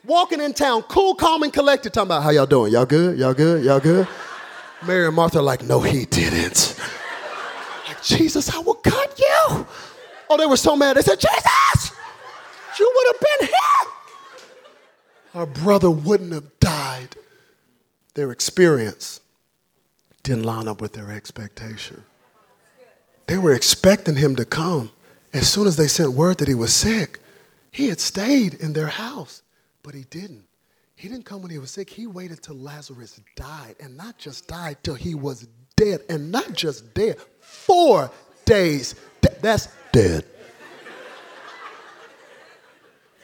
walking 0.05 0.43
in 0.43 0.53
town, 0.53 0.83
cool, 0.83 1.15
calm, 1.15 1.43
and 1.43 1.55
collected, 1.55 1.95
talking 1.95 2.09
about 2.09 2.23
how 2.23 2.29
y'all 2.29 2.45
doing? 2.45 2.71
Y'all 2.71 2.85
good? 2.85 3.19
Y'all 3.19 3.33
good? 3.33 3.65
Y'all 3.65 3.81
good? 3.81 4.07
Mary 4.87 5.07
and 5.07 5.17
Martha 5.17 5.39
are 5.39 5.43
like, 5.43 5.63
no, 5.63 5.81
he 5.81 6.05
didn't. 6.05 6.79
Jesus, 8.03 8.55
I 8.55 8.59
will 8.59 8.75
cut 8.75 9.19
you. 9.19 9.67
Oh, 10.29 10.37
they 10.37 10.47
were 10.47 10.57
so 10.57 10.77
mad. 10.77 10.97
They 10.97 11.03
said, 11.03 11.21
Jesus, 11.21 11.93
you 12.79 12.93
would 12.95 13.15
have 13.15 13.21
been 13.21 13.49
here. 13.49 13.93
Our 15.35 15.47
brother 15.47 15.91
wouldn't 15.91 16.33
have 16.33 16.59
died. 16.61 17.17
Their 18.15 18.31
experience 18.31 19.21
didn't 20.23 20.45
line 20.45 20.69
up 20.69 20.81
with 20.81 20.93
their 20.93 21.11
expectation. 21.11 22.05
They 23.27 23.39
were 23.39 23.55
expecting 23.55 24.17
him 24.17 24.37
to 24.37 24.45
come. 24.45 24.91
As 25.33 25.51
soon 25.51 25.67
as 25.67 25.77
they 25.77 25.89
sent 25.89 26.13
word 26.13 26.39
that 26.39 26.49
he 26.49 26.55
was 26.55 26.75
sick, 26.75 27.21
he 27.71 27.89
had 27.89 28.01
stayed 28.01 28.55
in 28.55 28.75
their 28.75 28.89
house, 28.89 29.43
but 29.83 29.95
he 29.95 30.05
didn't. 30.11 30.45
He 30.95 31.09
didn't 31.09 31.25
come 31.25 31.41
when 31.41 31.51
he 31.51 31.59
was 31.59 31.71
sick. 31.71 31.89
He 31.89 32.07
waited 32.07 32.43
till 32.43 32.57
Lazarus 32.57 33.19
died, 33.35 33.77
and 33.81 33.97
not 33.97 34.19
just 34.19 34.47
died 34.47 34.77
till 34.83 34.95
he 34.95 35.15
was 35.15 35.49
dead, 35.75 36.03
and 36.11 36.31
not 36.31 36.53
just 36.53 36.93
dead, 36.93 37.17
four 37.67 38.11
days. 38.45 38.95
That's 39.41 39.69
dead. 39.93 40.25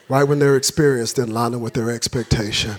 right 0.08 0.24
when 0.24 0.38
their 0.38 0.56
experience 0.56 1.12
didn't 1.12 1.34
line 1.34 1.60
with 1.60 1.74
their 1.74 1.90
expectation, 1.90 2.76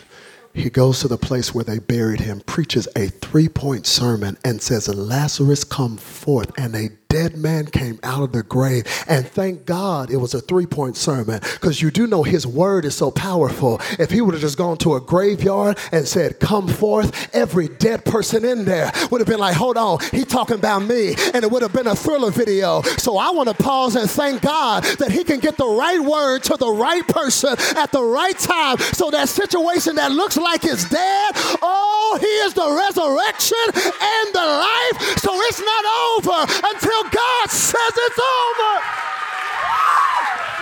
he 0.53 0.69
goes 0.69 0.99
to 1.01 1.07
the 1.07 1.17
place 1.17 1.53
where 1.53 1.63
they 1.63 1.79
buried 1.79 2.21
him, 2.21 2.41
preaches 2.41 2.87
a 2.95 3.07
three 3.07 3.47
point 3.47 3.85
sermon, 3.85 4.37
and 4.43 4.61
says, 4.61 4.87
Lazarus, 4.87 5.63
come 5.63 5.97
forth. 5.97 6.51
And 6.57 6.75
a 6.75 6.89
dead 7.09 7.35
man 7.35 7.65
came 7.65 7.99
out 8.03 8.21
of 8.21 8.31
the 8.31 8.43
grave. 8.43 8.85
And 9.07 9.27
thank 9.27 9.65
God 9.65 10.11
it 10.11 10.17
was 10.17 10.35
a 10.35 10.41
three 10.41 10.67
point 10.67 10.95
sermon 10.95 11.39
because 11.53 11.81
you 11.81 11.89
do 11.89 12.05
know 12.05 12.21
his 12.21 12.45
word 12.45 12.85
is 12.85 12.95
so 12.95 13.09
powerful. 13.09 13.81
If 13.97 14.11
he 14.11 14.21
would 14.21 14.35
have 14.35 14.41
just 14.41 14.59
gone 14.59 14.77
to 14.77 14.93
a 14.93 15.01
graveyard 15.01 15.79
and 15.91 16.07
said, 16.07 16.39
Come 16.39 16.67
forth, 16.67 17.35
every 17.35 17.67
dead 17.67 18.05
person 18.05 18.45
in 18.45 18.63
there 18.65 18.91
would 19.09 19.21
have 19.21 19.27
been 19.27 19.39
like, 19.39 19.55
Hold 19.55 19.77
on, 19.77 19.99
he 20.11 20.23
talking 20.23 20.57
about 20.57 20.83
me. 20.83 21.15
And 21.33 21.43
it 21.43 21.49
would 21.49 21.63
have 21.63 21.73
been 21.73 21.87
a 21.87 21.95
thriller 21.95 22.29
video. 22.29 22.83
So 22.83 23.17
I 23.17 23.31
want 23.31 23.49
to 23.49 23.55
pause 23.55 23.95
and 23.95 24.09
thank 24.09 24.43
God 24.43 24.83
that 24.99 25.11
he 25.11 25.23
can 25.23 25.39
get 25.39 25.57
the 25.57 25.65
right 25.65 25.99
word 25.99 26.43
to 26.43 26.57
the 26.57 26.69
right 26.69 27.05
person 27.07 27.55
at 27.75 27.91
the 27.91 28.03
right 28.03 28.37
time. 28.37 28.77
So 28.93 29.09
that 29.09 29.29
situation 29.29 29.95
that 29.95 30.11
looks 30.11 30.37
like 30.37 30.63
it's 30.63 30.87
dead, 30.87 31.31
oh, 31.63 32.17
he 32.21 32.27
is 32.45 32.53
the 32.53 32.69
resurrection 32.69 33.65
and 33.73 34.33
the 34.35 34.45
life. 34.45 35.17
So 35.17 35.31
it's 35.33 35.59
not 35.59 35.85
over 36.13 36.53
until 36.67 36.98
God 37.03 37.49
says 37.49 37.93
it's 37.95 38.19
over. 38.19 38.99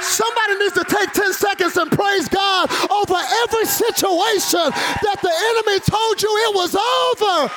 Somebody 0.02 0.60
needs 0.60 0.74
to 0.74 0.84
take 0.84 1.12
10 1.12 1.34
seconds 1.34 1.76
and 1.78 1.92
praise 1.92 2.28
God 2.30 2.70
over 2.92 3.16
every 3.44 3.66
situation 3.66 4.72
that 5.04 5.20
the 5.22 5.34
enemy 5.34 5.80
told 5.80 6.22
you 6.22 6.30
it 6.50 6.56
was 6.56 6.76
over. 6.76 7.52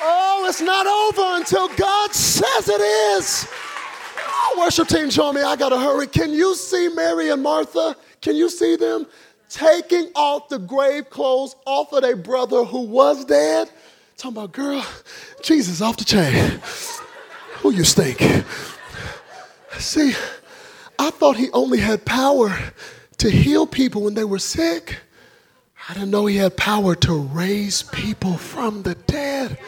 Oh, 0.00 0.46
it's 0.48 0.60
not 0.60 0.86
over 0.86 1.36
until 1.36 1.68
God 1.76 2.12
says 2.12 2.68
it 2.68 2.80
is. 2.80 3.48
Oh, 4.18 4.56
worship 4.58 4.88
team, 4.88 5.10
show 5.10 5.32
me. 5.32 5.42
I 5.42 5.56
got 5.56 5.70
to 5.70 5.78
hurry. 5.78 6.06
Can 6.06 6.32
you 6.32 6.54
see 6.54 6.88
Mary 6.88 7.30
and 7.30 7.42
Martha? 7.42 7.96
Can 8.20 8.36
you 8.36 8.48
see 8.48 8.76
them 8.76 9.06
taking 9.48 10.10
off 10.14 10.48
the 10.48 10.58
grave 10.58 11.10
clothes 11.10 11.56
off 11.64 11.92
of 11.92 12.02
their 12.02 12.16
brother 12.16 12.64
who 12.64 12.82
was 12.82 13.24
dead? 13.24 13.70
Talking 14.16 14.36
about, 14.38 14.52
girl, 14.52 14.84
Jesus 15.42 15.80
off 15.80 15.96
the 15.96 16.04
chain. 16.04 16.60
Who 17.58 17.72
you 17.72 17.84
think? 17.84 18.20
See, 19.78 20.14
I 20.98 21.10
thought 21.10 21.36
he 21.36 21.50
only 21.52 21.78
had 21.78 22.04
power 22.04 22.56
to 23.18 23.30
heal 23.30 23.66
people 23.66 24.02
when 24.02 24.14
they 24.14 24.24
were 24.24 24.38
sick. 24.38 24.98
I 25.88 25.94
didn't 25.94 26.10
know 26.10 26.26
he 26.26 26.36
had 26.36 26.56
power 26.56 26.94
to 26.96 27.14
raise 27.14 27.82
people 27.82 28.36
from 28.36 28.82
the 28.82 28.94
dead. 28.94 29.58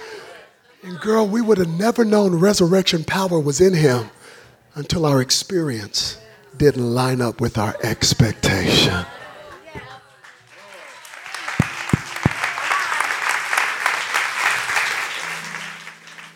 And 0.82 0.98
girl, 1.00 1.26
we 1.26 1.40
would 1.40 1.58
have 1.58 1.68
never 1.68 2.04
known 2.04 2.34
resurrection 2.34 3.04
power 3.04 3.38
was 3.38 3.60
in 3.60 3.74
him 3.74 4.10
until 4.74 5.04
our 5.04 5.20
experience 5.20 6.18
didn't 6.56 6.94
line 6.94 7.20
up 7.20 7.40
with 7.40 7.58
our 7.58 7.76
expectation. 7.82 9.04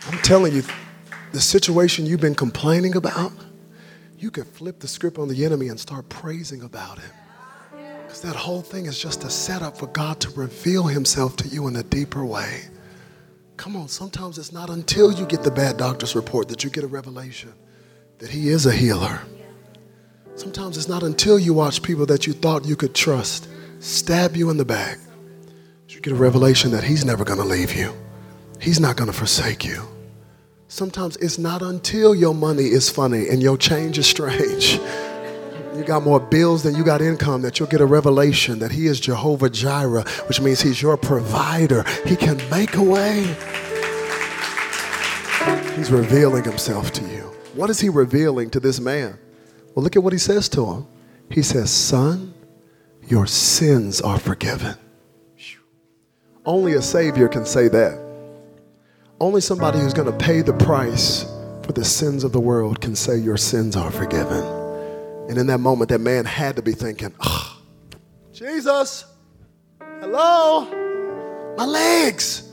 I'm 0.06 0.18
telling 0.22 0.54
you, 0.54 0.62
the 1.34 1.40
situation 1.40 2.06
you've 2.06 2.20
been 2.20 2.36
complaining 2.36 2.94
about, 2.94 3.32
you 4.20 4.30
could 4.30 4.46
flip 4.46 4.78
the 4.78 4.86
script 4.86 5.18
on 5.18 5.26
the 5.26 5.44
enemy 5.44 5.66
and 5.66 5.80
start 5.80 6.08
praising 6.08 6.62
about 6.62 6.98
it. 6.98 7.12
Because 8.04 8.22
that 8.22 8.36
whole 8.36 8.62
thing 8.62 8.86
is 8.86 8.96
just 8.96 9.24
a 9.24 9.30
setup 9.30 9.76
for 9.76 9.88
God 9.88 10.20
to 10.20 10.30
reveal 10.30 10.84
himself 10.84 11.34
to 11.38 11.48
you 11.48 11.66
in 11.66 11.74
a 11.74 11.82
deeper 11.82 12.24
way. 12.24 12.62
Come 13.56 13.74
on, 13.74 13.88
sometimes 13.88 14.38
it's 14.38 14.52
not 14.52 14.70
until 14.70 15.12
you 15.12 15.26
get 15.26 15.42
the 15.42 15.50
bad 15.50 15.76
doctor's 15.76 16.14
report 16.14 16.48
that 16.50 16.62
you 16.62 16.70
get 16.70 16.84
a 16.84 16.86
revelation 16.86 17.52
that 18.18 18.30
he 18.30 18.48
is 18.48 18.66
a 18.66 18.72
healer. 18.72 19.20
Sometimes 20.36 20.76
it's 20.76 20.88
not 20.88 21.02
until 21.02 21.36
you 21.36 21.52
watch 21.52 21.82
people 21.82 22.06
that 22.06 22.28
you 22.28 22.32
thought 22.32 22.64
you 22.64 22.76
could 22.76 22.94
trust 22.94 23.48
stab 23.80 24.36
you 24.36 24.50
in 24.50 24.56
the 24.56 24.64
back 24.64 24.98
that 25.82 25.94
you 25.96 26.00
get 26.00 26.12
a 26.12 26.16
revelation 26.16 26.70
that 26.70 26.84
he's 26.84 27.04
never 27.04 27.24
going 27.24 27.40
to 27.40 27.44
leave 27.44 27.74
you. 27.74 27.92
He's 28.60 28.78
not 28.78 28.94
going 28.94 29.10
to 29.10 29.16
forsake 29.16 29.64
you. 29.64 29.82
Sometimes 30.74 31.14
it's 31.18 31.38
not 31.38 31.62
until 31.62 32.16
your 32.16 32.34
money 32.34 32.64
is 32.64 32.90
funny 32.90 33.28
and 33.28 33.40
your 33.40 33.56
change 33.56 33.96
is 33.96 34.08
strange. 34.08 34.80
You 35.76 35.84
got 35.84 36.02
more 36.02 36.18
bills 36.18 36.64
than 36.64 36.74
you 36.74 36.82
got 36.82 37.00
income 37.00 37.42
that 37.42 37.60
you'll 37.60 37.68
get 37.68 37.80
a 37.80 37.86
revelation 37.86 38.58
that 38.58 38.72
He 38.72 38.88
is 38.88 38.98
Jehovah 38.98 39.48
Jireh, 39.50 40.02
which 40.26 40.40
means 40.40 40.60
He's 40.60 40.82
your 40.82 40.96
provider. 40.96 41.84
He 42.04 42.16
can 42.16 42.38
make 42.50 42.74
a 42.74 42.82
way. 42.82 43.20
He's 45.76 45.92
revealing 45.92 46.42
Himself 46.42 46.90
to 46.94 47.04
you. 47.04 47.32
What 47.54 47.70
is 47.70 47.78
He 47.78 47.88
revealing 47.88 48.50
to 48.50 48.58
this 48.58 48.80
man? 48.80 49.16
Well, 49.76 49.84
look 49.84 49.94
at 49.94 50.02
what 50.02 50.12
He 50.12 50.18
says 50.18 50.48
to 50.48 50.66
him. 50.66 50.88
He 51.30 51.42
says, 51.42 51.70
Son, 51.70 52.34
your 53.06 53.28
sins 53.28 54.00
are 54.00 54.18
forgiven. 54.18 54.74
Only 56.44 56.72
a 56.72 56.82
Savior 56.82 57.28
can 57.28 57.46
say 57.46 57.68
that. 57.68 58.03
Only 59.20 59.40
somebody 59.40 59.78
who's 59.78 59.94
going 59.94 60.10
to 60.10 60.24
pay 60.24 60.42
the 60.42 60.52
price 60.52 61.24
for 61.62 61.72
the 61.72 61.84
sins 61.84 62.24
of 62.24 62.32
the 62.32 62.40
world 62.40 62.80
can 62.80 62.94
say, 62.94 63.16
Your 63.16 63.36
sins 63.36 63.76
are 63.76 63.90
forgiven. 63.90 64.44
And 65.28 65.38
in 65.38 65.46
that 65.46 65.58
moment, 65.58 65.88
that 65.88 66.00
man 66.00 66.26
had 66.26 66.56
to 66.56 66.62
be 66.62 66.72
thinking, 66.72 67.14
oh, 67.20 67.58
Jesus, 68.32 69.06
hello, 69.80 71.54
my 71.56 71.64
legs. 71.64 72.50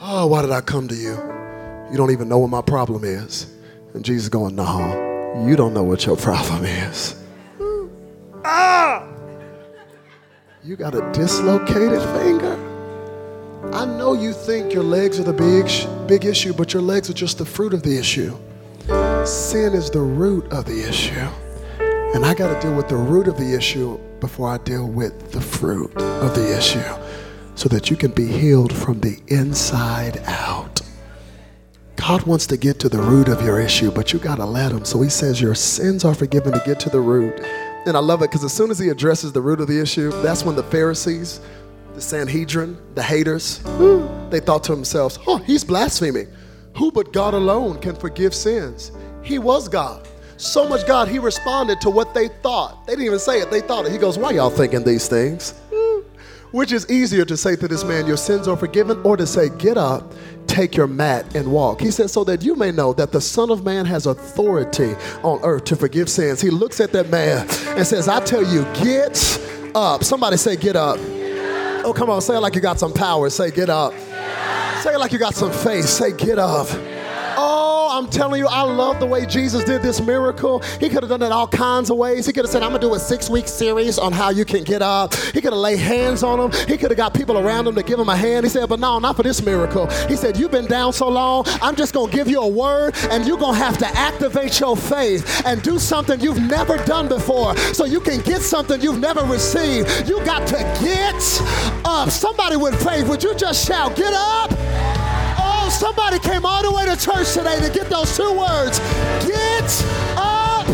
Oh, 0.00 0.26
why 0.26 0.42
did 0.42 0.50
I 0.50 0.60
come 0.60 0.88
to 0.88 0.94
you? 0.94 1.12
You 1.90 1.96
don't 1.96 2.10
even 2.10 2.28
know 2.28 2.38
what 2.38 2.50
my 2.50 2.62
problem 2.62 3.04
is. 3.04 3.52
And 3.94 4.04
Jesus 4.04 4.28
going, 4.28 4.56
No, 4.56 5.44
you 5.46 5.54
don't 5.54 5.72
know 5.72 5.84
what 5.84 6.04
your 6.04 6.16
problem 6.16 6.64
is. 6.64 7.14
Ah! 8.44 9.06
You 10.64 10.74
got 10.74 10.94
a 10.94 11.12
dislocated 11.12 12.02
finger. 12.18 12.73
I 13.72 13.84
know 13.84 14.14
you 14.14 14.32
think 14.32 14.72
your 14.72 14.82
legs 14.82 15.18
are 15.18 15.24
the 15.24 15.32
big, 15.32 16.08
big 16.08 16.24
issue, 16.24 16.52
but 16.52 16.72
your 16.72 16.82
legs 16.82 17.08
are 17.10 17.14
just 17.14 17.38
the 17.38 17.44
fruit 17.44 17.72
of 17.72 17.82
the 17.82 17.98
issue. 17.98 18.36
Sin 19.24 19.72
is 19.72 19.90
the 19.90 20.00
root 20.00 20.52
of 20.52 20.64
the 20.66 20.88
issue. 20.88 21.28
And 22.14 22.24
I 22.24 22.34
got 22.34 22.54
to 22.54 22.60
deal 22.60 22.76
with 22.76 22.88
the 22.88 22.96
root 22.96 23.26
of 23.26 23.36
the 23.36 23.54
issue 23.54 23.98
before 24.20 24.48
I 24.48 24.58
deal 24.58 24.86
with 24.86 25.32
the 25.32 25.40
fruit 25.40 25.96
of 25.96 26.34
the 26.34 26.56
issue 26.56 26.82
so 27.56 27.68
that 27.68 27.90
you 27.90 27.96
can 27.96 28.10
be 28.10 28.26
healed 28.26 28.72
from 28.72 29.00
the 29.00 29.20
inside 29.28 30.18
out. 30.26 30.80
God 31.96 32.22
wants 32.24 32.46
to 32.48 32.56
get 32.56 32.78
to 32.80 32.88
the 32.88 32.98
root 32.98 33.28
of 33.28 33.42
your 33.42 33.60
issue, 33.60 33.90
but 33.90 34.12
you 34.12 34.18
got 34.18 34.36
to 34.36 34.44
let 34.44 34.72
Him. 34.72 34.84
So 34.84 35.00
He 35.00 35.08
says, 35.08 35.40
Your 35.40 35.54
sins 35.54 36.04
are 36.04 36.14
forgiven 36.14 36.52
to 36.52 36.62
get 36.64 36.78
to 36.80 36.90
the 36.90 37.00
root. 37.00 37.40
And 37.86 37.96
I 37.96 38.00
love 38.00 38.20
it 38.22 38.30
because 38.30 38.44
as 38.44 38.52
soon 38.52 38.70
as 38.70 38.78
He 38.78 38.90
addresses 38.90 39.32
the 39.32 39.40
root 39.40 39.60
of 39.60 39.68
the 39.68 39.80
issue, 39.80 40.10
that's 40.22 40.44
when 40.44 40.54
the 40.54 40.62
Pharisees, 40.64 41.40
the 41.94 42.00
Sanhedrin, 42.00 42.76
the 42.94 43.02
haters, 43.02 43.62
they 44.30 44.40
thought 44.40 44.64
to 44.64 44.74
themselves, 44.74 45.18
oh, 45.26 45.38
he's 45.38 45.62
blaspheming. 45.62 46.28
Who 46.76 46.90
but 46.90 47.12
God 47.12 47.34
alone 47.34 47.80
can 47.80 47.94
forgive 47.94 48.34
sins? 48.34 48.90
He 49.22 49.38
was 49.38 49.68
God. 49.68 50.06
So 50.36 50.68
much 50.68 50.86
God, 50.86 51.06
he 51.06 51.20
responded 51.20 51.80
to 51.82 51.90
what 51.90 52.12
they 52.12 52.28
thought. 52.28 52.84
They 52.86 52.94
didn't 52.94 53.06
even 53.06 53.18
say 53.20 53.40
it, 53.40 53.50
they 53.50 53.60
thought 53.60 53.86
it. 53.86 53.92
He 53.92 53.98
goes, 53.98 54.18
Why 54.18 54.32
y'all 54.32 54.50
thinking 54.50 54.82
these 54.82 55.06
things? 55.06 55.54
Which 56.50 56.72
is 56.72 56.88
easier 56.90 57.24
to 57.24 57.36
say 57.36 57.56
to 57.56 57.68
this 57.68 57.84
man, 57.84 58.06
Your 58.06 58.16
sins 58.16 58.48
are 58.48 58.56
forgiven, 58.56 59.00
or 59.04 59.16
to 59.16 59.26
say, 59.26 59.48
Get 59.50 59.76
up, 59.76 60.12
take 60.48 60.76
your 60.76 60.88
mat, 60.88 61.36
and 61.36 61.52
walk? 61.52 61.80
He 61.80 61.92
said, 61.92 62.10
So 62.10 62.24
that 62.24 62.42
you 62.42 62.56
may 62.56 62.72
know 62.72 62.92
that 62.94 63.12
the 63.12 63.20
Son 63.20 63.50
of 63.50 63.64
Man 63.64 63.86
has 63.86 64.06
authority 64.06 64.94
on 65.22 65.40
earth 65.44 65.64
to 65.66 65.76
forgive 65.76 66.08
sins. 66.08 66.40
He 66.40 66.50
looks 66.50 66.80
at 66.80 66.90
that 66.92 67.08
man 67.10 67.46
and 67.76 67.86
says, 67.86 68.08
I 68.08 68.20
tell 68.24 68.44
you, 68.44 68.64
get 68.74 69.40
up. 69.76 70.02
Somebody 70.02 70.36
say, 70.36 70.56
Get 70.56 70.74
up. 70.74 70.98
Oh, 71.84 71.92
come 71.92 72.08
on, 72.08 72.22
say 72.22 72.34
it 72.34 72.40
like 72.40 72.54
you 72.54 72.62
got 72.62 72.78
some 72.78 72.94
power. 72.94 73.28
Say, 73.28 73.50
get 73.50 73.68
up. 73.68 73.92
Say 74.80 74.94
it 74.94 74.98
like 74.98 75.12
you 75.12 75.18
got 75.18 75.34
some 75.34 75.52
faith. 75.52 75.84
Say, 75.84 76.12
get 76.16 76.38
up. 76.38 76.66
Oh, 77.36 77.73
I'm 77.94 78.08
telling 78.08 78.40
you, 78.40 78.48
I 78.48 78.62
love 78.62 78.98
the 78.98 79.06
way 79.06 79.24
Jesus 79.24 79.62
did 79.62 79.80
this 79.80 80.00
miracle. 80.00 80.58
He 80.80 80.88
could 80.88 81.04
have 81.04 81.08
done 81.10 81.22
it 81.22 81.30
all 81.30 81.46
kinds 81.46 81.90
of 81.90 81.96
ways. 81.96 82.26
He 82.26 82.32
could 82.32 82.44
have 82.44 82.50
said, 82.50 82.64
I'm 82.64 82.70
going 82.70 82.80
to 82.80 82.88
do 82.88 82.94
a 82.94 82.98
six 82.98 83.30
week 83.30 83.46
series 83.46 84.00
on 84.00 84.10
how 84.12 84.30
you 84.30 84.44
can 84.44 84.64
get 84.64 84.82
up. 84.82 85.14
He 85.14 85.40
could 85.40 85.52
have 85.52 85.60
laid 85.60 85.78
hands 85.78 86.24
on 86.24 86.40
him. 86.40 86.66
He 86.66 86.76
could 86.76 86.90
have 86.90 86.96
got 86.96 87.14
people 87.14 87.38
around 87.38 87.68
him 87.68 87.76
to 87.76 87.84
give 87.84 88.00
him 88.00 88.08
a 88.08 88.16
hand. 88.16 88.46
He 88.46 88.50
said, 88.50 88.68
but 88.68 88.80
no, 88.80 88.98
not 88.98 89.14
for 89.14 89.22
this 89.22 89.44
miracle. 89.44 89.86
He 90.08 90.16
said, 90.16 90.36
You've 90.36 90.50
been 90.50 90.66
down 90.66 90.92
so 90.92 91.08
long, 91.08 91.44
I'm 91.62 91.76
just 91.76 91.94
going 91.94 92.10
to 92.10 92.16
give 92.16 92.26
you 92.26 92.40
a 92.40 92.48
word, 92.48 92.96
and 93.10 93.24
you're 93.24 93.38
going 93.38 93.54
to 93.54 93.64
have 93.64 93.78
to 93.78 93.86
activate 93.96 94.58
your 94.58 94.76
faith 94.76 95.46
and 95.46 95.62
do 95.62 95.78
something 95.78 96.20
you've 96.20 96.42
never 96.42 96.78
done 96.86 97.06
before 97.06 97.56
so 97.56 97.84
you 97.84 98.00
can 98.00 98.20
get 98.22 98.42
something 98.42 98.80
you've 98.80 98.98
never 98.98 99.20
received. 99.24 100.08
You 100.08 100.18
got 100.24 100.48
to 100.48 100.56
get 100.82 101.14
up. 101.84 102.10
Somebody 102.10 102.56
with 102.56 102.74
faith, 102.82 103.08
would 103.08 103.22
you 103.22 103.36
just 103.36 103.64
shout, 103.64 103.94
Get 103.94 104.12
up? 104.12 105.03
Somebody 105.74 106.20
came 106.20 106.46
all 106.46 106.62
the 106.62 106.70
way 106.70 106.84
to 106.86 106.96
church 106.96 107.34
today 107.34 107.58
to 107.58 107.68
get 107.68 107.90
those 107.90 108.16
two 108.16 108.32
words. 108.32 108.78
Get 109.26 109.66
up. 110.16 110.64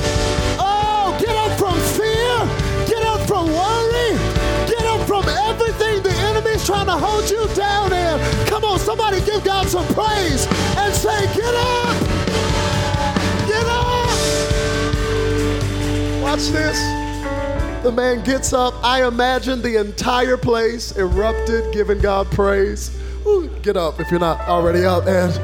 Oh, 0.61 1.17
get 1.19 1.35
up 1.35 1.59
from 1.59 1.75
fear. 1.97 2.37
Get 2.87 3.03
up 3.07 3.27
from 3.27 3.47
worry. 3.47 4.13
Get 4.69 4.85
up 4.85 5.01
from 5.09 5.25
everything 5.27 6.03
the 6.03 6.13
enemy's 6.29 6.67
trying 6.67 6.85
to 6.85 6.93
hold 6.93 7.31
you 7.31 7.49
down 7.55 7.95
in. 7.95 8.21
Come 8.47 8.63
on, 8.63 8.79
somebody 8.79 9.23
give 9.23 9.43
God 9.43 9.69
some 9.69 9.87
praise 9.95 10.47
and 10.77 10.95
say, 10.95 11.25
Get 11.35 11.55
up. 11.55 11.97
Get 13.49 13.67
up. 13.67 14.11
Watch 16.23 16.49
this. 16.49 16.79
The 17.83 17.91
man 17.91 18.23
gets 18.23 18.53
up. 18.53 18.75
I 18.85 19.07
imagine 19.07 19.63
the 19.63 19.77
entire 19.81 20.37
place 20.37 20.95
erupted, 20.99 21.73
giving 21.73 22.01
God 22.01 22.31
praise. 22.31 23.00
Get 23.63 23.77
up 23.77 24.01
if 24.01 24.11
you're 24.11 24.21
not 24.21 24.41
already 24.49 24.87
up. 24.87 25.07
And 25.07 25.35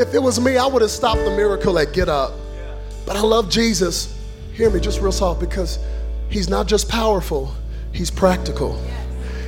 if 0.00 0.14
it 0.14 0.22
was 0.22 0.40
me, 0.40 0.56
I 0.56 0.66
would 0.66 0.80
have 0.80 0.90
stopped 0.90 1.22
the 1.24 1.30
miracle 1.30 1.78
at 1.78 1.92
get 1.92 2.08
up. 2.08 2.32
But 3.04 3.16
I 3.16 3.20
love 3.20 3.50
Jesus. 3.50 4.18
Hear 4.54 4.70
me 4.70 4.80
just 4.80 5.00
real 5.00 5.12
soft 5.12 5.38
because 5.38 5.78
he's 6.30 6.48
not 6.48 6.66
just 6.66 6.88
powerful, 6.88 7.52
he's 7.92 8.10
practical. 8.10 8.80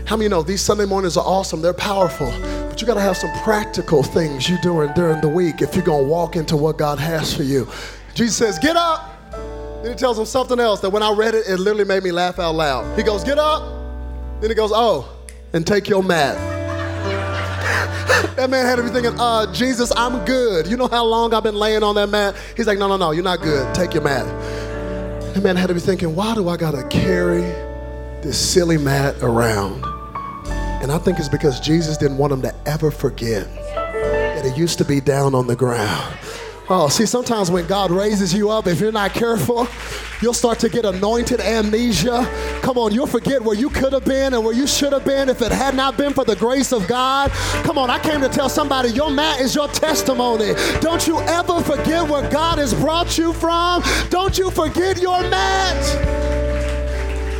How 0.04 0.16
many 0.16 0.28
know 0.28 0.42
these 0.42 0.60
Sunday 0.60 0.84
mornings 0.84 1.16
are 1.16 1.24
awesome? 1.24 1.62
They're 1.62 1.72
powerful. 1.72 2.30
But 2.68 2.80
you 2.80 2.86
got 2.86 2.94
to 2.94 3.00
have 3.00 3.16
some 3.16 3.32
practical 3.42 4.02
things 4.02 4.48
you're 4.48 4.60
doing 4.62 4.92
during 4.94 5.20
the 5.22 5.28
week 5.28 5.62
if 5.62 5.74
you're 5.74 5.84
going 5.84 6.04
to 6.04 6.08
walk 6.08 6.36
into 6.36 6.56
what 6.56 6.76
God 6.76 6.98
has 6.98 7.34
for 7.34 7.42
you. 7.42 7.68
Jesus 8.14 8.36
says, 8.36 8.58
Get 8.58 8.76
up. 8.76 9.14
Then 9.82 9.92
he 9.92 9.96
tells 9.96 10.18
him 10.18 10.26
something 10.26 10.60
else 10.60 10.80
that 10.80 10.90
when 10.90 11.02
I 11.02 11.12
read 11.12 11.34
it, 11.34 11.46
it 11.46 11.58
literally 11.58 11.84
made 11.84 12.02
me 12.02 12.10
laugh 12.10 12.38
out 12.38 12.54
loud. 12.54 12.98
He 12.98 13.02
goes, 13.02 13.24
Get 13.24 13.38
up. 13.38 13.62
Then 14.40 14.50
he 14.50 14.54
goes, 14.54 14.72
Oh, 14.74 15.08
and 15.52 15.66
take 15.66 15.88
your 15.88 16.02
mat. 16.02 16.57
That 18.36 18.48
man 18.50 18.64
had 18.66 18.76
to 18.76 18.82
be 18.82 18.88
thinking, 18.88 19.14
uh, 19.18 19.52
Jesus, 19.52 19.92
I'm 19.96 20.24
good. 20.24 20.66
You 20.66 20.76
know 20.76 20.88
how 20.88 21.04
long 21.04 21.34
I've 21.34 21.42
been 21.42 21.54
laying 21.54 21.82
on 21.82 21.94
that 21.96 22.08
mat? 22.08 22.36
He's 22.56 22.66
like, 22.66 22.78
No, 22.78 22.88
no, 22.88 22.96
no, 22.96 23.10
you're 23.10 23.24
not 23.24 23.40
good. 23.40 23.74
Take 23.74 23.94
your 23.94 24.02
mat. 24.02 24.26
That 25.34 25.42
man 25.42 25.56
had 25.56 25.68
to 25.68 25.74
be 25.74 25.80
thinking, 25.80 26.14
Why 26.14 26.34
do 26.34 26.48
I 26.48 26.56
got 26.56 26.72
to 26.72 26.86
carry 26.88 27.42
this 28.22 28.38
silly 28.38 28.78
mat 28.78 29.16
around? 29.22 29.84
And 30.82 30.92
I 30.92 30.98
think 30.98 31.18
it's 31.18 31.28
because 31.28 31.60
Jesus 31.60 31.96
didn't 31.96 32.18
want 32.18 32.32
him 32.32 32.42
to 32.42 32.54
ever 32.66 32.90
forget 32.90 33.46
that 33.54 34.44
he 34.44 34.60
used 34.60 34.78
to 34.78 34.84
be 34.84 35.00
down 35.00 35.34
on 35.34 35.46
the 35.46 35.56
ground. 35.56 36.16
Oh, 36.70 36.90
see, 36.90 37.06
sometimes 37.06 37.50
when 37.50 37.66
God 37.66 37.90
raises 37.90 38.34
you 38.34 38.50
up, 38.50 38.66
if 38.66 38.78
you're 38.78 38.92
not 38.92 39.14
careful, 39.14 39.66
you'll 40.20 40.34
start 40.34 40.58
to 40.58 40.68
get 40.68 40.84
anointed 40.84 41.40
amnesia. 41.40 42.28
Come 42.62 42.76
on, 42.76 42.92
you'll 42.92 43.06
forget 43.06 43.40
where 43.40 43.56
you 43.56 43.70
could 43.70 43.94
have 43.94 44.04
been 44.04 44.34
and 44.34 44.44
where 44.44 44.52
you 44.52 44.66
should 44.66 44.92
have 44.92 45.04
been 45.04 45.30
if 45.30 45.40
it 45.40 45.50
had 45.50 45.74
not 45.74 45.96
been 45.96 46.12
for 46.12 46.26
the 46.26 46.36
grace 46.36 46.70
of 46.72 46.86
God. 46.86 47.30
Come 47.64 47.78
on, 47.78 47.88
I 47.88 47.98
came 48.00 48.20
to 48.20 48.28
tell 48.28 48.50
somebody 48.50 48.90
your 48.90 49.10
mat 49.10 49.40
is 49.40 49.54
your 49.54 49.68
testimony. 49.68 50.52
Don't 50.82 51.06
you 51.06 51.18
ever 51.20 51.62
forget 51.62 52.06
where 52.06 52.28
God 52.30 52.58
has 52.58 52.74
brought 52.74 53.16
you 53.16 53.32
from. 53.32 53.82
Don't 54.10 54.36
you 54.36 54.50
forget 54.50 55.00
your 55.00 55.22
mat. 55.30 55.82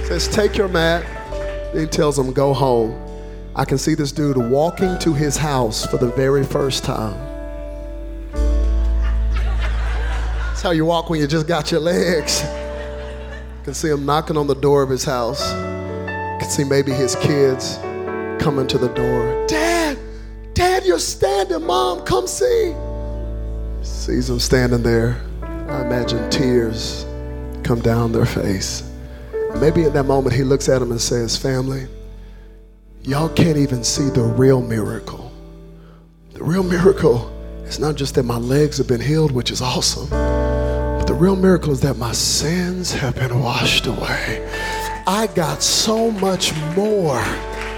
Says, 0.07 0.27
take 0.27 0.57
your 0.57 0.69
mat. 0.69 1.05
Then 1.75 1.83
he 1.83 1.87
tells 1.87 2.19
him, 2.19 2.33
go 2.33 2.55
home. 2.55 2.99
I 3.55 3.67
can 3.67 3.77
see 3.77 3.95
this 3.95 4.11
dude 4.11 4.39
walking 4.39 4.99
to 5.01 5.13
his 5.13 5.37
house 5.37 5.85
for 5.85 5.99
the 5.99 6.11
very 6.13 6.45
first 6.45 6.83
time. 6.83 7.28
That's 10.59 10.67
how 10.67 10.73
you 10.73 10.87
walk 10.87 11.09
when 11.09 11.21
you 11.21 11.29
just 11.29 11.47
got 11.47 11.71
your 11.71 11.79
legs. 11.79 12.43
I 12.43 13.63
can 13.63 13.75
see 13.75 13.91
him 13.91 14.05
knocking 14.05 14.37
on 14.37 14.49
the 14.49 14.57
door 14.57 14.83
of 14.83 14.91
his 14.91 15.05
house. 15.05 15.53
I 15.53 16.37
can 16.41 16.51
see 16.51 16.65
maybe 16.65 16.91
his 16.91 17.15
kids 17.15 17.77
coming 18.43 18.67
to 18.67 18.77
the 18.77 18.89
door. 18.89 19.47
Dad, 19.47 19.97
Dad, 20.55 20.85
you're 20.85 20.99
standing. 20.99 21.65
Mom, 21.65 22.01
come 22.01 22.27
see. 22.27 22.75
Sees 23.83 24.29
him 24.29 24.41
standing 24.41 24.83
there. 24.83 25.23
I 25.43 25.83
imagine 25.83 26.29
tears 26.29 27.07
come 27.63 27.81
down 27.81 28.11
their 28.11 28.27
face. 28.27 28.83
Maybe 29.61 29.85
in 29.85 29.93
that 29.93 30.07
moment 30.07 30.35
he 30.35 30.43
looks 30.43 30.69
at 30.69 30.83
him 30.83 30.91
and 30.91 31.01
says, 31.01 31.37
Family, 31.37 31.87
y'all 33.05 33.29
can't 33.29 33.59
even 33.59 33.85
see 33.85 34.09
the 34.11 34.25
real 34.25 34.61
miracle. 34.61 35.31
The 36.33 36.43
real 36.43 36.65
miracle 36.65 37.33
is 37.63 37.79
not 37.79 37.95
just 37.95 38.17
that 38.17 38.25
my 38.25 38.39
legs 38.39 38.79
have 38.79 38.89
been 38.89 39.01
healed, 39.01 39.31
which 39.31 39.53
is 39.53 39.63
awesome, 39.63 40.09
the 41.09 41.15
real 41.15 41.37
miracle 41.37 41.73
is 41.73 41.81
that 41.81 41.97
my 41.97 42.13
sins 42.13 42.93
have 42.93 43.15
been 43.15 43.41
washed 43.41 43.87
away. 43.87 44.47
I 45.07 45.27
got 45.35 45.63
so 45.63 46.11
much 46.11 46.55
more 46.77 47.25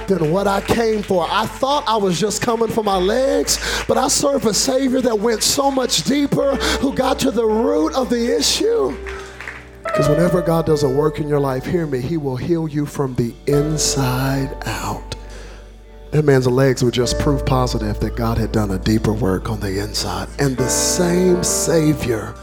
than 0.09 0.33
what 0.33 0.49
I 0.49 0.61
came 0.63 1.01
for. 1.01 1.25
I 1.31 1.47
thought 1.47 1.85
I 1.87 1.97
was 1.97 2.19
just 2.19 2.43
coming 2.43 2.67
for 2.67 2.83
my 2.83 2.97
legs, 2.97 3.85
but 3.87 3.97
I 3.97 4.09
serve 4.09 4.47
a 4.47 4.53
Savior 4.53 5.01
that 5.03 5.17
went 5.17 5.45
so 5.45 5.71
much 5.71 6.03
deeper, 6.03 6.57
who 6.81 6.93
got 6.93 7.21
to 7.21 7.31
the 7.31 7.47
root 7.47 7.95
of 7.95 8.11
the 8.11 8.37
issue. 8.37 8.97
Because 9.85 10.09
whenever 10.09 10.43
God 10.43 10.67
does 10.67 10.83
a 10.83 10.89
work 10.89 11.21
in 11.21 11.29
your 11.29 11.39
life, 11.39 11.65
hear 11.65 11.87
me, 11.87 12.01
He 12.01 12.17
will 12.17 12.37
heal 12.37 12.67
you 12.67 12.85
from 12.85 13.15
the 13.15 13.33
inside 13.47 14.53
out. 14.67 15.15
That 16.11 16.25
man's 16.25 16.49
legs 16.49 16.83
were 16.83 16.91
just 16.91 17.17
proof 17.21 17.47
positive 17.47 18.01
that 18.01 18.17
God 18.17 18.39
had 18.39 18.51
done 18.51 18.73
a 18.73 18.79
deeper 18.79 19.13
work 19.13 19.49
on 19.49 19.61
the 19.61 19.79
inside. 19.79 20.27
And 20.41 20.57
the 20.57 20.69
same 20.69 21.45
Savior 21.45 22.35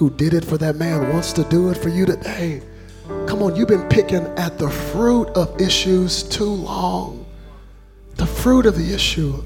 who 0.00 0.08
did 0.08 0.32
it 0.32 0.42
for 0.42 0.56
that 0.56 0.76
man 0.76 1.12
wants 1.12 1.30
to 1.30 1.44
do 1.44 1.68
it 1.68 1.76
for 1.76 1.90
you 1.90 2.06
today. 2.06 2.62
Come 3.26 3.42
on, 3.42 3.54
you've 3.54 3.68
been 3.68 3.86
picking 3.90 4.24
at 4.38 4.58
the 4.58 4.70
fruit 4.70 5.28
of 5.36 5.60
issues 5.60 6.22
too 6.22 6.44
long. 6.48 7.26
The 8.14 8.24
fruit 8.24 8.64
of 8.64 8.78
the 8.78 8.94
issue. 8.94 9.44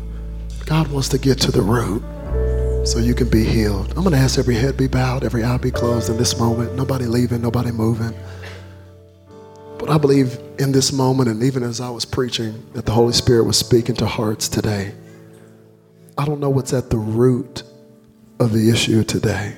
God 0.64 0.86
wants 0.92 1.09
to 1.09 1.18
get 1.18 1.40
to 1.40 1.50
the 1.50 1.61
root 1.61 2.05
so 2.86 3.00
you 3.00 3.14
can 3.16 3.28
be 3.28 3.42
healed. 3.42 3.88
I'm 3.96 4.05
going 4.05 4.12
to 4.12 4.16
ask 4.16 4.38
every 4.38 4.55
head 4.55 4.76
be 4.76 4.86
bowed, 4.86 5.24
every 5.24 5.42
eye 5.42 5.57
be 5.59 5.72
closed 5.72 6.09
in 6.09 6.18
this 6.18 6.38
moment. 6.38 6.76
Nobody 6.76 7.07
leaving, 7.07 7.42
nobody 7.42 7.72
moving. 7.72 8.14
But 9.80 9.90
I 9.90 9.98
believe 9.98 10.38
in 10.61 10.70
this 10.70 10.92
moment, 10.92 11.28
and 11.28 11.42
even 11.42 11.64
as 11.64 11.80
I 11.80 11.90
was 11.90 12.05
preaching, 12.05 12.64
that 12.74 12.86
the 12.86 12.92
Holy 12.92 13.12
Spirit 13.12 13.42
was 13.42 13.59
speaking 13.59 13.96
to 13.96 14.07
hearts 14.07 14.48
today. 14.48 14.94
I 16.16 16.24
don't 16.24 16.38
know 16.38 16.50
what's 16.50 16.72
at 16.72 16.90
the 16.90 16.96
root 16.96 17.64
of 18.38 18.52
the 18.52 18.70
issue 18.70 19.02
today, 19.02 19.57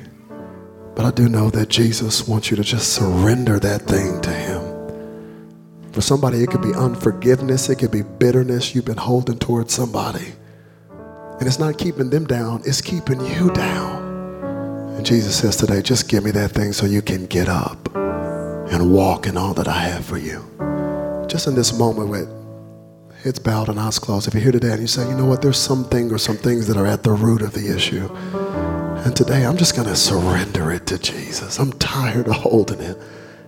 but 0.96 1.04
I 1.04 1.10
do 1.10 1.28
know 1.28 1.50
that 1.50 1.68
Jesus 1.68 2.26
wants 2.26 2.50
you 2.50 2.56
to 2.56 2.64
just 2.64 2.94
surrender 2.94 3.58
that 3.60 3.82
thing 3.82 4.18
to 4.22 4.30
Him. 4.30 5.92
For 5.92 6.00
somebody, 6.00 6.42
it 6.42 6.50
could 6.50 6.62
be 6.62 6.74
unforgiveness, 6.74 7.68
it 7.68 7.76
could 7.76 7.90
be 7.90 8.02
bitterness 8.02 8.74
you've 8.74 8.86
been 8.86 8.96
holding 8.96 9.38
towards 9.38 9.74
somebody. 9.74 10.32
And 11.38 11.46
it's 11.46 11.58
not 11.58 11.76
keeping 11.76 12.08
them 12.08 12.26
down, 12.26 12.62
it's 12.64 12.80
keeping 12.80 13.20
you 13.20 13.50
down. 13.52 14.04
And 14.96 15.04
Jesus 15.04 15.36
says 15.36 15.56
today, 15.56 15.82
just 15.82 16.08
give 16.08 16.24
me 16.24 16.30
that 16.30 16.52
thing 16.52 16.72
so 16.72 16.86
you 16.86 17.02
can 17.02 17.26
get 17.26 17.48
up 17.48 17.94
and 17.94 18.90
walk 18.90 19.26
in 19.26 19.36
all 19.36 19.52
that 19.52 19.68
I 19.68 19.78
have 19.78 20.04
for 20.04 20.16
you. 20.16 20.42
Just 21.28 21.46
in 21.46 21.54
this 21.54 21.78
moment 21.78 22.08
with 22.08 22.28
heads 23.22 23.38
bowed 23.38 23.68
and 23.68 23.78
eyes 23.78 23.98
closed, 23.98 24.28
if 24.28 24.32
you're 24.34 24.42
here 24.42 24.52
today 24.52 24.72
and 24.72 24.80
you 24.80 24.86
say, 24.86 25.06
you 25.06 25.14
know 25.14 25.26
what, 25.26 25.42
there's 25.42 25.58
something 25.58 26.10
or 26.10 26.16
some 26.16 26.38
things 26.38 26.66
that 26.68 26.78
are 26.78 26.86
at 26.86 27.02
the 27.02 27.12
root 27.12 27.42
of 27.42 27.52
the 27.52 27.74
issue. 27.74 28.08
And 29.06 29.14
today 29.14 29.46
I'm 29.46 29.56
just 29.56 29.76
going 29.76 29.86
to 29.86 29.94
surrender 29.94 30.72
it 30.72 30.88
to 30.88 30.98
Jesus. 30.98 31.60
I'm 31.60 31.70
tired 31.74 32.26
of 32.26 32.34
holding 32.34 32.80
it. 32.80 32.98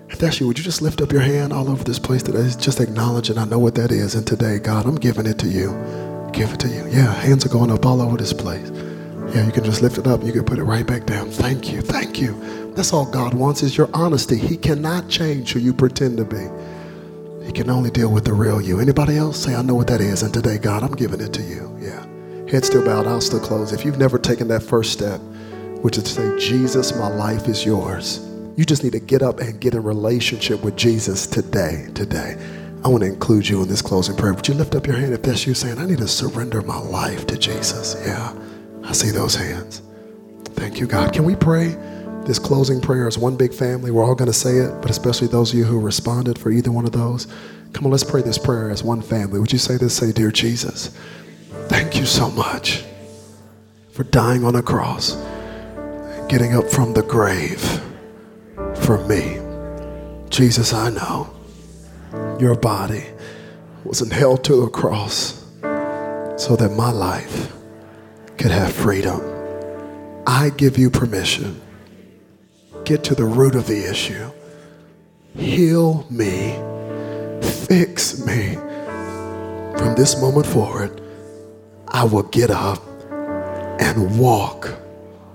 If 0.09 0.21
that's 0.21 0.39
you, 0.39 0.47
would 0.47 0.57
you 0.57 0.63
just 0.63 0.83
lift 0.83 1.01
up 1.01 1.11
your 1.11 1.21
hand 1.21 1.53
all 1.53 1.69
over 1.69 1.83
this 1.83 1.99
place 1.99 2.23
today? 2.23 2.49
Just 2.57 2.79
acknowledge 2.79 3.29
it. 3.29 3.39
I 3.39 3.45
know 3.45 3.59
what 3.59 3.75
that 3.75 3.91
is. 3.91 4.15
And 4.15 4.25
today, 4.25 4.61
God, 4.61 4.87
I'm 4.87 4.95
giving 4.95 5.27
it 5.27 5.37
to 5.41 5.49
you. 5.49 5.71
Give 6.33 6.53
it 6.53 6.61
to 6.61 6.69
you. 6.69 6.87
Yeah, 6.87 7.13
hands 7.13 7.45
are 7.45 7.49
going 7.49 7.73
up 7.73 7.85
all 7.85 8.01
over 8.01 8.17
this 8.17 8.33
place. 8.33 8.71
Yeah, 9.35 9.47
you 9.47 9.51
can 9.51 9.65
just 9.65 9.83
lift 9.83 9.99
it 9.99 10.07
up. 10.07 10.23
You 10.23 10.31
can 10.31 10.45
put 10.45 10.61
it 10.61 10.63
right 10.63 10.87
back 10.87 11.07
down. 11.07 11.29
Thank 11.29 11.73
you. 11.73 11.83
Thank 11.83 12.21
you. 12.21 12.41
That's 12.77 12.93
all 12.93 13.11
God 13.11 13.35
wants 13.35 13.65
is 13.65 13.77
your 13.77 13.91
honesty. 13.95 14.39
He 14.39 14.57
cannot 14.57 15.09
change 15.09 15.55
who 15.55 15.59
you 15.59 15.75
pretend 15.75 16.19
to 16.19 16.25
be. 16.25 16.47
He 17.45 17.51
can 17.51 17.69
only 17.69 17.91
deal 17.91 18.13
with 18.13 18.25
the 18.25 18.33
real 18.33 18.61
you. 18.61 18.79
Anybody 18.79 19.17
else 19.17 19.43
say, 19.43 19.57
I 19.57 19.63
know 19.63 19.75
what 19.75 19.89
that 19.89 20.01
is. 20.01 20.23
And 20.23 20.33
today, 20.33 20.59
God, 20.59 20.85
I'm 20.85 20.95
giving 20.95 21.21
it 21.21 21.33
to 21.33 21.43
you. 21.43 21.77
Yeah. 21.83 22.08
Head 22.51 22.65
still 22.65 22.85
bowed, 22.85 23.07
I'll 23.07 23.21
still 23.21 23.41
close. 23.41 23.73
If 23.73 23.85
you've 23.85 23.99
never 23.99 24.19
taken 24.19 24.49
that 24.49 24.63
first 24.63 24.93
step, 24.93 25.21
which 25.83 25.99
is 25.99 26.05
to 26.05 26.11
say, 26.11 26.39
Jesus, 26.39 26.97
my 26.97 27.09
life 27.09 27.47
is 27.47 27.65
yours. 27.65 28.27
You 28.57 28.65
just 28.65 28.83
need 28.83 28.93
to 28.93 29.01
get 29.01 29.23
up 29.23 29.41
and 29.41 29.61
get 29.61 29.75
a 29.75 29.81
relationship 29.81 30.65
with 30.65 30.75
Jesus 30.75 31.27
today. 31.27 31.89
Today. 31.95 32.37
I 32.85 32.89
want 32.89 33.03
to 33.03 33.09
include 33.09 33.49
you 33.49 33.63
in 33.63 33.69
this 33.69 33.83
closing 33.83 34.17
prayer. 34.17 34.33
Would 34.33 34.49
you 34.49 34.55
lift 34.55 34.75
up 34.75 34.87
your 34.87 34.97
hand 34.97 35.13
if 35.13 35.23
that's 35.23 35.47
you 35.47 35.53
saying, 35.53 35.79
I 35.79 35.85
need 35.85 35.99
to 35.99 36.09
surrender 36.09 36.63
my 36.63 36.79
life 36.79 37.27
to 37.27 37.37
Jesus? 37.37 37.97
Yeah, 38.07 38.35
I 38.83 38.93
see 38.93 39.11
those 39.11 39.35
hands. 39.35 39.83
Thank 40.45 40.81
you, 40.81 40.87
God. 40.87 41.13
Can 41.13 41.25
we 41.25 41.37
pray 41.37 41.77
this 42.25 42.39
closing 42.39 42.81
prayer 42.81 43.07
as 43.07 43.19
one 43.19 43.37
big 43.37 43.53
family? 43.53 43.91
We're 43.91 44.05
all 44.05 44.15
going 44.15 44.31
to 44.31 44.37
say 44.37 44.57
it, 44.57 44.81
but 44.81 44.91
especially 44.91 45.29
those 45.29 45.53
of 45.53 45.59
you 45.59 45.65
who 45.65 45.79
responded 45.81 46.39
for 46.39 46.51
either 46.51 46.73
one 46.73 46.87
of 46.87 46.93
those. 46.93 47.27
Come 47.75 47.85
on, 47.85 47.93
let's 47.93 48.05
pray 48.05 48.23
this 48.23 48.39
prayer 48.39 48.71
as 48.71 48.83
one 48.83 49.03
family. 49.03 49.39
Would 49.39 49.53
you 49.53 49.59
say 49.59 49.77
this? 49.77 49.95
Say, 49.95 50.13
Dear 50.13 50.31
Jesus, 50.31 50.97
thank 51.69 51.97
you 51.97 52.07
so 52.07 52.31
much 52.31 52.85
for 53.91 54.05
dying 54.05 54.45
on 54.45 54.57
a 54.57 54.63
cross, 54.63 55.17
getting 56.29 56.55
up 56.55 56.69
from 56.71 56.95
the 56.95 57.03
grave 57.03 57.61
for 58.85 58.99
me. 59.07 59.39
Jesus, 60.31 60.73
I 60.73 60.91
know 60.91 61.31
your 62.39 62.55
body 62.55 63.05
wasn't 63.85 64.13
held 64.13 64.45
to 64.45 64.63
a 64.63 64.71
cross 64.71 65.45
so 66.37 66.57
that 66.57 66.73
my 66.77 66.91
life 66.91 67.53
could 68.37 68.51
have 68.51 68.73
freedom. 68.73 69.21
I 70.27 70.51
give 70.51 70.79
you 70.79 70.91
permission. 70.91 71.61
Get 72.85 73.03
to 73.05 73.15
the 73.15 73.25
root 73.25 73.55
of 73.55 73.67
the 73.67 73.91
issue. 73.91 74.31
Heal 75.35 76.07
me. 76.11 76.53
Fix 77.43 78.25
me. 78.25 78.55
From 79.77 79.95
this 79.97 80.21
moment 80.21 80.47
forward, 80.47 81.01
I 81.91 82.05
will 82.05 82.25
get 82.25 82.51
up 82.51 82.83
and 83.81 84.19
walk 84.19 84.69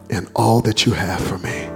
in 0.10 0.28
all 0.36 0.62
that 0.62 0.86
you 0.86 0.94
have 0.94 1.22
for 1.22 1.38
me. 1.40 1.70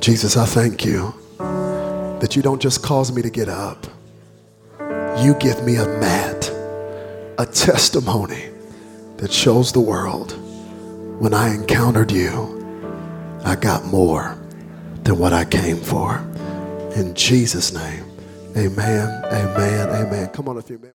Jesus, 0.00 0.36
I 0.36 0.46
thank 0.46 0.84
you 0.84 1.14
that 1.38 2.36
you 2.36 2.42
don't 2.42 2.60
just 2.60 2.82
cause 2.82 3.12
me 3.12 3.22
to 3.22 3.30
get 3.30 3.48
up, 3.48 3.86
you 5.18 5.34
give 5.40 5.64
me 5.64 5.76
a 5.76 5.86
mat, 5.86 6.50
a 7.38 7.46
testimony 7.46 8.50
that 9.16 9.32
shows 9.32 9.72
the 9.72 9.80
world 9.80 10.32
when 11.20 11.34
I 11.34 11.54
encountered 11.54 12.10
you, 12.10 12.56
I 13.44 13.54
got 13.54 13.84
more 13.84 14.38
than 15.04 15.18
what 15.18 15.34
I 15.34 15.44
came 15.44 15.76
for. 15.76 16.16
In 16.96 17.14
Jesus' 17.14 17.74
name, 17.74 18.04
amen, 18.56 19.24
amen, 19.26 19.88
amen. 19.90 20.28
Come 20.28 20.48
on, 20.48 20.56
a 20.56 20.62
few 20.62 20.76
minutes. 20.78 20.88